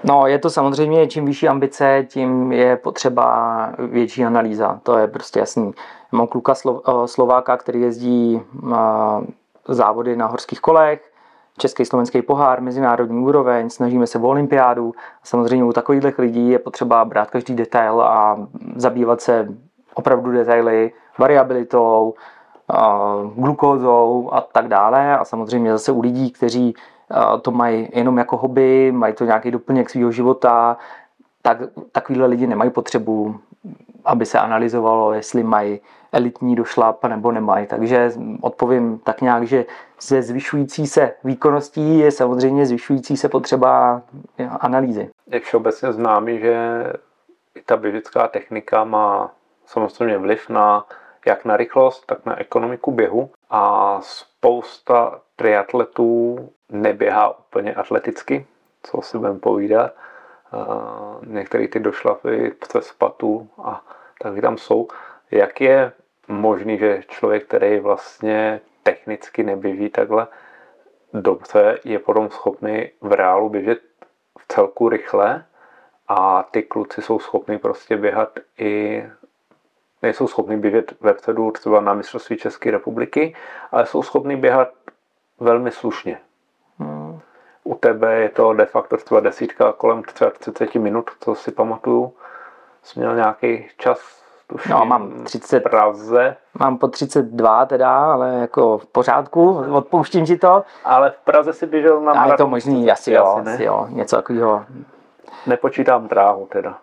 No, 0.03 0.27
je 0.27 0.39
to 0.39 0.49
samozřejmě, 0.49 1.07
čím 1.07 1.25
vyšší 1.25 1.47
ambice, 1.47 2.05
tím 2.09 2.51
je 2.51 2.77
potřeba 2.77 3.69
větší 3.77 4.25
analýza. 4.25 4.79
To 4.83 4.97
je 4.97 5.07
prostě 5.07 5.39
jasný. 5.39 5.71
Mám 6.11 6.27
kluka 6.27 6.53
e, 6.53 7.07
Slováka, 7.07 7.57
který 7.57 7.81
jezdí 7.81 8.39
e, 8.39 8.77
závody 9.67 10.15
na 10.15 10.25
horských 10.25 10.59
kolech, 10.59 11.09
Český 11.57 11.85
slovenský 11.85 12.21
pohár, 12.21 12.61
mezinárodní 12.61 13.19
úroveň, 13.19 13.69
snažíme 13.69 14.07
se 14.07 14.19
o 14.19 14.27
olympiádu. 14.27 14.93
Samozřejmě 15.23 15.65
u 15.65 15.73
takových 15.73 16.19
lidí 16.19 16.49
je 16.49 16.59
potřeba 16.59 17.05
brát 17.05 17.29
každý 17.29 17.55
detail 17.55 18.01
a 18.01 18.47
zabývat 18.75 19.21
se 19.21 19.47
opravdu 19.93 20.31
detaily, 20.31 20.91
variabilitou, 21.19 22.13
glukózou 23.35 24.29
a 24.33 24.41
tak 24.41 24.67
dále. 24.67 25.17
A 25.17 25.25
samozřejmě 25.25 25.71
zase 25.71 25.91
u 25.91 26.01
lidí, 26.01 26.31
kteří 26.31 26.73
to 27.41 27.51
mají 27.51 27.89
jenom 27.93 28.17
jako 28.17 28.37
hobby, 28.37 28.91
mají 28.91 29.13
to 29.13 29.25
nějaký 29.25 29.51
doplněk 29.51 29.89
svého 29.89 30.11
života, 30.11 30.77
tak 31.41 31.57
takovýhle 31.91 32.27
lidi 32.27 32.47
nemají 32.47 32.71
potřebu, 32.71 33.39
aby 34.05 34.25
se 34.25 34.39
analyzovalo, 34.39 35.13
jestli 35.13 35.43
mají 35.43 35.79
elitní 36.11 36.55
došlap 36.55 37.05
nebo 37.05 37.31
nemají. 37.31 37.67
Takže 37.67 38.11
odpovím 38.41 38.99
tak 38.99 39.21
nějak, 39.21 39.43
že 39.43 39.65
ze 40.01 40.21
zvyšující 40.21 40.87
se 40.87 41.13
výkonností 41.23 41.99
je 41.99 42.11
samozřejmě 42.11 42.65
zvyšující 42.65 43.17
se 43.17 43.29
potřeba 43.29 44.01
analýzy. 44.59 45.09
Je 45.27 45.39
všeobecně 45.39 45.93
známý, 45.93 46.39
že 46.39 46.57
i 47.55 47.61
ta 47.61 47.77
běžecká 47.77 48.27
technika 48.27 48.83
má 48.83 49.31
samozřejmě 49.65 50.17
vliv 50.17 50.49
na 50.49 50.85
jak 51.25 51.45
na 51.45 51.57
rychlost, 51.57 52.05
tak 52.05 52.25
na 52.25 52.39
ekonomiku 52.39 52.91
běhu 52.91 53.29
a 53.49 53.99
spousta 54.43 55.21
triatletů 55.35 56.49
neběhá 56.69 57.39
úplně 57.39 57.73
atleticky, 57.73 58.45
co 58.83 59.01
si 59.01 59.17
budeme 59.17 59.39
povídat. 59.39 59.91
Některé 61.25 61.67
ty 61.67 61.79
došlapy 61.79 62.51
přes 62.59 62.91
patu 62.91 63.49
a 63.63 63.85
taky 64.21 64.41
tam 64.41 64.57
jsou. 64.57 64.87
Jak 65.31 65.61
je 65.61 65.91
možný, 66.27 66.77
že 66.77 67.03
člověk, 67.07 67.47
který 67.47 67.79
vlastně 67.79 68.61
technicky 68.83 69.43
neběží 69.43 69.89
takhle 69.89 70.27
dobře, 71.13 71.79
je 71.83 71.99
potom 71.99 72.29
schopný 72.29 72.89
v 73.01 73.11
reálu 73.11 73.49
běžet 73.49 73.79
v 74.39 74.47
celku 74.47 74.89
rychle 74.89 75.45
a 76.07 76.43
ty 76.51 76.63
kluci 76.63 77.01
jsou 77.01 77.19
schopni 77.19 77.57
prostě 77.57 77.97
běhat 77.97 78.39
i 78.57 79.03
nejsou 80.03 80.27
schopni 80.27 80.57
běžet 80.57 80.93
vepředu 81.01 81.51
třeba 81.51 81.81
na 81.81 81.93
mistrovství 81.93 82.37
České 82.37 82.71
republiky, 82.71 83.35
ale 83.71 83.85
jsou 83.85 84.03
schopni 84.03 84.35
běhat 84.35 84.69
velmi 85.39 85.71
slušně. 85.71 86.17
Hmm. 86.79 87.19
U 87.63 87.75
tebe 87.75 88.15
je 88.15 88.29
to 88.29 88.53
de 88.53 88.65
facto 88.65 88.97
třeba 88.97 89.19
desítka 89.19 89.73
kolem 89.73 90.03
30 90.03 90.75
minut, 90.75 91.09
co 91.19 91.35
si 91.35 91.51
pamatuju. 91.51 92.13
Jsi 92.83 92.99
měl 92.99 93.15
nějaký 93.15 93.67
čas 93.77 94.23
tuším, 94.47 94.71
no, 94.71 94.85
mám 94.85 95.23
30, 95.23 95.59
Praze. 95.59 96.35
Mám 96.59 96.77
po 96.77 96.87
32 96.87 97.65
teda, 97.65 98.13
ale 98.13 98.33
jako 98.33 98.77
v 98.77 98.85
pořádku, 98.85 99.65
odpouštím 99.71 100.25
ti 100.25 100.37
to. 100.37 100.63
Ale 100.83 101.11
v 101.11 101.17
Praze 101.17 101.53
si 101.53 101.65
běžel 101.65 102.01
na. 102.01 102.11
A 102.11 102.27
je 102.27 102.37
to 102.37 102.47
možný, 102.47 102.91
asi 102.91 103.11
jo, 103.11 103.25
asi 103.25 103.63
jo, 103.63 103.87
něco 103.89 104.15
takového. 104.15 104.65
Nepočítám 105.47 106.07
dráhu 106.07 106.47
teda. 106.51 106.77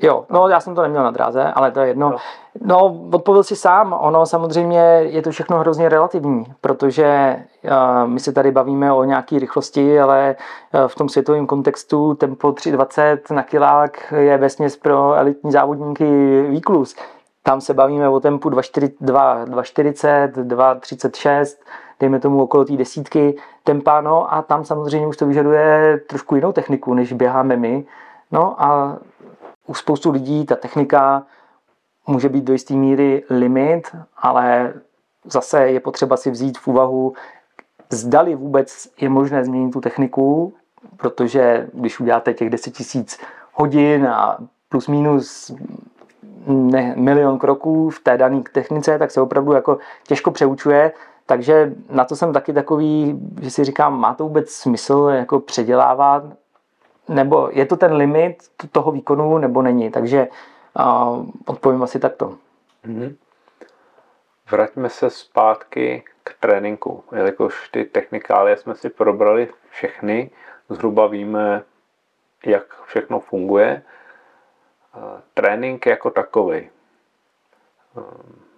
Jo, 0.00 0.24
no 0.30 0.48
já 0.48 0.60
jsem 0.60 0.74
to 0.74 0.82
neměl 0.82 1.02
na 1.02 1.10
dráze, 1.10 1.44
ale 1.44 1.70
to 1.70 1.80
je 1.80 1.86
jedno. 1.86 2.10
No, 2.10 2.16
no 2.60 2.98
odpověděl 3.12 3.42
si 3.42 3.56
sám, 3.56 3.96
ono 4.00 4.26
samozřejmě 4.26 4.78
je 5.02 5.22
to 5.22 5.30
všechno 5.30 5.58
hrozně 5.58 5.88
relativní, 5.88 6.44
protože 6.60 7.36
uh, 7.64 8.08
my 8.08 8.20
se 8.20 8.32
tady 8.32 8.50
bavíme 8.50 8.92
o 8.92 9.04
nějaké 9.04 9.38
rychlosti, 9.38 10.00
ale 10.00 10.36
uh, 10.74 10.88
v 10.88 10.94
tom 10.94 11.08
světovém 11.08 11.46
kontextu 11.46 12.14
tempo 12.14 12.48
3.20 12.48 13.34
na 13.34 13.42
kilák 13.42 14.12
je 14.16 14.38
vesměs 14.38 14.76
pro 14.76 15.14
elitní 15.14 15.52
závodníky 15.52 16.42
výklus. 16.48 16.96
Tam 17.42 17.60
se 17.60 17.74
bavíme 17.74 18.08
o 18.08 18.20
tempu 18.20 18.50
2.40, 18.50 20.28
2.36, 20.28 21.56
dejme 22.00 22.20
tomu 22.20 22.42
okolo 22.42 22.64
té 22.64 22.76
desítky 22.76 23.36
tempa, 23.64 24.00
no 24.00 24.34
a 24.34 24.42
tam 24.42 24.64
samozřejmě 24.64 25.06
už 25.06 25.16
to 25.16 25.26
vyžaduje 25.26 26.00
trošku 26.08 26.34
jinou 26.34 26.52
techniku, 26.52 26.94
než 26.94 27.12
běháme 27.12 27.56
my. 27.56 27.84
No 28.32 28.62
a 28.62 28.98
u 29.66 29.74
spoustu 29.74 30.10
lidí 30.10 30.46
ta 30.46 30.56
technika 30.56 31.26
může 32.06 32.28
být 32.28 32.44
do 32.44 32.52
jisté 32.52 32.74
míry 32.74 33.24
limit, 33.30 33.96
ale 34.16 34.74
zase 35.24 35.68
je 35.68 35.80
potřeba 35.80 36.16
si 36.16 36.30
vzít 36.30 36.58
v 36.58 36.68
úvahu, 36.68 37.14
zdali 37.90 38.34
vůbec 38.34 38.88
je 39.00 39.08
možné 39.08 39.44
změnit 39.44 39.72
tu 39.72 39.80
techniku, 39.80 40.54
protože 40.96 41.68
když 41.72 42.00
uděláte 42.00 42.34
těch 42.34 42.50
10 42.50 42.70
tisíc 42.70 43.18
hodin 43.52 44.06
a 44.06 44.38
plus 44.68 44.88
minus 44.88 45.50
ne, 46.46 46.94
milion 46.96 47.38
kroků 47.38 47.90
v 47.90 48.00
té 48.00 48.18
dané 48.18 48.42
technice, 48.52 48.98
tak 48.98 49.10
se 49.10 49.20
opravdu 49.20 49.52
jako 49.52 49.78
těžko 50.06 50.30
přeučuje. 50.30 50.92
Takže 51.26 51.74
na 51.90 52.04
to 52.04 52.16
jsem 52.16 52.32
taky 52.32 52.52
takový, 52.52 53.20
že 53.40 53.50
si 53.50 53.64
říkám, 53.64 54.00
má 54.00 54.14
to 54.14 54.24
vůbec 54.24 54.50
smysl 54.50 55.10
jako 55.14 55.40
předělávat 55.40 56.24
nebo 57.08 57.48
je 57.52 57.66
to 57.66 57.76
ten 57.76 57.92
limit 57.92 58.36
toho 58.72 58.92
výkonu, 58.92 59.38
nebo 59.38 59.62
není. 59.62 59.90
Takže 59.90 60.28
uh, 60.78 61.26
odpovím 61.46 61.82
asi 61.82 61.98
takto. 61.98 62.36
Mm-hmm. 62.86 63.16
Vraťme 64.50 64.88
se 64.88 65.10
zpátky 65.10 66.04
k 66.24 66.34
tréninku, 66.40 67.04
jelikož 67.16 67.68
ty 67.68 67.84
technikálie 67.84 68.56
jsme 68.56 68.74
si 68.74 68.90
probrali 68.90 69.48
všechny, 69.70 70.30
zhruba 70.68 71.06
víme, 71.06 71.62
jak 72.46 72.82
všechno 72.84 73.20
funguje. 73.20 73.82
Trénink 75.34 75.86
jako 75.86 76.10
takový. 76.10 76.70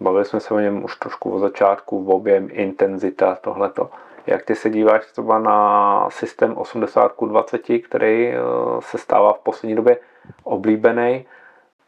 Bavili 0.00 0.24
jsme 0.24 0.40
se 0.40 0.54
o 0.54 0.58
něm 0.58 0.84
už 0.84 0.96
trošku 0.96 1.30
od 1.30 1.38
začátku, 1.38 2.04
v 2.04 2.10
objem, 2.10 2.48
intenzita, 2.52 3.34
tohleto. 3.34 3.90
Jak 4.26 4.44
ty 4.44 4.54
se 4.54 4.70
díváš 4.70 5.06
třeba 5.06 5.38
na 5.38 6.10
systém 6.10 6.58
80 6.58 7.12
20, 7.26 7.62
který 7.84 8.28
eh, 8.28 8.36
se 8.80 8.98
stává 8.98 9.32
v 9.32 9.38
poslední 9.38 9.76
době 9.76 9.98
oblíbený, 10.44 11.26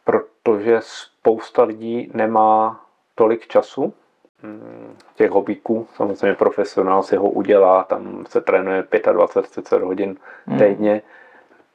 protože 0.05 0.78
spousta 0.80 1.62
lidí 1.62 2.11
nemá 2.14 2.80
tolik 3.14 3.47
času, 3.47 3.95
mm, 4.43 4.97
těch 5.14 5.30
hobíků, 5.30 5.86
samozřejmě 5.95 6.34
profesionál 6.34 7.03
si 7.03 7.16
ho 7.16 7.30
udělá, 7.30 7.82
tam 7.82 8.24
se 8.28 8.41
trénuje 8.41 8.82
25-30 8.82 9.84
hodin 9.84 10.16
hmm. 10.47 10.59
týdně. 10.59 11.03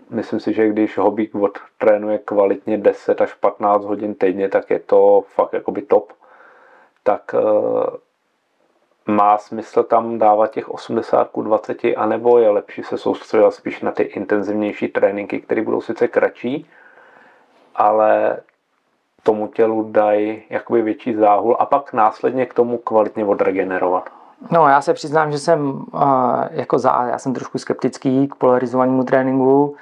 Myslím 0.09 0.39
si, 0.39 0.53
že 0.53 0.69
když 0.69 0.97
hobík 0.97 1.31
trénuje 1.77 2.17
kvalitně 2.17 2.77
10 2.77 3.21
až 3.21 3.33
15 3.33 3.85
hodin 3.85 4.15
týdně, 4.15 4.49
tak 4.49 4.69
je 4.69 4.79
to 4.79 5.23
fakt 5.27 5.53
jakoby 5.53 5.81
top. 5.81 6.13
Tak 7.03 7.35
eh, 7.35 7.97
má 9.07 9.37
smysl 9.37 9.83
tam 9.83 10.19
dávat 10.19 10.51
těch 10.51 10.69
80 10.69 11.29
ku 11.29 11.41
20, 11.41 11.77
anebo 11.97 12.39
je 12.39 12.49
lepší 12.49 12.83
se 12.83 12.97
soustředit 12.97 13.51
spíš 13.51 13.81
na 13.81 13.91
ty 13.91 14.03
intenzivnější 14.03 14.87
tréninky, 14.87 15.41
které 15.41 15.61
budou 15.61 15.81
sice 15.81 16.07
kratší, 16.07 16.69
ale 17.75 18.37
tomu 19.23 19.47
tělu 19.47 19.91
dají 19.91 20.43
jakoby 20.49 20.81
větší 20.81 21.13
záhul 21.13 21.57
a 21.59 21.65
pak 21.65 21.93
následně 21.93 22.45
k 22.45 22.53
tomu 22.53 22.77
kvalitně 22.77 23.25
odregenerovat. 23.25 24.09
No, 24.51 24.67
já 24.67 24.81
se 24.81 24.93
přiznám, 24.93 25.31
že 25.31 25.39
jsem 25.39 25.71
uh, 25.71 26.01
jako 26.51 26.79
za, 26.79 27.07
já 27.07 27.17
jsem 27.17 27.33
trošku 27.33 27.57
skeptický 27.57 28.27
k 28.27 28.35
polarizovanému 28.35 29.03
tréninku. 29.03 29.75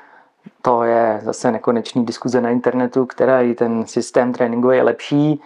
To 0.62 0.84
je 0.84 1.20
zase 1.24 1.52
nekonečný 1.52 2.06
diskuze 2.06 2.42
na 2.42 2.50
internetu, 2.50 3.06
který 3.06 3.56
ten 3.56 3.86
systém 3.86 4.34
tréninku 4.34 4.72
je 4.72 4.84
lepší. 4.84 5.42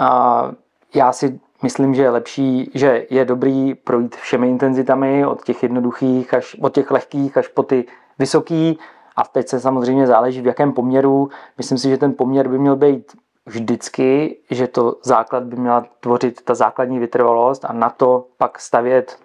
Uh, 0.00 0.54
já 0.94 1.12
si 1.12 1.40
myslím, 1.62 1.94
že 1.94 2.02
je 2.02 2.10
lepší, 2.10 2.70
že 2.74 3.06
je 3.10 3.24
dobrý 3.24 3.74
projít 3.74 4.16
všemi 4.16 4.48
intenzitami, 4.48 5.26
od 5.26 5.44
těch 5.44 5.62
jednoduchých 5.62 6.34
až 6.34 6.56
od 6.62 6.74
těch 6.74 6.90
lehkých 6.90 7.36
až 7.36 7.48
po 7.48 7.62
ty 7.62 7.84
vysoký. 8.18 8.78
A 9.16 9.24
teď 9.24 9.48
se 9.48 9.60
samozřejmě 9.60 10.06
záleží 10.06 10.40
v 10.40 10.46
jakém 10.46 10.72
poměru. 10.72 11.30
Myslím 11.58 11.78
si, 11.78 11.88
že 11.88 11.98
ten 11.98 12.14
poměr 12.14 12.48
by 12.48 12.58
měl 12.58 12.76
být 12.76 13.12
vždycky, 13.46 14.36
že 14.50 14.66
to 14.66 14.96
základ 15.02 15.44
by 15.44 15.56
měla 15.56 15.86
tvořit 16.00 16.42
ta 16.42 16.54
základní 16.54 16.98
vytrvalost 16.98 17.64
a 17.64 17.72
na 17.72 17.90
to 17.90 18.26
pak 18.38 18.60
stavět 18.60 19.18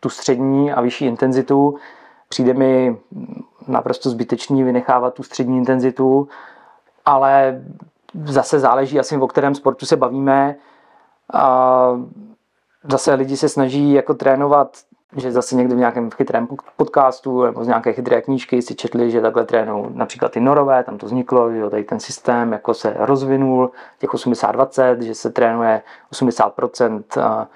tu 0.00 0.08
střední 0.08 0.72
a 0.72 0.80
vyšší 0.80 1.06
intenzitu. 1.06 1.78
Přijde 2.28 2.54
mi 2.54 2.96
naprosto 3.68 4.10
zbytečný 4.10 4.62
vynechávat 4.62 5.14
tu 5.14 5.22
střední 5.22 5.56
intenzitu, 5.56 6.28
ale 7.04 7.62
zase 8.24 8.58
záleží 8.58 8.98
asi, 8.98 9.16
o 9.16 9.26
kterém 9.26 9.54
sportu 9.54 9.86
se 9.86 9.96
bavíme. 9.96 10.56
A 11.32 11.90
zase 12.90 13.14
lidi 13.14 13.36
se 13.36 13.48
snaží 13.48 13.92
jako 13.92 14.14
trénovat 14.14 14.68
že 15.16 15.32
zase 15.32 15.56
někdy 15.56 15.74
v 15.74 15.78
nějakém 15.78 16.10
chytrém 16.10 16.48
podcastu 16.76 17.42
nebo 17.42 17.64
z 17.64 17.66
nějaké 17.66 17.92
chytré 17.92 18.22
knížky 18.22 18.62
si 18.62 18.74
četli, 18.74 19.10
že 19.10 19.20
takhle 19.20 19.44
trénují 19.44 19.86
například 19.94 20.32
ty 20.32 20.40
norové, 20.40 20.84
tam 20.84 20.98
to 20.98 21.06
vzniklo, 21.06 21.52
že 21.52 21.70
tady 21.70 21.84
ten 21.84 22.00
systém 22.00 22.52
jako 22.52 22.74
se 22.74 22.94
rozvinul, 22.98 23.70
těch 23.98 24.10
80-20, 24.10 24.98
že 24.98 25.14
se 25.14 25.30
trénuje 25.30 25.82
80% 26.12 27.02
eh, 27.16 27.46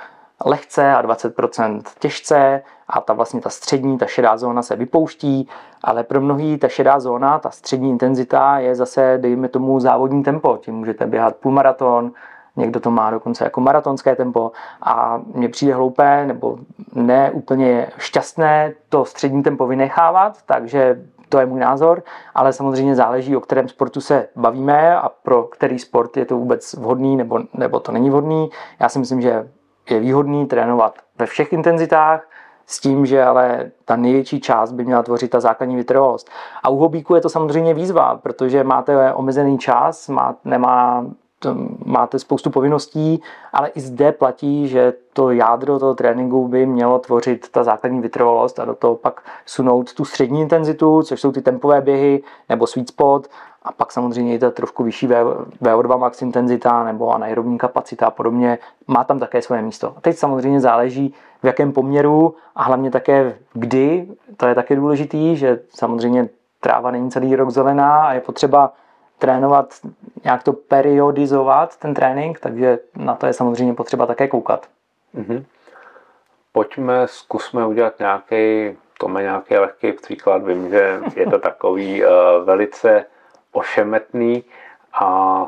lehce 0.45 0.95
a 0.95 1.03
20% 1.03 1.83
těžce 1.99 2.63
a 2.89 3.01
ta 3.01 3.13
vlastně 3.13 3.41
ta 3.41 3.51
střední, 3.51 3.99
ta 3.99 4.07
šedá 4.07 4.37
zóna 4.37 4.63
se 4.63 4.77
vypouští, 4.77 5.49
ale 5.85 6.05
pro 6.05 6.21
mnohý 6.21 6.59
ta 6.59 6.69
šedá 6.69 7.01
zóna, 7.01 7.39
ta 7.39 7.51
střední 7.51 7.91
intenzita 7.91 8.59
je 8.59 8.75
zase, 8.75 9.19
dejme 9.23 9.49
tomu, 9.49 9.81
závodní 9.81 10.23
tempo. 10.23 10.59
Tím 10.63 10.75
můžete 10.75 11.07
běhat 11.07 11.37
půlmaraton, 11.37 12.13
někdo 12.57 12.81
to 12.81 12.91
má 12.91 13.11
dokonce 13.11 13.45
jako 13.45 13.61
maratonské 13.61 14.17
tempo 14.17 14.53
a 14.83 15.21
mně 15.35 15.49
přijde 15.49 15.75
hloupé 15.75 16.27
nebo 16.27 16.59
ne 16.95 17.31
úplně 17.31 17.91
šťastné 17.99 18.73
to 18.89 19.05
střední 19.05 19.43
tempo 19.43 19.67
vynechávat, 19.67 20.39
takže 20.47 21.03
to 21.29 21.39
je 21.39 21.47
můj 21.47 21.61
názor, 21.61 22.03
ale 22.35 22.53
samozřejmě 22.53 22.95
záleží, 22.95 23.37
o 23.37 23.41
kterém 23.41 23.69
sportu 23.69 24.01
se 24.01 24.29
bavíme 24.37 24.97
a 24.97 25.09
pro 25.09 25.43
který 25.43 25.79
sport 25.79 26.17
je 26.17 26.25
to 26.25 26.37
vůbec 26.37 26.75
vhodný 26.75 27.17
nebo, 27.17 27.39
nebo 27.55 27.81
to 27.81 27.93
není 27.93 28.11
vhodný. 28.11 28.51
Já 28.81 28.89
si 28.89 28.99
myslím, 28.99 29.21
že 29.21 29.49
je 29.91 30.01
výhodný 30.01 30.47
trénovat 30.47 30.95
ve 31.19 31.27
všech 31.27 31.53
intenzitách, 31.53 32.29
s 32.67 32.81
tím, 32.81 33.07
že 33.07 33.25
ale 33.25 33.71
ta 33.85 33.97
největší 33.97 34.41
část 34.41 34.73
by 34.73 34.85
měla 34.85 35.03
tvořit 35.03 35.31
ta 35.31 35.41
základní 35.41 35.77
vytrvalost. 35.77 36.31
A 36.63 36.69
u 36.69 36.77
hobíku 36.77 37.15
je 37.15 37.21
to 37.21 37.29
samozřejmě 37.29 37.75
výzva, 37.75 38.17
protože 38.23 38.65
máte 38.65 39.13
omezený 39.15 39.59
čas, 39.59 40.09
má, 40.09 40.35
nemá 40.45 41.07
máte 41.85 42.19
spoustu 42.19 42.51
povinností, 42.51 43.23
ale 43.53 43.69
i 43.69 43.81
zde 43.81 44.13
platí, 44.13 44.69
že 44.69 44.93
to 45.13 45.31
jádro 45.31 45.79
toho 45.79 45.95
tréninku 45.95 46.49
by 46.49 46.67
mělo 46.67 46.99
tvořit 46.99 47.49
ta 47.49 47.65
základní 47.65 48.01
vytrvalost 48.01 48.61
a 48.61 48.65
do 48.65 48.75
toho 48.75 48.97
pak 48.97 49.21
sunout 49.47 49.95
tu 49.95 50.05
střední 50.05 50.41
intenzitu, 50.41 51.03
což 51.03 51.21
jsou 51.21 51.33
ty 51.33 51.43
tempové 51.43 51.81
běhy 51.81 52.23
nebo 52.49 52.67
sweet 52.67 52.89
spot 52.89 53.29
a 53.63 53.73
pak 53.73 53.93
samozřejmě 53.93 54.35
i 54.35 54.39
ta 54.39 54.51
trošku 54.51 54.85
vyšší 54.85 55.09
VO2 55.63 55.99
max 55.99 56.23
intenzita 56.23 56.85
nebo 56.85 57.11
anaerobní 57.11 57.59
kapacita 57.59 58.07
a 58.07 58.11
podobně 58.11 58.59
má 58.87 59.05
tam 59.05 59.19
také 59.19 59.43
svoje 59.43 59.63
místo. 59.63 59.95
A 59.97 60.01
teď 60.01 60.17
samozřejmě 60.17 60.61
záleží 60.61 61.15
v 61.43 61.47
jakém 61.47 61.73
poměru 61.73 62.35
a 62.57 62.63
hlavně 62.63 62.91
také 62.91 63.39
kdy, 63.53 64.09
to 64.37 64.47
je 64.47 64.55
také 64.55 64.77
důležitý, 64.77 65.37
že 65.37 65.61
samozřejmě 65.69 66.29
tráva 66.61 66.91
není 66.91 67.11
celý 67.11 67.37
rok 67.37 67.51
zelená 67.51 68.03
a 68.03 68.13
je 68.13 68.21
potřeba 68.21 68.73
trénovat, 69.23 69.75
nějak 70.25 70.43
to 70.43 70.53
periodizovat, 70.53 71.77
ten 71.77 71.95
trénink, 71.95 72.41
takže 72.41 72.79
na 72.97 73.15
to 73.15 73.27
je 73.27 73.33
samozřejmě 73.33 73.75
potřeba 73.75 74.07
také 74.07 74.29
koukat. 74.29 74.67
Mm-hmm. 75.15 75.45
Pojďme, 76.53 77.09
zkusme 77.09 77.67
udělat 77.67 77.99
nějaký, 77.99 78.77
to 78.99 79.09
má 79.09 79.21
nějaký 79.21 79.57
lehký 79.57 79.93
příklad, 79.93 80.43
vím, 80.45 80.71
že 80.71 81.01
je 81.17 81.27
to 81.27 81.39
takový 81.49 82.05
uh, 82.05 82.11
velice 82.45 83.05
ošemetný 83.53 84.45
a 84.93 85.47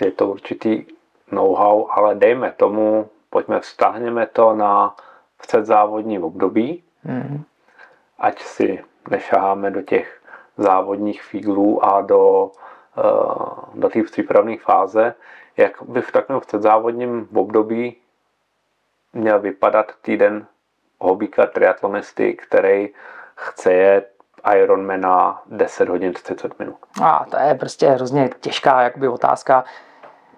je 0.00 0.10
to 0.10 0.28
určitý 0.28 0.84
know-how, 1.32 1.86
ale 1.90 2.14
dejme 2.14 2.52
tomu, 2.52 3.08
pojďme, 3.30 3.60
vztáhněme 3.60 4.26
to 4.26 4.54
na 4.54 4.96
předzávodní 5.40 6.18
období, 6.18 6.82
mm. 7.04 7.42
ať 8.18 8.42
si 8.42 8.84
nešaháme 9.10 9.70
do 9.70 9.82
těch 9.82 10.20
závodních 10.56 11.22
fíglů 11.22 11.84
a 11.84 12.00
do 12.00 12.50
do 13.74 13.88
té 13.88 14.02
přípravné 14.02 14.56
fáze, 14.58 15.14
jak 15.56 15.82
by 15.82 16.02
v 16.02 16.12
takovém 16.12 16.40
předzávodním 16.40 17.28
období 17.34 17.96
měl 19.12 19.40
vypadat 19.40 19.92
týden 20.02 20.46
hobíka 21.00 21.46
triatlonisty, 21.46 22.34
který 22.34 22.88
chce 23.36 23.72
jet 23.72 24.10
Ironmana 24.56 25.42
10 25.46 25.88
hodin 25.88 26.12
30 26.12 26.58
minut. 26.58 26.76
A 27.02 27.26
to 27.30 27.36
je 27.36 27.54
prostě 27.54 27.88
hrozně 27.88 28.30
těžká 28.40 28.82
jakoby 28.82 29.08
otázka. 29.08 29.64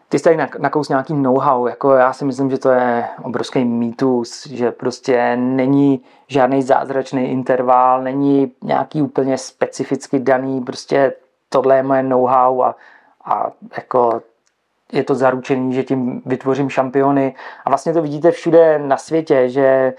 Ty 0.09 0.19
jsi 0.19 0.25
tady 0.25 0.37
nakous 0.59 0.89
nějaký 0.89 1.15
know-how, 1.15 1.67
jako 1.67 1.93
já 1.95 2.13
si 2.13 2.25
myslím, 2.25 2.51
že 2.51 2.59
to 2.59 2.71
je 2.71 3.09
obrovský 3.23 3.65
mýtus, 3.65 4.47
že 4.47 4.71
prostě 4.71 5.37
není 5.37 6.05
žádný 6.29 6.63
zázračný 6.63 7.31
interval, 7.31 8.03
není 8.03 8.53
nějaký 8.63 9.03
úplně 9.03 9.39
specificky 9.39 10.19
daný, 10.19 10.61
prostě 10.61 11.13
tohle 11.49 11.77
je 11.77 11.83
moje 11.83 12.03
know-how 12.03 12.63
a, 12.63 12.77
a 13.25 13.51
jako 13.77 14.23
je 14.93 15.05
to 15.05 15.15
zaručený, 15.15 15.75
že 15.75 15.85
tím 15.85 16.23
vytvořím 16.27 16.71
šampiony. 16.71 17.35
A 17.65 17.71
vlastně 17.71 17.93
to 17.93 18.03
vidíte 18.03 18.31
všude 18.31 18.79
na 18.79 18.97
světě, 18.97 19.49
že 19.49 19.95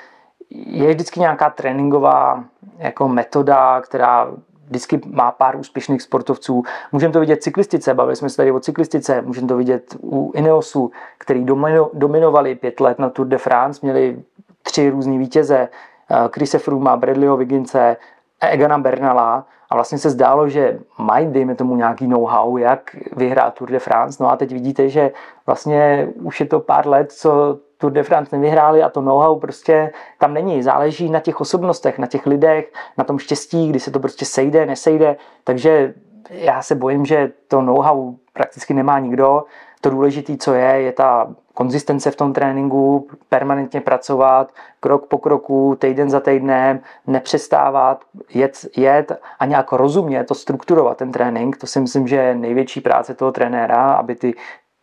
je 0.49 0.89
vždycky 0.89 1.19
nějaká 1.19 1.49
tréninková 1.49 2.43
jako 2.77 3.07
metoda, 3.07 3.81
která 3.81 4.31
vždycky 4.67 5.01
má 5.05 5.31
pár 5.31 5.55
úspěšných 5.55 6.01
sportovců. 6.01 6.63
Můžeme 6.91 7.13
to 7.13 7.19
vidět 7.19 7.35
v 7.35 7.43
cyklistice, 7.43 7.93
bavili 7.93 8.15
jsme 8.15 8.29
se 8.29 8.37
tady 8.37 8.51
o 8.51 8.59
cyklistice, 8.59 9.21
můžeme 9.21 9.47
to 9.47 9.57
vidět 9.57 9.95
u 10.01 10.31
Ineosu, 10.35 10.91
který 11.17 11.45
dominovali 11.93 12.55
pět 12.55 12.79
let 12.79 12.99
na 12.99 13.09
Tour 13.09 13.27
de 13.27 13.37
France, 13.37 13.79
měli 13.83 14.23
tři 14.63 14.89
různý 14.89 15.17
vítěze, 15.17 15.69
eh, 16.11 16.15
Chrise 16.33 16.59
Froome, 16.59 16.97
Bradleyho 16.97 17.37
Viggince, 17.37 17.97
Egana 18.41 18.77
Bernala 18.77 19.45
a 19.69 19.75
vlastně 19.75 19.97
se 19.97 20.09
zdálo, 20.09 20.49
že 20.49 20.79
mají, 20.97 21.27
dejme 21.27 21.55
tomu, 21.55 21.75
nějaký 21.75 22.07
know-how, 22.07 22.57
jak 22.57 22.95
vyhrát 23.15 23.53
Tour 23.53 23.69
de 23.69 23.79
France. 23.79 24.23
No 24.23 24.31
a 24.31 24.35
teď 24.35 24.51
vidíte, 24.51 24.89
že 24.89 25.11
vlastně 25.45 26.07
už 26.21 26.39
je 26.39 26.45
to 26.45 26.59
pár 26.59 26.88
let, 26.88 27.11
co 27.11 27.59
Tour 27.77 27.91
de 27.91 28.03
France 28.03 28.35
nevyhráli 28.35 28.83
a 28.83 28.89
to 28.89 29.01
know-how 29.01 29.39
prostě 29.39 29.91
tam 30.19 30.33
není. 30.33 30.63
Záleží 30.63 31.09
na 31.09 31.19
těch 31.19 31.41
osobnostech, 31.41 31.99
na 31.99 32.07
těch 32.07 32.25
lidech, 32.25 32.71
na 32.97 33.03
tom 33.03 33.19
štěstí, 33.19 33.69
kdy 33.69 33.79
se 33.79 33.91
to 33.91 33.99
prostě 33.99 34.25
sejde, 34.25 34.65
nesejde. 34.65 35.15
Takže 35.43 35.93
já 36.29 36.61
se 36.61 36.75
bojím, 36.75 37.05
že 37.05 37.31
to 37.47 37.61
know-how 37.61 38.13
prakticky 38.33 38.73
nemá 38.73 38.99
nikdo. 38.99 39.43
To 39.81 39.89
důležité, 39.89 40.38
co 40.38 40.53
je, 40.53 40.81
je 40.81 40.91
ta 40.91 41.27
konzistence 41.57 42.11
v 42.11 42.15
tom 42.15 42.33
tréninku, 42.33 43.07
permanentně 43.29 43.81
pracovat, 43.81 44.51
krok 44.79 45.05
po 45.07 45.17
kroku, 45.17 45.77
týden 45.79 46.09
za 46.09 46.19
týdnem, 46.19 46.79
nepřestávat, 47.07 48.01
jet, 48.33 48.65
jet 48.77 49.11
a 49.39 49.45
nějak 49.45 49.71
rozumně 49.71 50.23
to 50.23 50.35
strukturovat, 50.35 50.97
ten 50.97 51.11
trénink. 51.11 51.57
To 51.57 51.67
si 51.67 51.79
myslím, 51.79 52.07
že 52.07 52.15
je 52.15 52.35
největší 52.35 52.81
práce 52.81 53.13
toho 53.13 53.31
trenéra, 53.31 53.93
aby 53.93 54.15
ty, 54.15 54.33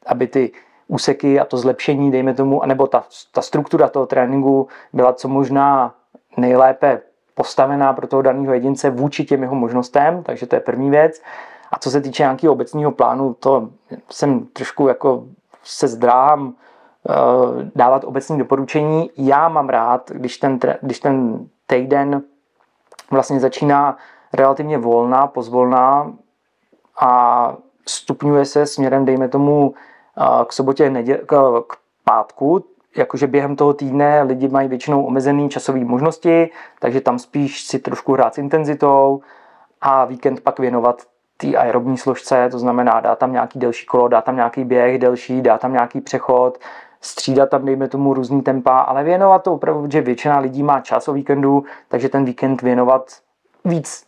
aby 0.07 0.27
ty 0.27 0.53
úseky 0.89 1.41
a 1.41 1.45
to 1.45 1.57
zlepšení, 1.57 2.11
dejme 2.11 2.35
tomu, 2.35 2.63
nebo 2.67 2.87
ta, 2.87 3.05
ta 3.33 3.43
struktura 3.43 3.89
toho 3.89 4.07
tréninku 4.07 4.69
byla 4.93 5.13
co 5.13 5.29
možná 5.29 5.95
nejlépe 6.37 7.01
postavená 7.35 7.93
pro 7.93 8.07
toho 8.07 8.23
daného 8.23 8.55
jedince 8.55 8.91
vůči 8.91 9.25
těm 9.25 9.43
jeho 9.43 9.55
možnostem, 9.55 10.23
takže 10.23 10.47
to 10.47 10.57
je 10.57 10.61
první 10.61 10.91
věc. 10.91 11.23
A 11.73 11.79
co 11.79 11.91
se 11.91 12.01
týče 12.01 12.23
nějakého 12.23 12.53
obecného 12.53 12.93
plánu, 12.93 13.35
to 13.35 13.69
jsem 14.11 14.47
trošku 14.47 14.89
jako 14.89 15.25
se 15.63 15.89
zdráhám 15.89 16.55
dávat 17.75 18.05
obecní 18.05 18.39
doporučení. 18.39 19.11
Já 19.17 19.49
mám 19.49 19.69
rád, 19.69 20.11
když 20.11 20.39
ten, 20.39 20.59
když 20.81 21.01
ten 21.01 21.47
týden 21.67 22.23
vlastně 23.11 23.41
začíná 23.41 23.97
relativně 24.33 24.79
volná, 24.79 25.27
pozvolná 25.27 26.13
a 27.01 27.57
stupňuje 27.89 28.45
se 28.45 28.67
směrem, 28.67 29.05
dejme 29.05 29.29
tomu, 29.29 29.75
eh, 30.19 30.45
k 30.45 30.53
sobotě, 30.53 30.91
neděl, 30.91 31.19
k, 31.27 31.63
k 31.69 31.77
pátku, 32.05 32.65
jakože 32.97 33.27
během 33.27 33.57
toho 33.57 33.75
týdne 33.75 34.23
lidi 34.23 34.49
mají 34.49 34.69
většinou 34.69 35.05
omezené 35.05 35.49
časové 35.49 35.85
možnosti, 35.85 36.51
takže 36.81 37.01
tam 37.01 37.19
spíš 37.19 37.65
si 37.65 37.79
trošku 37.79 38.13
hrát 38.13 38.35
s 38.35 38.39
intenzitou 38.39 39.21
a 39.81 40.05
víkend 40.05 40.41
pak 40.41 40.59
věnovat 40.59 41.03
té 41.37 41.57
aerobní 41.57 41.99
složce, 41.99 42.49
to 42.51 42.59
znamená 42.59 43.01
dá 43.01 43.17
tam 43.17 43.33
nějaký 43.33 43.59
delší 43.59 43.87
kolo, 43.87 44.09
dá 44.09 44.21
tam 44.21 44.37
nějaký 44.37 44.65
běh 44.65 44.99
delší, 44.99 45.43
dá 45.43 45.59
tam 45.59 45.73
nějaký 45.73 46.01
přechod, 46.01 46.59
střídat 47.05 47.51
tam, 47.51 47.65
dejme 47.65 47.89
tomu, 47.89 48.15
různý 48.15 48.43
tempa, 48.43 48.79
ale 48.79 49.05
věnovat 49.05 49.43
to 49.43 49.53
opravdu, 49.53 49.91
že 49.91 50.01
většina 50.01 50.39
lidí 50.39 50.63
má 50.63 50.81
čas 50.81 51.09
o 51.09 51.13
víkendu, 51.13 51.65
takže 51.89 52.09
ten 52.09 52.25
víkend 52.25 52.63
věnovat 52.63 53.11
víc 53.65 54.07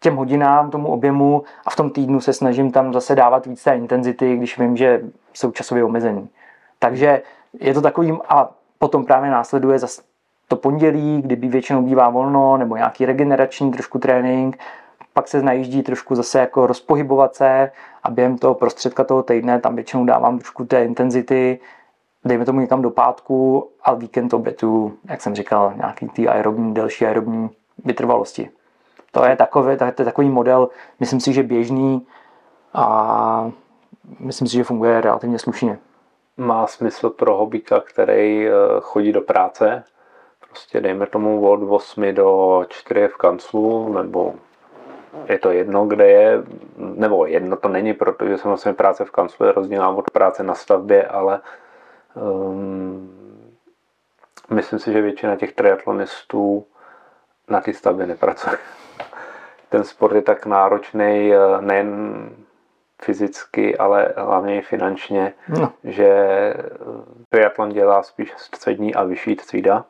těm 0.00 0.16
hodinám, 0.16 0.70
tomu 0.70 0.88
objemu 0.88 1.42
a 1.66 1.70
v 1.70 1.76
tom 1.76 1.90
týdnu 1.90 2.20
se 2.20 2.32
snažím 2.32 2.72
tam 2.72 2.92
zase 2.92 3.14
dávat 3.14 3.46
víc 3.46 3.64
té 3.64 3.76
intenzity, 3.76 4.36
když 4.36 4.58
vím, 4.58 4.76
že 4.76 5.02
jsou 5.32 5.50
časově 5.50 5.84
omezený. 5.84 6.28
Takže 6.78 7.22
je 7.60 7.74
to 7.74 7.80
takovým 7.80 8.20
a 8.28 8.50
potom 8.78 9.04
právě 9.04 9.30
následuje 9.30 9.78
zase 9.78 10.02
to 10.48 10.56
pondělí, 10.56 11.22
kdyby 11.22 11.48
většinou 11.48 11.82
bývá 11.82 12.10
volno, 12.10 12.56
nebo 12.56 12.76
nějaký 12.76 13.06
regenerační 13.06 13.70
trošku 13.70 13.98
trénink, 13.98 14.58
pak 15.12 15.28
se 15.28 15.42
najíždí 15.42 15.82
trošku 15.82 16.14
zase 16.14 16.38
jako 16.38 16.66
rozpohybovat 16.66 17.34
se 17.34 17.70
a 18.02 18.10
během 18.10 18.38
toho 18.38 18.54
prostředka 18.54 19.04
toho 19.04 19.22
týdne 19.22 19.60
tam 19.60 19.74
většinou 19.74 20.04
dávám 20.04 20.38
trošku 20.38 20.64
té 20.64 20.84
intenzity, 20.84 21.60
dejme 22.24 22.44
tomu 22.44 22.60
někam 22.60 22.82
do 22.82 22.90
pátku 22.90 23.70
a 23.82 23.94
víkend 23.94 24.34
obětu, 24.34 24.92
jak 25.04 25.20
jsem 25.20 25.34
říkal, 25.34 25.72
nějaký 25.76 26.08
ty 26.08 26.28
aerobní, 26.28 26.74
delší 26.74 27.06
aerobní 27.06 27.50
vytrvalosti. 27.84 28.50
To 29.12 29.24
je, 29.24 29.36
takový, 29.36 29.76
to 29.76 29.84
je 29.84 29.92
takový 29.92 30.28
model, 30.28 30.68
myslím 31.00 31.20
si, 31.20 31.32
že 31.32 31.42
běžný 31.42 32.06
a 32.74 33.50
myslím 34.18 34.48
si, 34.48 34.56
že 34.56 34.64
funguje 34.64 35.00
relativně 35.00 35.38
slušně. 35.38 35.78
Má 36.36 36.66
smysl 36.66 37.10
pro 37.10 37.36
hobíka, 37.36 37.80
který 37.80 38.48
eh, 38.48 38.52
chodí 38.80 39.12
do 39.12 39.20
práce, 39.20 39.84
prostě 40.48 40.80
dejme 40.80 41.06
tomu 41.06 41.48
od 41.48 41.60
8 41.68 42.14
do 42.14 42.64
4 42.68 43.08
v 43.08 43.16
kanclu, 43.16 43.92
nebo 43.92 44.34
je 45.28 45.38
to 45.38 45.50
jedno, 45.50 45.86
kde 45.86 46.10
je, 46.10 46.42
nebo 46.76 47.26
jedno 47.26 47.56
to 47.56 47.68
není, 47.68 47.94
protože 47.94 48.38
samozřejmě 48.38 48.72
práce 48.72 49.04
v 49.04 49.10
kanclu 49.10 49.46
je 49.46 49.52
rozdílná 49.52 49.88
od 49.88 50.10
práce 50.10 50.42
na 50.42 50.54
stavbě, 50.54 51.06
ale 51.06 51.40
um, 52.14 53.56
myslím 54.50 54.78
si, 54.78 54.92
že 54.92 55.02
většina 55.02 55.36
těch 55.36 55.52
triatlonistů 55.52 56.66
na 57.48 57.60
ty 57.60 57.74
stavbě 57.74 58.06
nepracuje. 58.06 58.58
Ten 59.68 59.84
sport 59.84 60.14
je 60.14 60.22
tak 60.22 60.46
náročný 60.46 61.32
eh, 61.34 61.38
nejen 61.60 62.30
fyzicky, 63.02 63.78
ale 63.78 64.14
hlavně 64.16 64.58
i 64.58 64.62
finančně, 64.62 65.32
no. 65.48 65.72
že 65.84 66.24
triatlon 67.28 67.68
dělá 67.68 68.02
spíš 68.02 68.32
střední 68.36 68.94
a 68.94 69.02
vyšší 69.02 69.36
třída. 69.36 69.84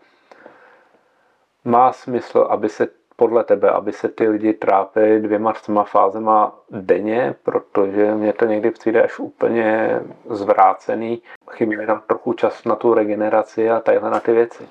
Má 1.64 1.92
smysl, 1.92 2.46
aby 2.50 2.68
se 2.68 2.88
podle 3.20 3.44
tebe, 3.44 3.70
aby 3.70 3.92
se 3.92 4.08
ty 4.08 4.28
lidi 4.28 4.52
trápili 4.52 5.20
dvěma, 5.20 5.52
třema 5.52 5.84
fázema 5.84 6.52
denně, 6.70 7.34
protože 7.42 8.14
mě 8.14 8.32
to 8.32 8.44
někdy 8.44 8.70
přijde 8.70 9.02
až 9.02 9.18
úplně 9.18 10.00
zvrácený. 10.30 11.22
Chybí 11.50 11.76
mi 11.76 11.86
tam 11.86 12.02
trochu 12.06 12.32
čas 12.32 12.64
na 12.64 12.76
tu 12.76 12.94
regeneraci 12.94 13.70
a 13.70 13.80
tadyhle 13.80 14.10
na 14.10 14.20
ty 14.20 14.32
věci. 14.32 14.68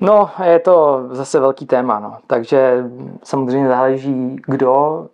No, 0.00 0.30
je 0.44 0.58
to 0.58 1.06
zase 1.10 1.40
velký 1.40 1.66
téma, 1.66 1.98
no. 1.98 2.16
takže 2.26 2.84
samozřejmě 3.22 3.68
záleží 3.68 4.36
kdo, 4.46 5.06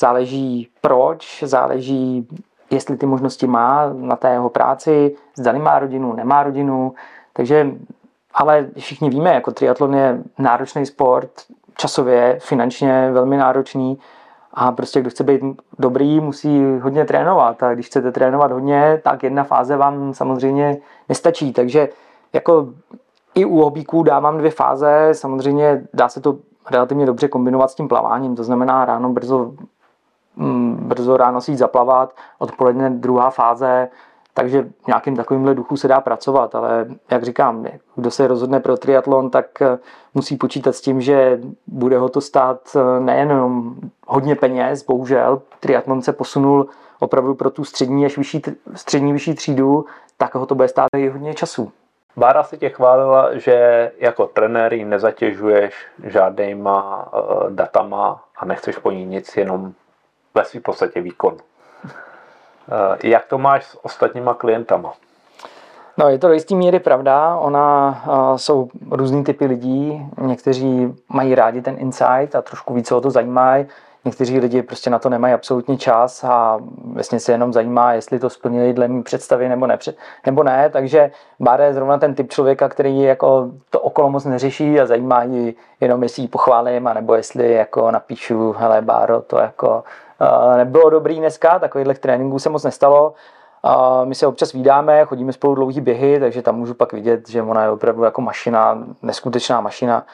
záleží 0.00 0.68
proč, 0.80 1.42
záleží 1.46 2.28
jestli 2.70 2.96
ty 2.96 3.06
možnosti 3.06 3.46
má 3.46 3.92
na 3.92 4.16
té 4.16 4.30
jeho 4.30 4.50
práci, 4.50 5.16
zda 5.36 5.52
má 5.52 5.78
rodinu, 5.78 6.12
nemá 6.12 6.42
rodinu, 6.42 6.94
takže 7.32 7.70
ale 8.34 8.66
všichni 8.78 9.10
víme, 9.10 9.34
jako 9.34 9.50
triatlon 9.50 9.94
je 9.94 10.22
náročný 10.38 10.86
sport, 10.86 11.30
časově, 11.80 12.36
finančně 12.40 13.10
velmi 13.12 13.36
náročný 13.36 13.98
a 14.54 14.72
prostě 14.72 15.00
kdo 15.00 15.10
chce 15.10 15.24
být 15.24 15.42
dobrý, 15.78 16.20
musí 16.20 16.78
hodně 16.78 17.04
trénovat 17.04 17.62
a 17.62 17.74
když 17.74 17.86
chcete 17.86 18.12
trénovat 18.12 18.52
hodně, 18.52 19.00
tak 19.04 19.22
jedna 19.22 19.44
fáze 19.44 19.76
vám 19.76 20.14
samozřejmě 20.14 20.76
nestačí, 21.08 21.52
takže 21.52 21.88
jako 22.32 22.68
i 23.34 23.44
u 23.44 23.56
hobíků 23.56 24.02
dávám 24.02 24.38
dvě 24.38 24.50
fáze, 24.50 25.08
samozřejmě 25.12 25.86
dá 25.94 26.08
se 26.08 26.20
to 26.20 26.36
relativně 26.70 27.06
dobře 27.06 27.28
kombinovat 27.28 27.70
s 27.70 27.74
tím 27.74 27.88
plaváním, 27.88 28.36
to 28.36 28.44
znamená 28.44 28.84
ráno 28.84 29.08
brzo, 29.08 29.52
mm, 30.36 30.76
brzo 30.82 31.16
ráno 31.16 31.40
si 31.40 31.50
jít 31.50 31.56
zaplavat, 31.56 32.14
odpoledne 32.38 32.90
druhá 32.90 33.30
fáze, 33.30 33.88
takže 34.34 34.62
v 34.62 34.86
nějakým 34.86 35.16
takovýmhle 35.16 35.54
duchu 35.54 35.76
se 35.76 35.88
dá 35.88 36.00
pracovat, 36.00 36.54
ale 36.54 36.86
jak 37.10 37.22
říkám, 37.22 37.66
kdo 37.96 38.10
se 38.10 38.26
rozhodne 38.26 38.60
pro 38.60 38.76
triatlon, 38.76 39.30
tak 39.30 39.62
eh, 39.62 39.78
musí 40.14 40.36
počítat 40.36 40.72
s 40.72 40.80
tím, 40.80 41.00
že 41.00 41.40
bude 41.66 41.98
ho 41.98 42.08
to 42.08 42.20
stát 42.20 42.60
eh, 42.76 43.00
nejenom 43.00 43.74
hodně 44.06 44.36
peněz, 44.36 44.84
bohužel, 44.84 45.42
triatlon 45.60 46.02
se 46.02 46.12
posunul 46.12 46.68
opravdu 46.98 47.34
pro 47.34 47.50
tu 47.50 47.64
střední 47.64 48.06
až 48.06 48.18
vyšší, 48.18 48.42
střední 48.74 49.12
vyšší 49.12 49.34
třídu, 49.34 49.84
tak 50.16 50.34
ho 50.34 50.46
to 50.46 50.54
bude 50.54 50.68
stát 50.68 50.88
i 50.96 51.08
hodně 51.08 51.34
času. 51.34 51.72
Bára 52.16 52.42
si 52.42 52.58
tě 52.58 52.68
chválila, 52.68 53.38
že 53.38 53.90
jako 53.98 54.26
trenér 54.26 54.72
ji 54.72 54.84
nezatěžuješ 54.84 55.74
žádnýma 56.04 57.08
uh, 57.12 57.50
datama 57.50 58.24
a 58.36 58.44
nechceš 58.44 58.78
po 58.78 58.90
ní 58.90 59.06
nic, 59.06 59.36
jenom 59.36 59.72
ve 60.34 60.44
svým 60.44 60.62
podstatě 60.62 61.00
výkon. 61.00 61.36
Uh, 62.70 62.96
jak 63.02 63.26
to 63.26 63.38
máš 63.38 63.64
s 63.64 63.84
ostatníma 63.84 64.34
klientama? 64.34 64.92
No, 65.96 66.08
je 66.08 66.18
to 66.18 66.26
do 66.28 66.32
jistý 66.32 66.54
míry 66.54 66.78
pravda. 66.80 67.36
Ona 67.36 68.02
uh, 68.06 68.36
jsou 68.36 68.68
různý 68.90 69.24
typy 69.24 69.46
lidí. 69.46 70.06
Někteří 70.18 70.94
mají 71.08 71.34
rádi 71.34 71.62
ten 71.62 71.76
insight 71.78 72.34
a 72.34 72.42
trošku 72.42 72.74
více 72.74 72.94
o 72.94 73.00
to 73.00 73.10
zajímají. 73.10 73.66
Někteří 74.04 74.38
lidi 74.40 74.62
prostě 74.62 74.90
na 74.90 74.98
to 74.98 75.08
nemají 75.08 75.34
absolutně 75.34 75.76
čas 75.76 76.24
a 76.24 76.58
vlastně 76.84 77.20
se 77.20 77.32
jenom 77.32 77.52
zajímá, 77.52 77.92
jestli 77.92 78.18
to 78.18 78.30
splnili 78.30 78.72
dle 78.72 78.88
mý 78.88 79.02
představy 79.02 79.48
nebo, 79.48 79.66
nepřed, 79.66 79.96
nebo 80.26 80.42
ne. 80.42 80.70
Takže 80.70 81.10
Bára 81.40 81.64
je 81.64 81.74
zrovna 81.74 81.98
ten 81.98 82.14
typ 82.14 82.30
člověka, 82.30 82.68
který 82.68 83.02
jako 83.02 83.50
to 83.70 83.80
okolo 83.80 84.10
moc 84.10 84.24
neřeší 84.24 84.80
a 84.80 84.86
zajímá 84.86 85.22
ji 85.22 85.54
jenom, 85.80 86.02
jestli 86.02 86.22
ji 86.22 86.28
pochválím, 86.28 86.86
anebo 86.86 87.14
jestli 87.14 87.52
jako 87.52 87.90
napíšu, 87.90 88.52
hele 88.58 88.82
Báro, 88.82 89.20
to 89.20 89.38
jako 89.38 89.82
nebylo 90.56 90.90
dobrý 90.90 91.18
dneska, 91.18 91.58
takovýchhle 91.58 91.94
tréninků 91.94 92.38
se 92.38 92.48
moc 92.48 92.64
nestalo. 92.64 93.14
A 93.62 94.04
my 94.04 94.14
se 94.14 94.26
občas 94.26 94.52
vídáme, 94.52 95.04
chodíme 95.04 95.32
spolu 95.32 95.54
dlouhý 95.54 95.80
běhy, 95.80 96.20
takže 96.20 96.42
tam 96.42 96.56
můžu 96.56 96.74
pak 96.74 96.92
vidět, 96.92 97.28
že 97.28 97.42
ona 97.42 97.62
je 97.62 97.70
opravdu 97.70 98.04
jako 98.04 98.20
mašina, 98.20 98.78
neskutečná 99.02 99.60
mašina. 99.60 100.06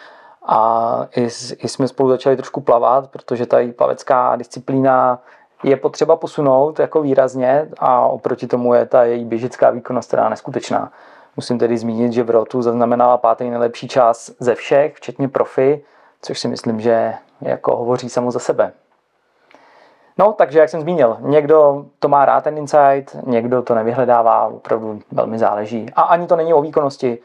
A 0.46 1.08
i, 1.16 1.24
i 1.58 1.68
jsme 1.68 1.88
spolu 1.88 2.08
začali 2.08 2.36
trošku 2.36 2.60
plavat, 2.60 3.10
protože 3.10 3.46
ta 3.46 3.56
plavecká 3.76 4.36
disciplína 4.36 5.18
je 5.62 5.76
potřeba 5.76 6.16
posunout 6.16 6.78
jako 6.78 7.02
výrazně 7.02 7.68
a 7.78 8.00
oproti 8.06 8.46
tomu 8.46 8.74
je 8.74 8.86
ta 8.86 9.04
její 9.04 9.24
běžecká 9.24 9.70
výkonnost 9.70 10.10
teda 10.10 10.28
neskutečná. 10.28 10.92
Musím 11.36 11.58
tedy 11.58 11.78
zmínit, 11.78 12.12
že 12.12 12.22
v 12.22 12.30
Rotu 12.30 12.62
zaznamenala 12.62 13.18
pátý 13.18 13.50
nejlepší 13.50 13.88
čas 13.88 14.30
ze 14.40 14.54
všech, 14.54 14.94
včetně 14.94 15.28
profi, 15.28 15.84
což 16.22 16.38
si 16.38 16.48
myslím, 16.48 16.80
že 16.80 17.14
jako 17.40 17.76
hovoří 17.76 18.08
samo 18.08 18.30
za 18.30 18.38
sebe. 18.38 18.72
No, 20.18 20.32
takže 20.32 20.58
jak 20.58 20.68
jsem 20.68 20.80
zmínil, 20.80 21.16
někdo 21.20 21.84
to 21.98 22.08
má 22.08 22.24
rád 22.24 22.44
ten 22.44 22.58
insight, 22.58 23.16
někdo 23.26 23.62
to 23.62 23.74
nevyhledává, 23.74 24.46
opravdu 24.46 25.00
velmi 25.12 25.38
záleží. 25.38 25.86
A 25.96 26.02
ani 26.02 26.26
to 26.26 26.36
není 26.36 26.54
o 26.54 26.62
výkonnosti. 26.62 27.18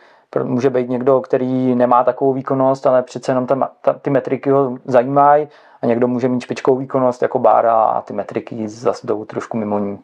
Může 0.44 0.70
být 0.70 0.90
někdo, 0.90 1.22
který 1.22 1.76
nemá 1.76 2.04
takovou 2.04 2.34
výkonnost, 2.34 2.88
ale 2.88 3.04
přece 3.04 3.32
jenom 3.32 3.48
ta, 3.48 3.72
ta, 3.82 3.94
ty 3.94 4.10
metriky 4.10 4.50
ho 4.50 4.78
zajímají 4.86 5.48
a 5.82 5.86
někdo 5.86 6.08
může 6.08 6.28
mít 6.28 6.42
špičkovou 6.42 6.78
výkonnost 6.78 7.22
jako 7.22 7.40
Bára 7.40 7.84
a 7.84 8.02
ty 8.02 8.14
metriky 8.14 8.68
zase 8.68 9.08
jdou 9.08 9.26
trošku 9.26 9.58
mimo 9.58 9.80
ní. 9.80 10.00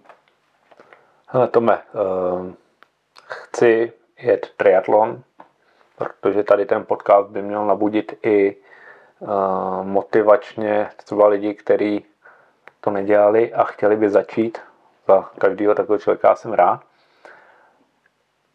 Hele 1.28 1.48
Tome, 1.48 1.78
uh, 1.94 2.52
chci 3.26 3.92
jet 4.20 4.48
triatlon, 4.58 5.22
protože 5.98 6.44
tady 6.44 6.66
ten 6.66 6.86
podcast 6.86 7.30
by 7.30 7.42
měl 7.42 7.66
nabudit 7.66 8.20
i 8.24 8.56
uh, 9.20 9.30
motivačně 9.84 10.90
třeba 10.98 11.28
lidi, 11.28 11.54
kteří 11.54 12.06
to 12.82 12.92
nedělali 12.92 13.54
a 13.54 13.64
chtěli 13.64 13.96
by 13.96 14.10
začít. 14.10 14.58
Za 15.08 15.30
každého 15.38 15.76
takového 15.76 16.00
člověka 16.00 16.36
jsem 16.36 16.54
rád. 16.54 16.82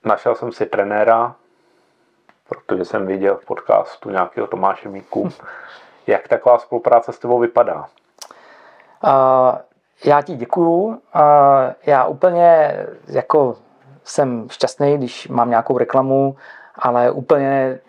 Našel 0.04 0.34
jsem 0.34 0.52
si 0.52 0.66
trenéra, 0.66 1.34
protože 2.48 2.84
jsem 2.84 3.06
viděl 3.06 3.36
v 3.36 3.44
podcastu 3.44 4.10
nějakého 4.10 4.46
Tomáše 4.46 4.88
Míku. 4.88 5.28
Jak 6.06 6.28
taková 6.28 6.58
spolupráce 6.58 7.12
s 7.12 7.18
tebou 7.18 7.38
vypadá? 7.38 7.86
Uh, 9.04 9.58
já 10.04 10.22
ti 10.22 10.34
děkuju. 10.34 10.82
Uh, 10.84 10.96
já 11.86 12.04
úplně 12.04 12.76
jako 13.08 13.56
jsem 14.04 14.48
šťastný, 14.50 14.98
když 14.98 15.28
mám 15.28 15.50
nějakou 15.50 15.78
reklamu, 15.78 16.36
ale 16.74 17.10
úplně 17.10 17.80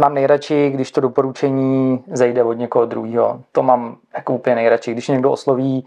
mám 0.00 0.14
nejradši, 0.14 0.70
když 0.70 0.90
to 0.90 1.00
doporučení 1.00 2.04
zejde 2.12 2.44
od 2.44 2.52
někoho 2.52 2.86
druhého. 2.86 3.40
To 3.52 3.62
mám 3.62 3.96
jako 4.16 4.34
úplně 4.34 4.56
nejradši. 4.56 4.92
Když 4.92 5.08
někdo 5.08 5.32
osloví, 5.32 5.86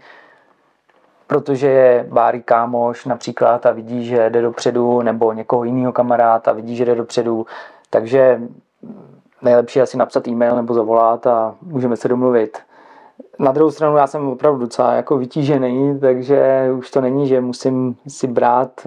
protože 1.26 1.66
je 1.66 2.06
Báry 2.08 2.42
kámoš 2.42 3.04
například 3.04 3.66
a 3.66 3.72
vidí, 3.72 4.04
že 4.04 4.30
jde 4.30 4.42
dopředu, 4.42 5.02
nebo 5.02 5.32
někoho 5.32 5.64
jiného 5.64 5.92
kamaráda 5.92 6.42
a 6.46 6.52
vidí, 6.52 6.76
že 6.76 6.84
jde 6.84 6.94
dopředu, 6.94 7.46
takže 7.90 8.40
nejlepší 9.42 9.80
asi 9.80 9.96
napsat 9.96 10.28
e-mail 10.28 10.56
nebo 10.56 10.74
zavolat 10.74 11.26
a 11.26 11.54
můžeme 11.62 11.96
se 11.96 12.08
domluvit. 12.08 12.58
Na 13.38 13.52
druhou 13.52 13.70
stranu 13.70 13.96
já 13.96 14.06
jsem 14.06 14.28
opravdu 14.28 14.60
docela 14.60 14.92
jako 14.92 15.18
vytížený, 15.18 16.00
takže 16.00 16.68
už 16.78 16.90
to 16.90 17.00
není, 17.00 17.28
že 17.28 17.40
musím 17.40 17.96
si 18.08 18.26
brát 18.26 18.86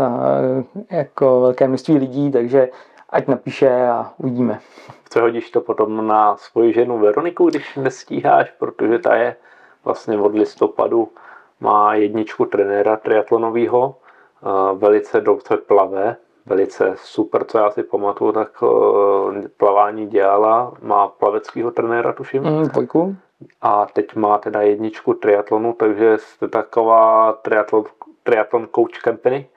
jako 0.91 1.41
velké 1.41 1.67
množství 1.67 1.97
lidí, 1.97 2.31
takže 2.31 2.69
ať 3.13 3.27
napíše 3.27 3.69
a 3.69 4.13
uvidíme. 4.17 4.59
hodíš 5.21 5.51
to 5.51 5.61
potom 5.61 6.07
na 6.07 6.37
svoji 6.37 6.73
ženu 6.73 6.99
Veroniku, 6.99 7.49
když 7.49 7.75
nestíháš, 7.75 8.51
protože 8.59 8.99
ta 8.99 9.15
je 9.15 9.35
vlastně 9.85 10.17
od 10.17 10.35
listopadu 10.35 11.09
má 11.59 11.95
jedničku 11.95 12.45
trenéra 12.45 12.97
triatlonového, 12.97 13.95
velice 14.73 15.21
dobře 15.21 15.57
plave, 15.57 16.15
velice 16.45 16.93
super, 16.97 17.43
co 17.43 17.57
já 17.57 17.71
si 17.71 17.83
pamatuju, 17.83 18.31
tak 18.31 18.63
eh, 18.63 19.47
plavání 19.57 20.07
dělala, 20.07 20.73
má 20.81 21.07
plaveckého 21.07 21.71
trenéra, 21.71 22.13
tuším. 22.13 22.43
Mm, 22.43 22.63
dvojku. 22.67 23.15
A 23.61 23.85
teď 23.85 24.15
má 24.15 24.37
teda 24.37 24.61
jedničku 24.61 25.13
triatlonu, 25.13 25.73
takže 25.73 26.17
jste 26.17 26.47
taková 26.47 27.33
triatlon, 27.33 27.83
triatlon 28.23 28.67
coach 28.75 29.01
company, 29.03 29.49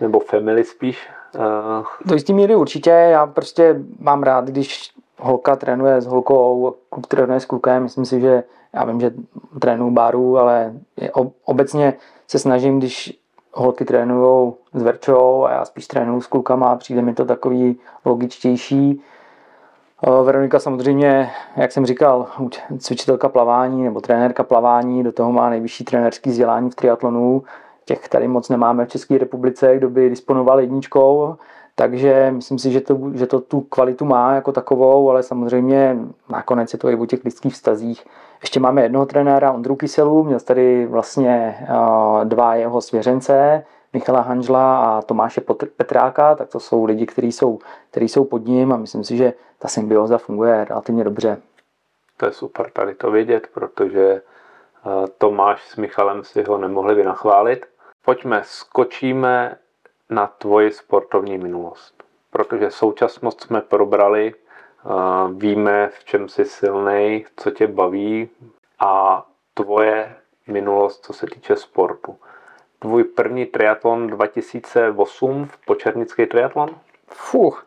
nebo 0.00 0.20
family 0.20 0.64
spíš. 0.64 1.08
Uh... 1.34 1.84
Do 2.04 2.14
jistý 2.14 2.34
míry 2.34 2.56
určitě, 2.56 2.90
já 2.90 3.26
prostě 3.26 3.80
mám 3.98 4.22
rád, 4.22 4.44
když 4.44 4.90
holka 5.18 5.56
trénuje 5.56 6.00
s 6.00 6.06
holkou, 6.06 6.74
kluk 6.90 7.06
trénuje 7.06 7.40
s 7.40 7.44
klukem, 7.44 7.82
myslím 7.82 8.04
si, 8.04 8.20
že 8.20 8.44
já 8.72 8.84
vím, 8.84 9.00
že 9.00 9.10
trénuju 9.60 9.90
baru, 9.90 10.38
ale 10.38 10.72
obecně 11.44 11.94
se 12.28 12.38
snažím, 12.38 12.78
když 12.78 13.18
holky 13.52 13.84
trénují 13.84 14.52
s 14.74 14.82
Verčou 14.82 15.44
a 15.44 15.50
já 15.50 15.64
spíš 15.64 15.86
trénuju 15.86 16.20
s 16.20 16.26
klukama 16.26 16.76
přijde 16.76 17.02
mi 17.02 17.14
to 17.14 17.24
takový 17.24 17.78
logičtější. 18.04 19.02
Veronika 20.22 20.58
samozřejmě, 20.58 21.30
jak 21.56 21.72
jsem 21.72 21.86
říkal, 21.86 22.26
cvičitelka 22.78 23.28
plavání 23.28 23.84
nebo 23.84 24.00
trenérka 24.00 24.42
plavání, 24.42 25.04
do 25.04 25.12
toho 25.12 25.32
má 25.32 25.50
nejvyšší 25.50 25.84
trenérský 25.84 26.30
vzdělání 26.30 26.70
v 26.70 26.74
triatlonu. 26.74 27.42
Těch 27.84 28.08
tady 28.08 28.28
moc 28.28 28.48
nemáme 28.48 28.84
v 28.84 28.88
České 28.88 29.18
republice, 29.18 29.76
kdo 29.76 29.90
by 29.90 30.10
disponoval 30.10 30.60
jedničkou, 30.60 31.36
takže 31.74 32.30
myslím 32.30 32.58
si, 32.58 32.72
že 32.72 32.80
to, 32.80 33.00
že 33.14 33.26
to 33.26 33.40
tu 33.40 33.60
kvalitu 33.60 34.04
má 34.04 34.34
jako 34.34 34.52
takovou, 34.52 35.10
ale 35.10 35.22
samozřejmě 35.22 35.96
nakonec 36.28 36.72
je 36.72 36.78
to 36.78 36.88
i 36.88 36.96
o 36.96 37.06
těch 37.06 37.24
lidských 37.24 37.52
vztazích. 37.52 38.06
Ještě 38.40 38.60
máme 38.60 38.82
jednoho 38.82 39.06
trenéra, 39.06 39.52
Ondru 39.52 39.76
Kyselu, 39.76 40.24
měl 40.24 40.40
tady 40.40 40.86
vlastně 40.86 41.58
dva 42.24 42.54
jeho 42.54 42.80
svěřence, 42.80 43.64
Michala 43.92 44.20
Hanžla 44.20 44.84
a 44.84 45.02
Tomáše 45.02 45.40
Petráka, 45.76 46.34
tak 46.34 46.48
to 46.48 46.60
jsou 46.60 46.84
lidi, 46.84 47.06
kteří 47.06 47.32
jsou, 47.32 47.58
kteří 47.90 48.08
jsou 48.08 48.24
pod 48.24 48.46
ním 48.46 48.72
a 48.72 48.76
myslím 48.76 49.04
si, 49.04 49.16
že 49.16 49.32
ta 49.58 49.68
symbioza 49.68 50.18
funguje 50.18 50.64
relativně 50.64 51.04
dobře. 51.04 51.36
To 52.16 52.26
je 52.26 52.32
super 52.32 52.70
tady 52.70 52.94
to 52.94 53.10
vědět, 53.10 53.46
protože 53.54 54.22
Tomáš 55.18 55.68
s 55.68 55.76
Michalem 55.76 56.24
si 56.24 56.42
ho 56.42 56.58
nemohli 56.58 56.94
vynachválit. 56.94 57.66
Pojďme, 58.04 58.42
skočíme 58.44 59.56
na 60.10 60.26
tvoji 60.26 60.70
sportovní 60.72 61.38
minulost. 61.38 62.04
Protože 62.30 62.70
současnost 62.70 63.40
jsme 63.40 63.60
probrali, 63.60 64.34
víme, 65.32 65.88
v 65.88 66.04
čem 66.04 66.28
jsi 66.28 66.44
silný, 66.44 67.26
co 67.36 67.50
tě 67.50 67.66
baví 67.66 68.28
a 68.78 69.24
tvoje 69.54 70.16
minulost, 70.46 71.04
co 71.04 71.12
se 71.12 71.26
týče 71.26 71.56
sportu. 71.56 72.16
Tvůj 72.78 73.04
první 73.04 73.46
triatlon 73.46 74.06
2008, 74.06 75.48
počernický 75.66 76.26
triatlon? 76.26 76.68
Fuh, 77.08 77.66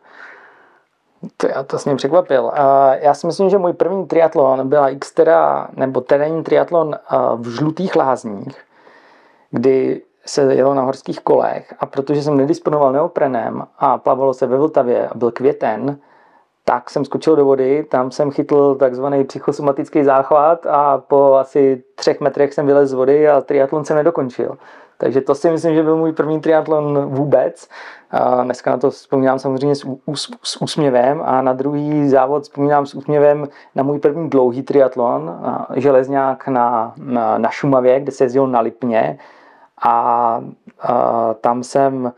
to 1.36 1.46
já 1.46 1.62
to 1.62 1.78
s 1.78 1.84
ním 1.84 1.96
překvapil. 1.96 2.52
Já 3.00 3.14
si 3.14 3.26
myslím, 3.26 3.50
že 3.50 3.58
můj 3.58 3.72
první 3.72 4.06
triatlon 4.06 4.68
byla 4.68 4.88
Xtera 4.98 5.68
nebo 5.76 6.00
terénní 6.00 6.44
triatlon 6.44 6.98
v 7.36 7.48
Žlutých 7.48 7.96
lázních, 7.96 8.64
kdy 9.50 10.02
se 10.28 10.54
jelo 10.54 10.74
na 10.74 10.82
horských 10.82 11.20
kolech 11.20 11.74
a 11.80 11.86
protože 11.86 12.22
jsem 12.22 12.36
nedisponoval 12.36 12.92
neoprenem 12.92 13.62
a 13.78 13.98
plavalo 13.98 14.34
se 14.34 14.46
ve 14.46 14.56
Vltavě 14.56 15.08
a 15.08 15.14
byl 15.14 15.30
květen, 15.30 15.98
tak 16.64 16.90
jsem 16.90 17.04
skočil 17.04 17.36
do 17.36 17.44
vody, 17.44 17.86
tam 17.90 18.10
jsem 18.10 18.30
chytl 18.30 18.74
takzvaný 18.74 19.24
psychosomatický 19.24 20.04
záchvat 20.04 20.66
a 20.66 20.98
po 20.98 21.34
asi 21.34 21.82
třech 21.94 22.20
metrech 22.20 22.54
jsem 22.54 22.66
vylez 22.66 22.90
z 22.90 22.92
vody 22.92 23.28
a 23.28 23.40
triatlon 23.40 23.84
jsem 23.84 23.96
nedokončil. 23.96 24.58
Takže 24.98 25.20
to 25.20 25.34
si 25.34 25.50
myslím, 25.50 25.74
že 25.74 25.82
byl 25.82 25.96
můj 25.96 26.12
první 26.12 26.40
triatlon 26.40 27.06
vůbec. 27.06 27.68
A 28.10 28.44
dneska 28.44 28.70
na 28.70 28.76
to 28.76 28.90
vzpomínám 28.90 29.38
samozřejmě 29.38 29.74
s, 29.74 29.86
ús, 30.06 30.30
s 30.42 30.62
úsměvem 30.62 31.22
a 31.24 31.42
na 31.42 31.52
druhý 31.52 32.08
závod 32.08 32.42
vzpomínám 32.42 32.86
s 32.86 32.94
úsměvem 32.94 33.48
na 33.74 33.82
můj 33.82 33.98
první 33.98 34.30
dlouhý 34.30 34.62
triatlon, 34.62 35.40
železňák 35.76 36.48
na, 36.48 36.94
na, 36.96 37.38
na 37.38 37.50
Šumavě, 37.50 38.00
kde 38.00 38.12
se 38.12 38.24
jezdil 38.24 38.46
na 38.46 38.60
Lipně 38.60 39.18
a, 39.82 40.42
a 40.80 41.34
tam 41.34 41.62
jsem 41.62 42.12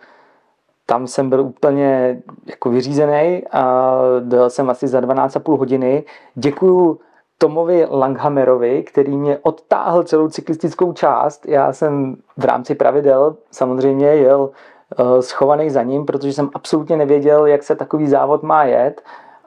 tam 0.86 1.06
jsem 1.06 1.30
byl 1.30 1.40
úplně 1.40 2.22
jako 2.46 2.70
vyřízený 2.70 3.42
a 3.52 3.94
dojel 4.20 4.50
jsem 4.50 4.70
asi 4.70 4.88
za 4.88 5.00
12,5 5.00 5.58
hodiny. 5.58 6.04
Děkuju 6.34 7.00
Tomovi 7.38 7.86
Langhammerovi, 7.90 8.82
který 8.82 9.16
mě 9.16 9.38
odtáhl 9.42 10.02
celou 10.02 10.28
cyklistickou 10.28 10.92
část. 10.92 11.46
Já 11.48 11.72
jsem 11.72 12.16
v 12.36 12.44
rámci 12.44 12.74
pravidel 12.74 13.36
samozřejmě 13.50 14.06
jel 14.06 14.40
uh, 14.40 15.20
schovaný 15.20 15.70
za 15.70 15.82
ním, 15.82 16.06
protože 16.06 16.32
jsem 16.32 16.50
absolutně 16.54 16.96
nevěděl, 16.96 17.46
jak 17.46 17.62
se 17.62 17.76
takový 17.76 18.08
závod 18.08 18.42
má 18.42 18.64
jet. 18.64 19.02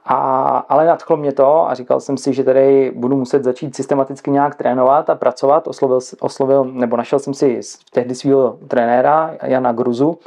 A, 0.06 0.16
ale 0.68 0.86
nadchlo 0.86 1.16
mě 1.16 1.32
to 1.32 1.68
a 1.68 1.74
říkal 1.74 2.00
jsem 2.00 2.16
si, 2.16 2.32
že 2.32 2.44
tady 2.44 2.92
budu 2.96 3.16
muset 3.16 3.44
začít 3.44 3.76
systematicky 3.76 4.30
nějak 4.30 4.54
trénovat 4.54 5.10
a 5.10 5.14
pracovat. 5.14 5.68
Oslovil, 5.68 5.98
oslovil 6.20 6.64
nebo 6.64 6.96
našel 6.96 7.18
jsem 7.18 7.34
si 7.34 7.60
tehdy 7.92 8.14
svého 8.14 8.58
trenéra 8.68 9.34
Jana 9.42 9.72
Gruzu, 9.72 10.18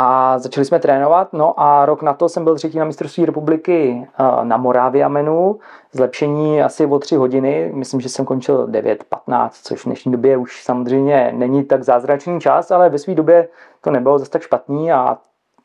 a 0.00 0.38
začali 0.38 0.64
jsme 0.64 0.80
trénovat, 0.80 1.32
no 1.32 1.60
a 1.60 1.86
rok 1.86 2.02
na 2.02 2.12
to 2.14 2.28
jsem 2.28 2.44
byl 2.44 2.54
třetí 2.54 2.78
na 2.78 2.84
mistrovství 2.84 3.26
republiky 3.26 4.08
na 4.42 4.56
Moráviamenu, 4.56 5.58
zlepšení 5.92 6.62
asi 6.62 6.86
o 6.86 6.98
tři 6.98 7.16
hodiny, 7.16 7.70
myslím, 7.74 8.00
že 8.00 8.08
jsem 8.08 8.24
končil 8.24 8.66
9.15, 8.66 9.50
což 9.62 9.80
v 9.80 9.84
dnešní 9.84 10.12
době 10.12 10.36
už 10.36 10.64
samozřejmě 10.64 11.32
není 11.36 11.64
tak 11.64 11.82
zázračný 11.82 12.40
čas, 12.40 12.70
ale 12.70 12.88
ve 12.88 12.98
své 12.98 13.14
době 13.14 13.48
to 13.80 13.90
nebylo 13.90 14.18
zase 14.18 14.30
tak 14.30 14.42
špatný 14.42 14.92
a 14.92 15.18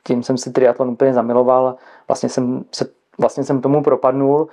tím 0.03 0.23
jsem 0.23 0.37
si 0.37 0.51
triatlon 0.51 0.89
úplně 0.89 1.13
zamiloval, 1.13 1.75
vlastně 2.07 2.29
jsem, 2.29 2.65
se, 2.71 2.85
vlastně 3.17 3.43
jsem 3.43 3.61
tomu 3.61 3.83
propadnul. 3.83 4.47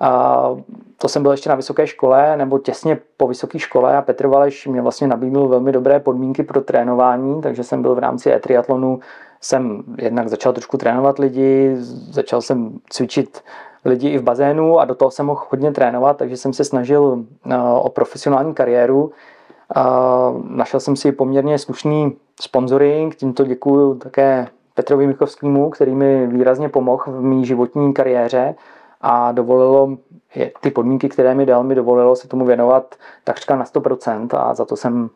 A 0.00 0.50
to 0.96 1.08
jsem 1.08 1.22
byl 1.22 1.30
ještě 1.30 1.48
na 1.48 1.54
vysoké 1.54 1.86
škole, 1.86 2.36
nebo 2.36 2.58
těsně 2.58 2.98
po 3.16 3.28
vysoké 3.28 3.58
škole 3.58 3.96
a 3.96 4.02
Petr 4.02 4.26
Valeš 4.26 4.66
mě 4.66 4.82
vlastně 4.82 5.06
nabídl 5.06 5.48
velmi 5.48 5.72
dobré 5.72 6.00
podmínky 6.00 6.42
pro 6.42 6.60
trénování, 6.60 7.42
takže 7.42 7.64
jsem 7.64 7.82
byl 7.82 7.94
v 7.94 7.98
rámci 7.98 8.32
e-triatlonu 8.32 9.00
jsem 9.40 9.82
jednak 9.98 10.28
začal 10.28 10.52
trošku 10.52 10.76
trénovat 10.76 11.18
lidi, 11.18 11.76
začal 12.10 12.42
jsem 12.42 12.78
cvičit 12.90 13.44
lidi 13.84 14.08
i 14.08 14.18
v 14.18 14.22
bazénu 14.22 14.78
a 14.78 14.84
do 14.84 14.94
toho 14.94 15.10
jsem 15.10 15.26
mohl 15.26 15.44
hodně 15.50 15.72
trénovat, 15.72 16.16
takže 16.16 16.36
jsem 16.36 16.52
se 16.52 16.64
snažil 16.64 17.24
o 17.80 17.88
profesionální 17.88 18.54
kariéru. 18.54 19.12
Našel 20.48 20.80
jsem 20.80 20.96
si 20.96 21.12
poměrně 21.12 21.58
slušný 21.58 22.16
sponsoring, 22.40 23.14
tímto 23.14 23.44
děkuju 23.44 23.94
také 23.94 24.48
Petrovi 24.76 25.06
Michovskému, 25.06 25.70
který 25.70 25.94
mi 25.94 26.26
výrazně 26.26 26.68
pomohl 26.68 27.04
v 27.06 27.22
mý 27.22 27.46
životní 27.46 27.94
kariéře 27.94 28.54
a 29.00 29.32
dovolilo, 29.32 29.96
ty 30.60 30.70
podmínky, 30.70 31.08
které 31.08 31.34
mi 31.34 31.46
dal, 31.46 31.64
mi 31.64 31.74
dovolilo 31.74 32.16
se 32.16 32.28
tomu 32.28 32.44
věnovat 32.44 32.94
takřka 33.24 33.56
na 33.56 33.64
100% 33.64 34.28
a 34.38 34.54
za 34.54 34.64
to 34.64 34.76
jsem 34.76 35.10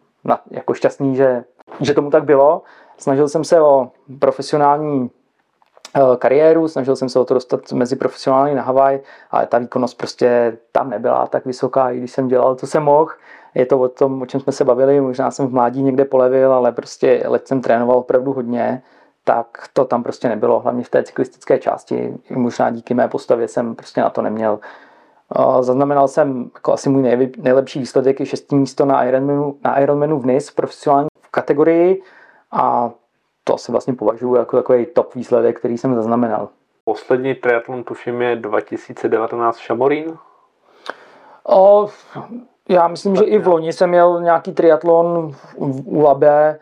jako 0.50 0.74
šťastný, 0.74 1.16
že, 1.16 1.44
že 1.80 1.94
tomu 1.94 2.10
tak 2.10 2.24
bylo. 2.24 2.62
Snažil 2.98 3.28
jsem 3.28 3.44
se 3.44 3.60
o 3.60 3.90
profesionální 4.18 5.10
eh, 5.96 6.16
kariéru, 6.16 6.68
snažil 6.68 6.96
jsem 6.96 7.08
se 7.08 7.18
o 7.18 7.24
to 7.24 7.34
dostat 7.34 7.72
mezi 7.72 7.96
profesionály 7.96 8.54
na 8.54 8.62
Havaj, 8.62 9.00
ale 9.30 9.46
ta 9.46 9.58
výkonnost 9.58 9.98
prostě 9.98 10.58
tam 10.72 10.90
nebyla 10.90 11.26
tak 11.26 11.46
vysoká, 11.46 11.90
i 11.90 11.98
když 11.98 12.10
jsem 12.10 12.28
dělal, 12.28 12.54
co 12.54 12.66
jsem 12.66 12.82
mohl. 12.82 13.10
Je 13.54 13.66
to 13.66 13.80
o 13.80 13.88
tom, 13.88 14.22
o 14.22 14.26
čem 14.26 14.40
jsme 14.40 14.52
se 14.52 14.64
bavili, 14.64 15.00
možná 15.00 15.30
jsem 15.30 15.46
v 15.46 15.52
mládí 15.52 15.82
někde 15.82 16.04
polevil, 16.04 16.52
ale 16.52 16.72
prostě 16.72 17.22
leč 17.26 17.46
jsem 17.46 17.60
trénoval 17.60 17.98
opravdu 17.98 18.32
hodně, 18.32 18.82
tak 19.24 19.68
to 19.72 19.84
tam 19.84 20.02
prostě 20.02 20.28
nebylo, 20.28 20.60
hlavně 20.60 20.84
v 20.84 20.88
té 20.88 21.02
cyklistické 21.02 21.58
části. 21.58 22.14
Možná 22.30 22.70
díky 22.70 22.94
mé 22.94 23.08
postavě 23.08 23.48
jsem 23.48 23.74
prostě 23.74 24.00
na 24.00 24.10
to 24.10 24.22
neměl. 24.22 24.58
Zaznamenal 25.60 26.08
jsem 26.08 26.50
jako 26.54 26.72
asi 26.72 26.88
můj 26.88 27.30
nejlepší 27.38 27.78
výsledek 27.78 28.20
je 28.20 28.26
šestý 28.26 28.56
místo 28.56 28.84
na 28.84 29.04
Ironmanu, 29.04 29.56
na 29.64 29.78
Ironmanu 29.78 30.18
v 30.18 30.26
NIS 30.26 30.48
v 30.48 30.54
profesionální 30.54 31.08
kategorii 31.30 32.02
a 32.52 32.90
to 33.44 33.54
asi 33.54 33.72
vlastně 33.72 33.94
považuji 33.94 34.34
jako 34.34 34.56
takový 34.56 34.86
top 34.86 35.14
výsledek, 35.14 35.58
který 35.58 35.78
jsem 35.78 35.94
zaznamenal. 35.94 36.48
Poslední 36.84 37.34
triatlon 37.34 37.84
tuším 37.84 38.22
je 38.22 38.36
2019 38.36 39.58
Šamorín? 39.58 40.18
O, 41.48 41.88
já 42.68 42.88
myslím, 42.88 43.14
tak 43.14 43.24
že 43.24 43.30
i 43.30 43.38
v 43.38 43.46
loni 43.46 43.72
jsem 43.72 43.90
měl 43.90 44.22
nějaký 44.22 44.52
triatlon 44.52 45.32
u 45.84 46.00
Labe, 46.00 46.58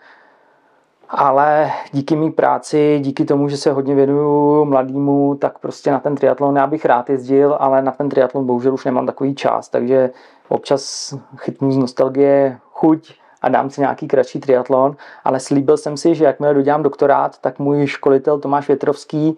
ale 1.08 1.72
díky 1.92 2.16
mý 2.16 2.30
práci, 2.30 2.98
díky 3.02 3.24
tomu, 3.24 3.48
že 3.48 3.56
se 3.56 3.72
hodně 3.72 3.94
věnuju 3.94 4.64
mladýmu, 4.64 5.34
tak 5.34 5.58
prostě 5.58 5.90
na 5.90 6.00
ten 6.00 6.14
triatlon 6.14 6.56
já 6.56 6.66
bych 6.66 6.84
rád 6.84 7.10
jezdil, 7.10 7.56
ale 7.60 7.82
na 7.82 7.92
ten 7.92 8.08
triatlon 8.08 8.46
bohužel 8.46 8.74
už 8.74 8.84
nemám 8.84 9.06
takový 9.06 9.34
čas, 9.34 9.68
takže 9.68 10.10
občas 10.48 11.14
chytnu 11.36 11.72
z 11.72 11.76
nostalgie 11.76 12.58
chuť 12.72 13.14
a 13.42 13.48
dám 13.48 13.70
si 13.70 13.80
nějaký 13.80 14.08
kratší 14.08 14.40
triatlon, 14.40 14.96
ale 15.24 15.40
slíbil 15.40 15.76
jsem 15.76 15.96
si, 15.96 16.14
že 16.14 16.24
jakmile 16.24 16.54
dodělám 16.54 16.82
doktorát, 16.82 17.38
tak 17.38 17.58
můj 17.58 17.86
školitel 17.86 18.38
Tomáš 18.38 18.68
Větrovský, 18.68 19.36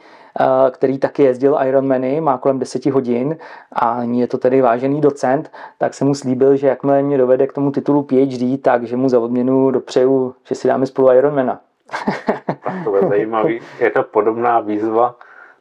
který 0.70 0.98
taky 0.98 1.22
jezdil 1.22 1.58
Ironmany, 1.66 2.20
má 2.20 2.38
kolem 2.38 2.58
10 2.58 2.86
hodin 2.86 3.36
a 3.72 4.02
je 4.02 4.26
to 4.26 4.38
tedy 4.38 4.60
vážený 4.60 5.00
docent, 5.00 5.52
tak 5.78 5.94
jsem 5.94 6.08
mu 6.08 6.14
slíbil, 6.14 6.56
že 6.56 6.66
jakmile 6.66 7.02
mě 7.02 7.18
dovede 7.18 7.46
k 7.46 7.52
tomu 7.52 7.70
titulu 7.70 8.02
PhD, 8.02 8.62
tak 8.62 8.84
že 8.84 8.96
mu 8.96 9.08
za 9.08 9.20
odměnu 9.20 9.70
dopřeju, 9.70 10.34
že 10.44 10.54
si 10.54 10.68
dáme 10.68 10.86
spolu 10.86 11.12
Ironmana. 11.12 11.60
tak 12.46 12.84
to 12.84 12.96
je 12.96 13.08
zajímavý. 13.08 13.60
Je 13.80 13.90
to 13.90 14.02
podobná 14.02 14.60
výzva, 14.60 15.16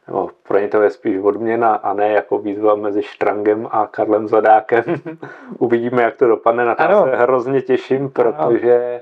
nebo 0.06 0.30
pro 0.48 0.58
ně 0.58 0.68
to 0.68 0.82
je 0.82 0.90
spíš 0.90 1.18
odměna 1.18 1.74
a 1.74 1.92
ne 1.92 2.08
jako 2.08 2.38
výzva 2.38 2.74
mezi 2.74 3.02
Štrangem 3.02 3.68
a 3.70 3.86
Karlem 3.86 4.28
Zadákem. 4.28 4.84
Uvidíme, 5.58 6.02
jak 6.02 6.16
to 6.16 6.28
dopadne. 6.28 6.64
Na 6.64 6.74
to 6.74 7.04
se 7.04 7.16
hrozně 7.16 7.62
těším, 7.62 8.10
protože 8.10 9.00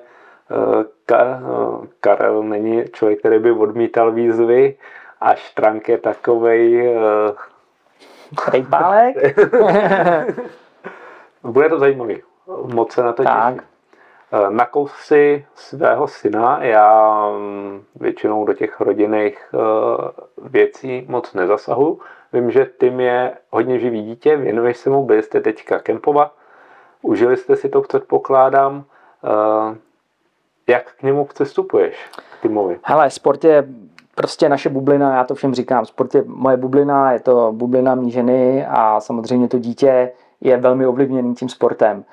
eh, 0.50 0.84
eh, 1.12 1.40
Karel 2.00 2.42
není 2.42 2.84
člověk, 2.92 3.18
který 3.18 3.38
by 3.38 3.52
odmítal 3.52 4.12
výzvy 4.12 4.76
a 5.20 5.34
Štrang 5.34 5.88
je 5.88 5.98
takovej... 5.98 6.94
Rejpálek? 8.52 9.16
Bude 11.42 11.68
to 11.68 11.78
zajímavý. 11.78 12.22
Moc 12.64 12.92
se 12.92 13.02
na 13.02 13.12
to 13.12 13.22
tak. 13.22 13.54
těším. 13.54 13.68
Eh, 14.32 14.50
na 14.50 14.66
kousy 14.66 15.46
svého 15.54 16.08
syna 16.08 16.64
já 16.64 17.28
mm, 17.38 17.84
většinou 17.94 18.44
do 18.44 18.54
těch 18.54 18.80
rodinných 18.80 19.54
eh, 19.54 19.58
věcí 20.42 21.06
moc 21.08 21.34
nezasahu. 21.34 22.00
Vím, 22.32 22.50
že 22.50 22.64
ty 22.64 22.86
je 22.86 23.32
hodně 23.50 23.78
živý 23.78 24.02
dítě, 24.02 24.36
věnuješ 24.36 24.76
se 24.76 24.90
mu, 24.90 25.04
byli 25.04 25.22
jste 25.22 25.40
teďka 25.40 25.78
kempovat, 25.78 26.32
užili 27.02 27.36
jste 27.36 27.56
si 27.56 27.68
to, 27.68 27.80
předpokládám. 27.80 28.84
Eh, 29.24 29.76
jak 30.66 30.92
k 30.92 31.02
němu 31.02 31.24
přistupuješ, 31.24 32.08
k 32.16 32.42
Timovi? 32.42 32.78
Hele, 32.82 33.10
sport 33.10 33.44
je 33.44 33.64
prostě 34.18 34.48
naše 34.48 34.68
bublina, 34.68 35.16
já 35.16 35.24
to 35.24 35.34
všem 35.34 35.54
říkám, 35.54 35.86
sport 35.86 36.14
je 36.14 36.24
moje 36.26 36.56
bublina, 36.56 37.12
je 37.12 37.20
to 37.20 37.52
bublina 37.52 37.94
mý 37.94 38.10
ženy 38.10 38.66
a 38.66 39.00
samozřejmě 39.00 39.48
to 39.48 39.58
dítě 39.58 40.12
je 40.40 40.56
velmi 40.56 40.86
ovlivněný 40.86 41.34
tím 41.34 41.48
sportem. 41.48 42.04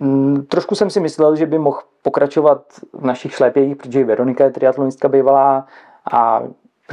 M, 0.00 0.44
trošku 0.48 0.74
jsem 0.74 0.90
si 0.90 1.00
myslel, 1.00 1.36
že 1.36 1.46
by 1.46 1.58
mohl 1.58 1.80
pokračovat 2.02 2.62
v 2.92 3.04
našich 3.04 3.32
šlépějích, 3.32 3.76
protože 3.76 4.04
Veronika 4.04 4.44
je 4.44 4.50
triatlonistka 4.50 5.08
bývalá 5.08 5.66
a 6.12 6.42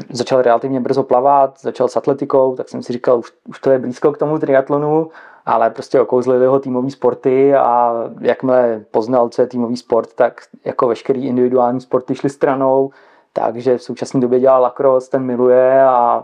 začal 0.10 0.42
relativně 0.42 0.80
brzo 0.80 1.04
plavat, 1.04 1.62
začal 1.62 1.88
s 1.88 1.98
atletikou, 1.98 2.56
tak 2.56 2.70
jsem 2.70 2.84
si 2.84 2.94
říkal, 2.94 3.20
už, 3.20 3.34
už 3.50 3.60
to 3.60 3.72
je 3.72 3.80
blízko 3.80 4.12
k 4.12 4.18
tomu 4.18 4.40
triatlonu, 4.40 5.10
ale 5.46 5.70
prostě 5.70 6.02
okouzlili 6.02 6.46
ho 6.46 6.60
týmový 6.60 6.92
sporty 6.92 7.56
a 7.56 7.94
jakmile 8.22 8.86
poznal, 8.92 9.30
co 9.30 9.42
je 9.42 9.48
týmový 9.48 9.78
sport, 9.78 10.14
tak 10.14 10.42
jako 10.66 10.88
veškerý 10.88 11.28
individuální 11.28 11.82
sporty 11.82 12.16
šly 12.16 12.30
stranou, 12.30 12.92
takže 13.34 13.78
v 13.78 13.84
současné 13.84 14.20
době 14.20 14.40
dělá 14.40 14.58
lacrosse, 14.58 15.12
ten 15.12 15.24
miluje 15.24 15.84
a 15.84 16.24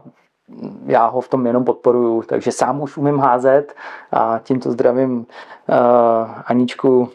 já 0.85 1.07
ho 1.07 1.21
v 1.21 1.27
tom 1.27 1.47
jenom 1.47 1.63
podporuju, 1.63 2.21
takže 2.21 2.51
sám 2.51 2.81
už 2.81 2.97
umím 2.97 3.19
házet 3.19 3.75
a 4.11 4.39
tímto 4.43 4.71
zdravím 4.71 5.17
uh, 5.17 5.75
Aničku 6.45 7.09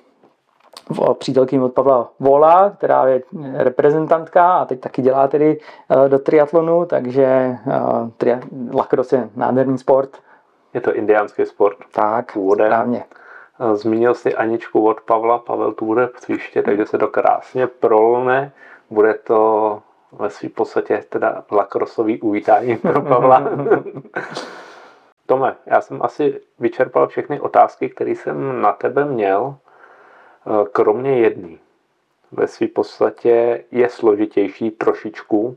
přítelkyni 1.18 1.62
od 1.62 1.72
Pavla 1.72 2.08
Vola, 2.20 2.70
která 2.70 3.06
je 3.06 3.22
reprezentantka 3.54 4.52
a 4.52 4.64
teď 4.64 4.80
taky 4.80 5.02
dělá 5.02 5.28
tedy 5.28 5.60
uh, 5.88 6.08
do 6.08 6.18
triatlonu, 6.18 6.84
takže 6.86 7.58
uh, 7.66 7.72
tria- 8.08 8.76
lacrosse 8.76 9.16
je 9.16 9.30
nádherný 9.36 9.78
sport. 9.78 10.10
Je 10.74 10.80
to 10.80 10.94
indiánský 10.94 11.46
sport. 11.46 11.76
Tak, 11.92 12.32
původem. 12.32 12.66
správně. 12.66 13.04
Zmínil 13.74 14.14
si 14.14 14.34
Aničku 14.34 14.86
od 14.86 15.00
Pavla, 15.00 15.38
Pavel 15.38 15.72
tu 15.72 15.84
bude 15.84 16.06
příště, 16.06 16.62
takže 16.62 16.86
se 16.86 16.98
to 16.98 17.08
krásně 17.08 17.66
prolne. 17.66 18.52
Bude 18.90 19.14
to 19.14 19.82
ve 20.12 20.30
své 20.30 20.48
podstatě 20.48 21.04
teda 21.08 21.44
lakrosový 21.52 22.20
uvítání 22.20 22.76
pro 22.76 23.02
Pavla. 23.02 23.50
Tome, 25.26 25.56
já 25.66 25.80
jsem 25.80 26.02
asi 26.02 26.40
vyčerpal 26.58 27.08
všechny 27.08 27.40
otázky, 27.40 27.88
které 27.88 28.10
jsem 28.10 28.60
na 28.60 28.72
tebe 28.72 29.04
měl, 29.04 29.56
eh, 30.46 30.66
kromě 30.72 31.18
jedné. 31.18 31.56
Ve 32.32 32.46
své 32.46 32.66
podstatě 32.66 33.64
je 33.70 33.88
složitější 33.88 34.70
trošičku 34.70 35.56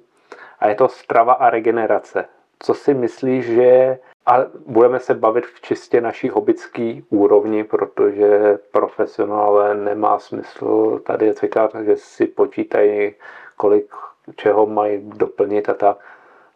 a 0.60 0.68
je 0.68 0.76
to 0.76 0.88
strava 0.88 1.34
a 1.34 1.50
regenerace. 1.50 2.26
Co 2.60 2.74
si 2.74 2.94
myslíš, 2.94 3.46
že 3.46 4.00
a 4.26 4.38
budeme 4.66 5.00
se 5.00 5.14
bavit 5.14 5.46
v 5.46 5.62
čistě 5.62 6.02
naší 6.02 6.30
hobické 6.30 7.02
úrovni, 7.10 7.64
protože 7.64 8.60
profesionálové 8.72 9.76
nemá 9.76 10.20
smysl 10.20 11.00
tady 11.00 11.34
říkat, 11.34 11.76
že 11.84 11.96
si 11.98 12.26
počítají, 12.26 13.16
kolik 13.58 13.94
čeho 14.36 14.66
mají 14.66 15.02
doplnit 15.04 15.70
a 15.70 15.74
tak. 15.74 15.98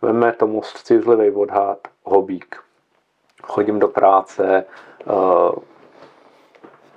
Veme 0.02 0.34
tomu 0.34 0.62
střízlivý 0.62 1.32
odhad, 1.32 1.88
hobík. 2.04 2.56
Chodím 3.44 3.80
do 3.80 3.88
práce, 3.88 4.66
uh, 5.06 5.52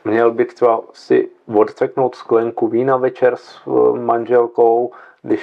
měl 0.04 0.30
bych 0.30 0.54
třeba 0.54 0.80
si 0.92 1.30
odceknout 1.56 2.14
sklenku 2.14 2.68
vína 2.68 2.96
večer 2.96 3.36
s 3.36 3.66
uh, 3.66 3.98
manželkou, 3.98 4.92
když 5.22 5.42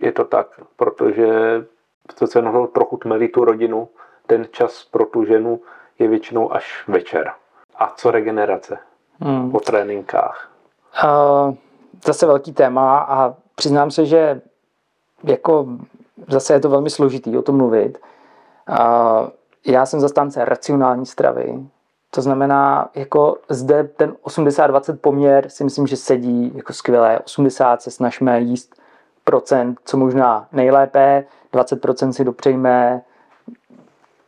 je 0.00 0.12
to 0.12 0.24
tak, 0.24 0.60
protože 0.76 1.28
se 2.24 2.38
jenom 2.38 2.68
trochu 2.68 2.96
tmelí 2.96 3.28
tu 3.28 3.44
rodinu, 3.44 3.88
ten 4.30 4.46
čas 4.50 4.84
pro 4.90 5.04
tu 5.04 5.24
ženu 5.24 5.60
je 5.98 6.08
většinou 6.08 6.52
až 6.52 6.84
večer. 6.88 7.30
A 7.74 7.92
co 7.96 8.10
regenerace 8.10 8.78
hmm. 9.20 9.50
po 9.50 9.60
tréninkách? 9.60 10.50
Uh, 11.04 11.54
zase 12.04 12.26
velký 12.26 12.52
téma 12.52 12.98
a 12.98 13.34
přiznám 13.54 13.90
se, 13.90 14.06
že 14.06 14.40
jako 15.24 15.66
zase 16.28 16.52
je 16.52 16.60
to 16.60 16.68
velmi 16.68 16.90
složitý 16.90 17.38
o 17.38 17.42
tom 17.42 17.56
mluvit. 17.56 17.98
A 18.66 19.28
já 19.66 19.86
jsem 19.86 20.00
zastánce 20.00 20.44
racionální 20.44 21.06
stravy, 21.06 21.58
to 22.10 22.22
znamená, 22.22 22.90
jako 22.94 23.36
zde 23.48 23.84
ten 23.84 24.16
80-20 24.24 24.96
poměr 24.96 25.48
si 25.48 25.64
myslím, 25.64 25.86
že 25.86 25.96
sedí 25.96 26.52
jako 26.54 26.72
skvěle. 26.72 27.18
80 27.24 27.82
se 27.82 27.90
snažíme 27.90 28.40
jíst 28.40 28.74
procent, 29.24 29.78
co 29.84 29.96
možná 29.96 30.48
nejlépe, 30.52 31.24
20% 31.52 32.10
si 32.10 32.24
dopřejme 32.24 33.02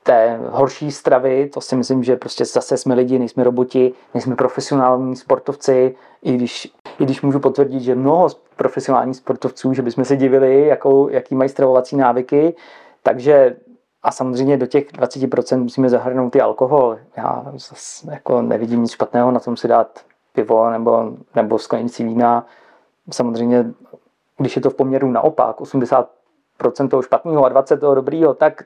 té 0.03 0.41
horší 0.51 0.93
stravy, 0.93 1.51
to 1.55 1.61
si 1.61 1.77
myslím, 1.77 2.05
že 2.05 2.17
prostě 2.17 2.45
zase 2.45 2.77
jsme 2.77 2.95
lidi, 2.95 3.19
nejsme 3.19 3.45
roboti, 3.45 3.93
nejsme 4.15 4.37
profesionální 4.37 5.17
sportovci, 5.17 5.95
i 6.23 6.33
když, 6.33 6.73
i 6.99 7.05
když 7.05 7.23
můžu 7.23 7.41
potvrdit, 7.41 7.81
že 7.81 7.95
mnoho 7.95 8.29
profesionálních 8.57 9.17
sportovců, 9.17 9.75
že 9.75 9.83
bychom 9.83 10.05
se 10.05 10.17
divili, 10.17 10.67
jakou, 10.67 11.09
jaký 11.09 11.35
mají 11.35 11.51
stravovací 11.51 11.97
návyky, 11.97 12.55
takže 13.03 13.57
a 14.03 14.11
samozřejmě 14.11 14.57
do 14.57 14.67
těch 14.67 14.93
20% 14.93 15.63
musíme 15.63 15.89
zahrnout 15.89 16.37
i 16.37 16.41
alkohol. 16.41 16.99
Já 17.17 17.45
zase 17.53 18.11
jako 18.11 18.43
nevidím 18.43 18.83
nic 18.83 18.91
špatného 18.91 19.31
na 19.31 19.41
tom 19.41 19.57
si 19.57 19.69
dát 19.69 20.01
pivo 20.33 20.71
nebo, 20.71 21.13
nebo 21.35 21.59
sklenici 21.59 22.05
vína. 22.05 22.47
Samozřejmě, 23.11 23.73
když 24.39 24.57
je 24.57 24.63
to 24.63 24.71
v 24.71 24.75
poměru 24.75 25.11
naopak, 25.11 25.61
80% 25.61 26.07
toho 26.91 27.03
špatného 27.03 27.45
a 27.45 27.51
20% 27.51 27.79
toho 27.79 27.95
dobrýho, 27.95 28.35
tak 28.35 28.63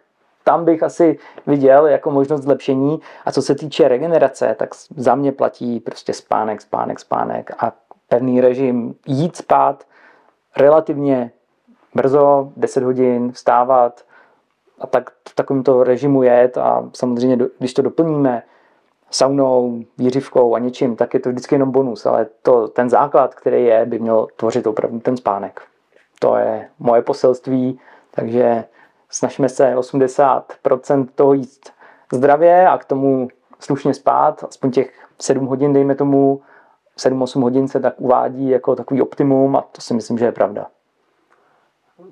tam 0.49 0.65
bych 0.65 0.83
asi 0.83 1.19
viděl 1.47 1.87
jako 1.87 2.11
možnost 2.11 2.43
zlepšení. 2.43 3.01
A 3.25 3.33
co 3.33 3.43
se 3.43 3.55
týče 3.55 3.89
regenerace, 3.89 4.57
tak 4.59 4.69
za 4.97 5.15
mě 5.15 5.33
platí 5.33 5.81
prostě 5.81 6.13
spánek, 6.13 6.61
spánek, 6.61 7.01
spánek 7.01 7.51
a 7.59 7.73
pevný 8.09 8.41
režim, 8.41 8.95
jít 9.07 9.37
spát 9.37 9.85
relativně 10.57 11.31
brzo, 11.95 12.53
10 12.57 12.83
hodin, 12.83 13.33
vstávat 13.33 14.05
a 14.81 14.87
tak 14.87 15.11
v 15.29 15.35
takovémto 15.35 15.85
režimu 15.85 16.23
jet 16.23 16.59
a 16.59 16.91
samozřejmě, 16.93 17.39
když 17.59 17.75
to 17.75 17.83
doplníme 17.83 18.43
saunou, 19.11 19.83
výřivkou 19.99 20.55
a 20.55 20.59
něčím, 20.59 20.97
tak 20.97 21.15
je 21.15 21.21
to 21.21 21.29
vždycky 21.29 21.55
jenom 21.55 21.71
bonus, 21.71 22.07
ale 22.07 22.27
to, 22.43 22.69
ten 22.69 22.91
základ, 22.91 23.35
který 23.35 23.65
je, 23.65 23.87
by 23.87 23.99
měl 23.99 24.27
tvořit 24.37 24.67
opravdu 24.67 25.01
ten 25.01 25.17
spánek. 25.17 25.61
To 26.21 26.37
je 26.37 26.69
moje 26.79 27.03
poselství, 27.03 27.81
takže 28.11 28.65
snažíme 29.11 29.49
se 29.49 29.75
80% 29.75 31.07
toho 31.15 31.33
jíst 31.33 31.73
zdravě 32.13 32.69
a 32.69 32.79
k 32.79 32.85
tomu 32.85 33.29
slušně 33.61 33.95
spát, 33.95 34.45
aspoň 34.49 34.71
těch 34.71 35.07
7 35.21 35.47
hodin, 35.47 35.73
dejme 35.73 35.95
tomu, 35.95 36.43
7-8 36.99 37.43
hodin 37.43 37.69
se 37.69 37.81
tak 37.81 37.95
uvádí 37.97 38.51
jako 38.51 38.77
takový 38.77 39.03
optimum 39.03 39.57
a 39.57 39.61
to 39.73 39.81
si 39.81 39.95
myslím, 39.95 40.19
že 40.19 40.25
je 40.25 40.33
pravda. 40.33 40.67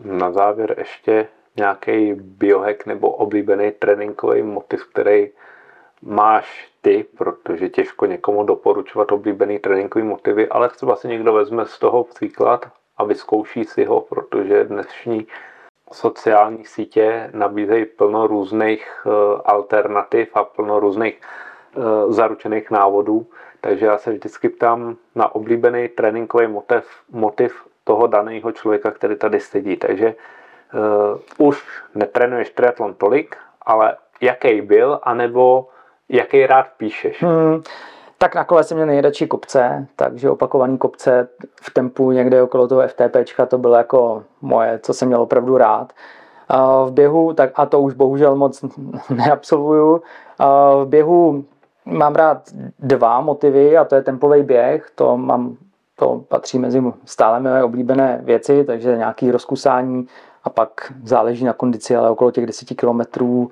Na 0.05 0.33
závěr 0.33 0.75
ještě 0.79 1.29
nějaký 1.57 2.15
biohack 2.15 2.87
nebo 2.87 3.11
oblíbený 3.11 3.71
tréninkový 3.71 4.43
motiv, 4.43 4.87
který 4.87 5.31
máš 6.03 6.69
ty, 6.83 7.05
protože 7.19 7.69
těžko 7.69 8.07
někomu 8.07 8.45
doporučovat 8.45 9.13
oblíbený 9.13 9.59
tréninkový 9.59 10.05
motivy, 10.05 10.49
ale 10.49 10.69
třeba 10.69 10.97
si 10.97 11.09
někdo 11.09 11.33
vezme 11.33 11.67
z 11.67 11.79
toho 11.79 12.05
příklad 12.05 12.67
a 12.97 13.05
vyzkouší 13.05 13.65
si 13.65 13.85
ho, 13.85 14.01
protože 14.01 14.65
dnešní 14.65 15.27
sociální 15.93 16.65
sítě 16.65 17.31
nabízejí 17.35 17.85
plno 17.85 18.27
různých 18.27 19.07
eh, 19.07 19.11
alternativ 19.45 20.37
a 20.37 20.45
plno 20.45 20.81
různých 20.81 21.21
zaručených 22.09 22.71
návodů, 22.71 23.27
takže 23.61 23.87
já 23.87 23.99
se 23.99 24.13
vždycky 24.13 24.49
ptám 24.49 24.97
na 25.15 25.35
oblíbený 25.35 25.89
tréninkový 25.89 26.47
motiv, 26.47 26.85
motiv 27.11 27.65
toho 27.85 28.07
daného 28.07 28.53
člověka, 28.53 28.91
který 28.91 29.17
tady 29.17 29.41
sedí. 29.41 29.77
Takže 29.77 30.15
uh, 31.39 31.49
už 31.49 31.65
netrénuješ 31.95 32.51
triatlon 32.51 32.95
tolik, 32.95 33.37
ale 33.63 33.97
jaký 34.21 34.61
byl, 34.61 35.01
anebo 35.03 35.69
jaký 36.09 36.47
rád 36.47 36.67
píšeš? 36.77 37.23
Hmm, 37.23 37.63
tak 38.25 38.35
na 38.35 38.45
kole 38.45 38.65
jsem 38.65 38.77
měl 38.77 38.87
nejradši 38.87 39.27
kopce, 39.27 39.87
takže 39.97 40.31
opakovaný 40.31 40.79
kopce 40.79 41.29
v 41.63 41.71
tempu 41.71 42.11
někde 42.11 42.43
okolo 42.43 42.69
toho 42.69 42.89
FTPčka 42.89 43.47
to 43.47 43.59
bylo 43.59 43.75
jako 43.75 44.23
moje, 44.43 44.79
co 44.83 44.95
jsem 44.95 45.09
měl 45.09 45.23
opravdu 45.23 45.59
rád. 45.59 45.93
V 46.87 46.91
běhu, 46.91 47.33
tak 47.33 47.51
a 47.55 47.67
to 47.67 47.81
už 47.81 47.95
bohužel 47.95 48.37
moc 48.37 48.65
neabsolvuju, 49.11 50.03
v 50.85 50.85
běhu 50.85 51.45
mám 51.85 52.15
rád 52.15 52.43
dva 52.79 53.21
motivy 53.21 53.77
a 53.77 53.85
to 53.85 53.95
je 53.95 54.03
tempový 54.03 54.43
běh, 54.43 54.91
to 54.95 55.17
mám 55.17 55.57
to 55.97 56.25
patří 56.29 56.59
mezi 56.59 56.83
stále 57.05 57.41
mé 57.41 57.65
oblíbené 57.65 58.21
věci, 58.23 58.65
takže 58.65 58.97
nějaký 58.97 59.31
rozkusání 59.31 60.07
a 60.45 60.51
pak 60.51 60.93
záleží 61.03 61.45
na 61.45 61.53
kondici, 61.53 61.97
ale 61.97 62.11
okolo 62.11 62.31
těch 62.31 62.47
10 62.47 62.69
kilometrů 62.75 63.51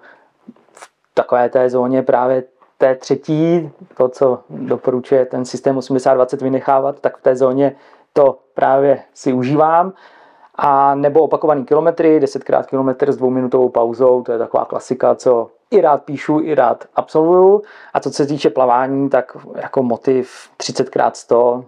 v 0.73 0.91
takové 1.15 1.49
té 1.49 1.71
zóně 1.71 2.03
právě 2.03 2.45
té 2.83 2.95
třetí, 2.95 3.71
to, 3.97 4.09
co 4.09 4.39
doporučuje 4.51 5.27
ten 5.27 5.45
systém 5.45 5.77
80-20 5.79 6.43
vynechávat, 6.43 7.01
tak 7.01 7.17
v 7.17 7.23
té 7.23 7.37
zóně 7.37 7.77
to 8.13 8.39
právě 8.55 9.03
si 9.15 9.33
užívám. 9.33 9.93
A 10.55 10.95
nebo 10.95 11.21
opakovaný 11.21 11.65
kilometry, 11.65 12.21
10krát 12.21 12.65
kilometr 12.65 13.13
s 13.13 13.17
dvouminutovou 13.17 13.69
pauzou, 13.69 14.23
to 14.23 14.33
je 14.33 14.39
taková 14.39 14.65
klasika, 14.65 15.15
co 15.15 15.51
i 15.71 15.81
rád 15.81 16.05
píšu, 16.05 16.41
i 16.41 16.55
rád 16.55 16.85
absolvuju. 16.95 17.63
A 17.95 18.01
co 18.01 18.11
se 18.11 18.27
týče 18.27 18.51
plavání, 18.51 19.11
tak 19.11 19.37
jako 19.55 19.83
motiv 19.83 20.51
30x100 20.59 21.65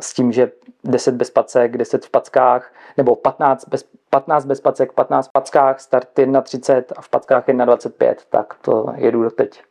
s 0.00 0.14
tím, 0.14 0.32
že 0.32 0.52
10 0.84 1.14
bez 1.14 1.30
pacek, 1.30 1.76
10 1.76 2.04
v 2.04 2.10
packách, 2.10 2.72
nebo 2.96 3.16
15 3.16 3.68
bez, 3.68 3.84
15 4.10 4.44
bez 4.44 4.60
pacek, 4.60 4.92
15 4.92 5.28
v 5.28 5.32
packách, 5.32 5.80
start 5.80 6.08
1.30 6.18 6.84
a 6.96 7.02
v 7.02 7.08
packách 7.08 7.48
1.25, 7.48 8.14
tak 8.30 8.54
to 8.62 8.86
jedu 8.96 9.22
do 9.22 9.30
teď. 9.30 9.62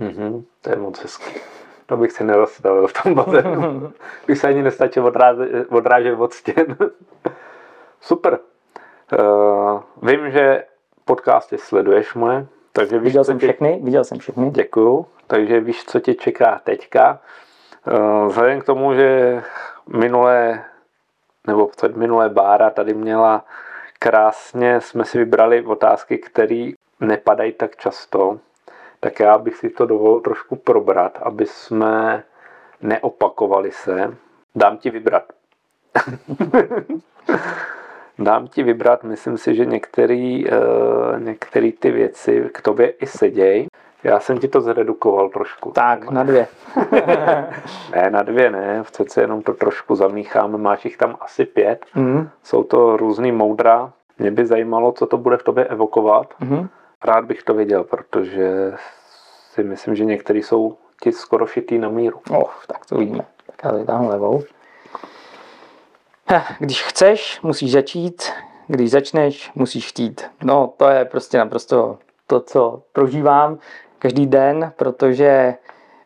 Mm-hmm, 0.00 0.44
to 0.60 0.70
je 0.70 0.76
moc 0.76 1.02
hezký. 1.02 1.40
To 1.86 1.96
bych 1.96 2.12
si 2.12 2.24
nedostavil 2.24 2.86
v 2.86 3.02
tom 3.02 3.14
bazénu. 3.14 3.92
bych 4.26 4.38
se 4.38 4.48
ani 4.48 4.62
nestačil 4.62 5.06
odrážet, 5.06 5.66
odrážet 5.68 6.14
od 6.18 6.32
stěn. 6.32 6.76
Super. 8.00 8.38
Uh, 9.18 9.80
vím, 10.02 10.30
že 10.30 10.64
podcasty 11.04 11.58
sleduješ 11.58 12.14
moje, 12.14 12.46
takže 12.72 12.98
víš, 12.98 13.04
viděl 13.04 13.24
jsem 13.24 13.38
tě... 13.38 13.46
všechny, 13.46 13.80
viděl 13.82 14.04
jsem 14.04 14.18
všechny. 14.18 14.50
Děkuju. 14.50 15.06
Takže 15.26 15.60
víš, 15.60 15.84
co 15.84 16.00
tě 16.00 16.14
čeká 16.14 16.60
teďka. 16.64 17.18
Uh, 17.86 18.26
vzhledem 18.26 18.60
k 18.60 18.64
tomu, 18.64 18.94
že 18.94 19.42
minulé 19.86 20.64
nebo 21.46 21.66
před 21.66 21.96
minulé 21.96 22.28
bára 22.28 22.70
tady 22.70 22.94
měla 22.94 23.44
krásně, 23.98 24.80
jsme 24.80 25.04
si 25.04 25.18
vybrali 25.18 25.62
otázky, 25.62 26.18
které 26.18 26.70
nepadají 27.00 27.52
tak 27.52 27.76
často, 27.76 28.38
tak 29.00 29.20
já 29.20 29.38
bych 29.38 29.56
si 29.56 29.70
to 29.70 29.86
dovolil 29.86 30.20
trošku 30.20 30.56
probrat, 30.56 31.18
aby 31.22 31.46
jsme 31.46 32.22
neopakovali 32.82 33.72
se. 33.72 34.16
Dám 34.54 34.76
ti 34.76 34.90
vybrat. 34.90 35.24
Dám 38.18 38.48
ti 38.48 38.62
vybrat, 38.62 39.04
myslím 39.04 39.38
si, 39.38 39.54
že 39.54 39.64
některé 39.64 40.42
uh, 40.44 41.20
některý 41.20 41.72
ty 41.72 41.90
věci 41.90 42.50
k 42.54 42.62
tobě 42.62 42.88
i 42.88 43.06
sedějí. 43.06 43.66
Já 44.04 44.20
jsem 44.20 44.38
ti 44.38 44.48
to 44.48 44.60
zredukoval 44.60 45.28
trošku. 45.28 45.70
Tak, 45.70 46.10
na 46.10 46.22
dvě. 46.22 46.46
ne, 47.94 48.10
na 48.10 48.22
dvě 48.22 48.50
ne, 48.50 48.82
přece 48.82 49.20
jenom 49.20 49.42
to 49.42 49.52
trošku 49.52 49.94
zamícháme, 49.94 50.58
máš 50.58 50.84
jich 50.84 50.96
tam 50.96 51.16
asi 51.20 51.44
pět. 51.44 51.86
Mm. 51.94 52.28
Jsou 52.42 52.64
to 52.64 52.96
různý 52.96 53.32
moudra. 53.32 53.92
Mě 54.18 54.30
by 54.30 54.46
zajímalo, 54.46 54.92
co 54.92 55.06
to 55.06 55.16
bude 55.16 55.36
v 55.36 55.42
tobě 55.42 55.64
evokovat. 55.64 56.34
Mm. 56.40 56.68
Rád 57.04 57.24
bych 57.24 57.42
to 57.42 57.54
věděl, 57.54 57.84
protože 57.84 58.72
si 59.52 59.64
myslím, 59.64 59.94
že 59.94 60.04
některý 60.04 60.42
jsou 60.42 60.76
ti 61.02 61.12
skoro 61.12 61.46
šitý 61.46 61.78
na 61.78 61.88
míru. 61.88 62.20
Oh, 62.30 62.50
tak 62.66 62.86
to 62.86 62.98
vidíme. 62.98 63.24
Tak 63.46 63.56
já 63.64 63.84
tady 63.84 64.06
levou. 64.06 64.42
Když 66.58 66.82
chceš, 66.82 67.40
musíš 67.42 67.72
začít. 67.72 68.32
Když 68.66 68.90
začneš, 68.90 69.50
musíš 69.54 69.88
chtít. 69.88 70.30
No, 70.42 70.72
to 70.76 70.88
je 70.88 71.04
prostě 71.04 71.38
naprosto 71.38 71.98
to, 72.26 72.40
co 72.40 72.82
prožívám 72.92 73.58
každý 73.98 74.26
den, 74.26 74.72
protože 74.76 75.54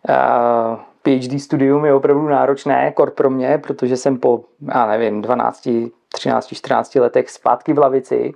uh, 0.09 0.77
PhD 1.03 1.41
studium 1.41 1.85
je 1.85 1.95
opravdu 1.95 2.29
náročné, 2.29 2.93
kor 2.93 3.11
pro 3.11 3.31
mě, 3.31 3.59
protože 3.59 3.97
jsem 3.97 4.19
po, 4.19 4.45
já 4.75 4.87
nevím, 4.87 5.23
12, 5.23 5.69
13, 6.15 6.55
14 6.55 6.95
letech 6.95 7.31
zpátky 7.31 7.73
v 7.73 7.79
lavici 7.79 8.33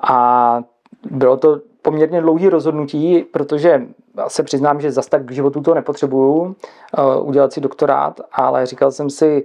a 0.00 0.58
bylo 1.10 1.36
to 1.36 1.60
poměrně 1.82 2.20
dlouhý 2.20 2.48
rozhodnutí, 2.48 3.24
protože 3.32 3.86
se 4.28 4.42
přiznám, 4.42 4.80
že 4.80 4.90
zase 4.90 5.10
tak 5.10 5.24
k 5.24 5.30
životu 5.30 5.60
to 5.60 5.74
nepotřebuju, 5.74 6.40
uh, 6.40 7.28
udělat 7.28 7.52
si 7.52 7.60
doktorát, 7.60 8.20
ale 8.32 8.66
říkal 8.66 8.90
jsem 8.90 9.10
si, 9.10 9.44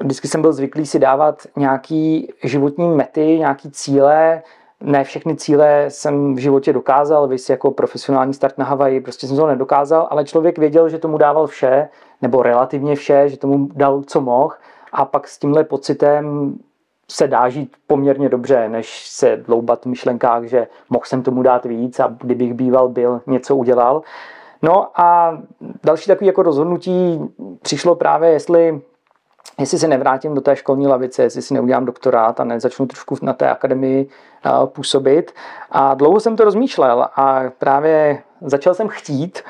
vždycky 0.00 0.28
jsem 0.28 0.42
byl 0.42 0.52
zvyklý 0.52 0.86
si 0.86 0.98
dávat 0.98 1.42
nějaký 1.56 2.32
životní 2.44 2.88
mety, 2.88 3.38
nějaký 3.38 3.70
cíle, 3.70 4.42
ne 4.80 5.04
všechny 5.04 5.36
cíle 5.36 5.84
jsem 5.88 6.34
v 6.34 6.38
životě 6.38 6.72
dokázal, 6.72 7.28
vy 7.28 7.36
jako 7.50 7.70
profesionální 7.70 8.34
start 8.34 8.58
na 8.58 8.64
Havaji, 8.64 9.00
prostě 9.00 9.26
jsem 9.26 9.36
to 9.36 9.46
nedokázal, 9.46 10.08
ale 10.10 10.24
člověk 10.24 10.58
věděl, 10.58 10.88
že 10.88 10.98
tomu 10.98 11.18
dával 11.18 11.46
vše, 11.46 11.88
nebo 12.22 12.42
relativně 12.42 12.96
vše, 12.96 13.28
že 13.28 13.36
tomu 13.36 13.68
dal, 13.74 14.02
co 14.02 14.20
mohl 14.20 14.54
a 14.92 15.04
pak 15.04 15.28
s 15.28 15.38
tímhle 15.38 15.64
pocitem 15.64 16.54
se 17.10 17.28
dá 17.28 17.48
žít 17.48 17.72
poměrně 17.86 18.28
dobře, 18.28 18.68
než 18.68 19.08
se 19.08 19.36
dloubat 19.36 19.82
v 19.82 19.88
myšlenkách, 19.88 20.44
že 20.44 20.66
mohl 20.90 21.04
jsem 21.04 21.22
tomu 21.22 21.42
dát 21.42 21.64
víc 21.64 22.00
a 22.00 22.16
kdybych 22.20 22.54
býval 22.54 22.88
byl, 22.88 23.20
něco 23.26 23.56
udělal. 23.56 24.02
No 24.62 25.00
a 25.00 25.38
další 25.84 26.06
takový 26.06 26.26
jako 26.26 26.42
rozhodnutí 26.42 27.20
přišlo 27.62 27.94
právě, 27.94 28.30
jestli 28.30 28.80
jestli 29.58 29.78
se 29.78 29.88
nevrátím 29.88 30.34
do 30.34 30.40
té 30.40 30.56
školní 30.56 30.86
lavice, 30.86 31.22
jestli 31.22 31.42
si 31.42 31.54
neudělám 31.54 31.84
doktorát 31.84 32.40
a 32.40 32.44
nezačnu 32.44 32.86
trošku 32.86 33.16
na 33.22 33.32
té 33.32 33.50
akademii 33.50 34.08
působit. 34.66 35.32
A 35.70 35.94
dlouho 35.94 36.20
jsem 36.20 36.36
to 36.36 36.44
rozmýšlel 36.44 37.08
a 37.16 37.42
právě 37.58 38.22
začal 38.40 38.74
jsem 38.74 38.88
chtít, 38.88 39.42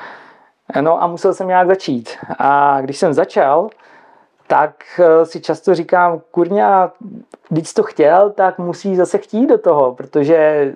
no 0.81 1.03
a 1.03 1.07
musel 1.07 1.33
jsem 1.33 1.47
nějak 1.47 1.67
začít. 1.67 2.09
A 2.39 2.81
když 2.81 2.97
jsem 2.97 3.13
začal, 3.13 3.69
tak 4.47 4.83
eh, 4.99 5.25
si 5.25 5.41
často 5.41 5.75
říkám, 5.75 6.21
kurňa, 6.31 6.91
když 7.49 7.73
to 7.73 7.83
chtěl, 7.83 8.29
tak 8.29 8.59
musí 8.59 8.95
zase 8.95 9.17
chtít 9.17 9.47
do 9.47 9.57
toho, 9.57 9.95
protože 9.95 10.35
eh, 10.35 10.73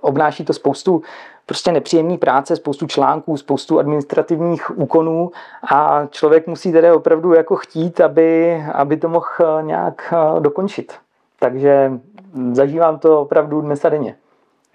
obnáší 0.00 0.44
to 0.44 0.52
spoustu 0.52 1.02
prostě 1.46 1.72
nepříjemný 1.72 2.18
práce, 2.18 2.56
spoustu 2.56 2.86
článků, 2.86 3.36
spoustu 3.36 3.78
administrativních 3.78 4.78
úkonů 4.78 5.30
a 5.70 6.06
člověk 6.10 6.46
musí 6.46 6.72
tedy 6.72 6.92
opravdu 6.92 7.32
jako 7.32 7.56
chtít, 7.56 8.00
aby, 8.00 8.62
aby 8.72 8.96
to 8.96 9.08
mohl 9.08 9.26
eh, 9.40 9.62
nějak 9.62 10.14
dokončit. 10.38 10.92
Takže 11.38 11.92
zažívám 12.52 12.98
to 12.98 13.20
opravdu 13.20 13.60
dnes 13.60 13.84
a 13.84 13.88
denně. 13.88 14.16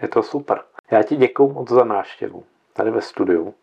Je 0.02 0.08
to 0.08 0.24
super. 0.24 0.60
Já 0.92 1.04
ti 1.04 1.16
děkuji 1.16 1.54
moc 1.54 1.70
za 1.70 1.84
návštěvu 1.84 2.44
tady 2.74 2.92
ve 2.92 3.02
studiu. 3.02 3.54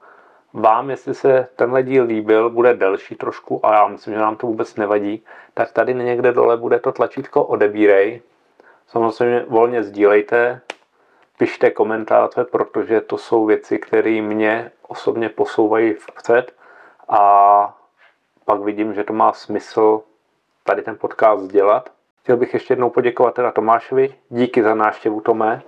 Vám, 0.59 0.91
jestli 0.91 1.15
se 1.15 1.49
tenhle 1.57 1.83
díl 1.83 2.05
líbil, 2.05 2.51
bude 2.51 2.74
delší 2.74 3.15
trošku 3.15 3.66
a 3.66 3.74
já 3.74 3.89
myslím, 3.89 4.15
že 4.15 4.20
nám 4.20 4.37
to 4.37 4.47
vůbec 4.47 4.77
nevadí, 4.77 5.24
tak 5.55 5.73
tady 5.73 5.95
někde 5.95 6.33
dole 6.33 6.57
bude 6.57 6.78
to 6.78 6.93
tlačítko 6.93 7.45
odebírej. 7.45 8.23
Samozřejmě 8.87 9.45
volně 9.49 9.83
sdílejte, 9.83 10.61
pište 11.39 11.70
komentáře, 11.70 12.45
protože 12.45 13.01
to 13.01 13.19
jsou 13.19 13.47
věci, 13.47 13.78
které 13.78 14.23
mě 14.23 14.70
osobně 14.89 15.28
posouvají 15.28 15.93
vpřed 15.93 16.53
a 17.09 17.78
pak 18.45 18.61
vidím, 18.61 18.95
že 18.95 19.05
to 19.05 19.12
má 19.12 19.33
smysl 19.33 20.03
tady 20.65 20.83
ten 20.83 20.97
podcast 20.99 21.47
dělat. 21.47 21.91
Chtěl 22.23 22.37
bych 22.37 22.55
ještě 22.55 22.73
jednou 22.73 22.91
poděkovat 22.91 23.35
teda 23.35 23.53
Tomášovi. 23.53 24.15
Díky 24.28 24.62
za 24.62 24.74
návštěvu, 24.74 25.20
Tomé. 25.20 25.62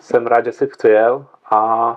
Jsem 0.00 0.26
rád, 0.26 0.44
že 0.44 0.52
jsi 0.52 0.66
přijel 0.66 1.26
a 1.50 1.96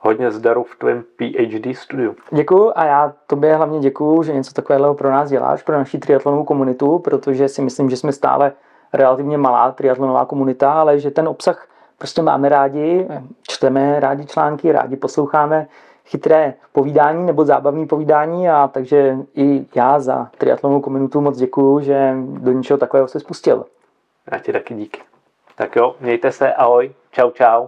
hodně 0.00 0.30
zdaru 0.30 0.64
v 0.64 0.76
tvém 0.76 1.04
PhD 1.16 1.76
studiu. 1.76 2.16
Děkuju 2.30 2.72
a 2.74 2.84
já 2.84 3.12
tobě 3.26 3.56
hlavně 3.56 3.78
děkuju, 3.78 4.22
že 4.22 4.32
něco 4.32 4.52
takového 4.52 4.94
pro 4.94 5.10
nás 5.10 5.30
děláš, 5.30 5.62
pro 5.62 5.78
naši 5.78 5.98
triatlonovou 5.98 6.44
komunitu, 6.44 6.98
protože 6.98 7.48
si 7.48 7.62
myslím, 7.62 7.90
že 7.90 7.96
jsme 7.96 8.12
stále 8.12 8.52
relativně 8.92 9.38
malá 9.38 9.72
triatlonová 9.72 10.24
komunita, 10.24 10.72
ale 10.72 10.98
že 10.98 11.10
ten 11.10 11.28
obsah 11.28 11.66
prostě 11.98 12.22
máme 12.22 12.48
rádi, 12.48 13.08
čteme 13.48 14.00
rádi 14.00 14.26
články, 14.26 14.72
rádi 14.72 14.96
posloucháme 14.96 15.66
chytré 16.06 16.54
povídání 16.72 17.26
nebo 17.26 17.44
zábavné 17.44 17.86
povídání 17.86 18.48
a 18.48 18.68
takže 18.68 19.16
i 19.36 19.66
já 19.74 20.00
za 20.00 20.30
triatlonovou 20.38 20.80
komunitu 20.80 21.20
moc 21.20 21.38
děkuju, 21.38 21.80
že 21.80 22.14
do 22.24 22.52
něčeho 22.52 22.78
takového 22.78 23.08
se 23.08 23.20
spustil. 23.20 23.64
Já 24.32 24.38
ti 24.38 24.52
taky 24.52 24.74
díky. 24.74 25.00
Tak 25.56 25.76
jo, 25.76 25.94
mějte 26.00 26.32
se, 26.32 26.52
ahoj, 26.52 26.92
čau 27.10 27.30
čau. 27.30 27.66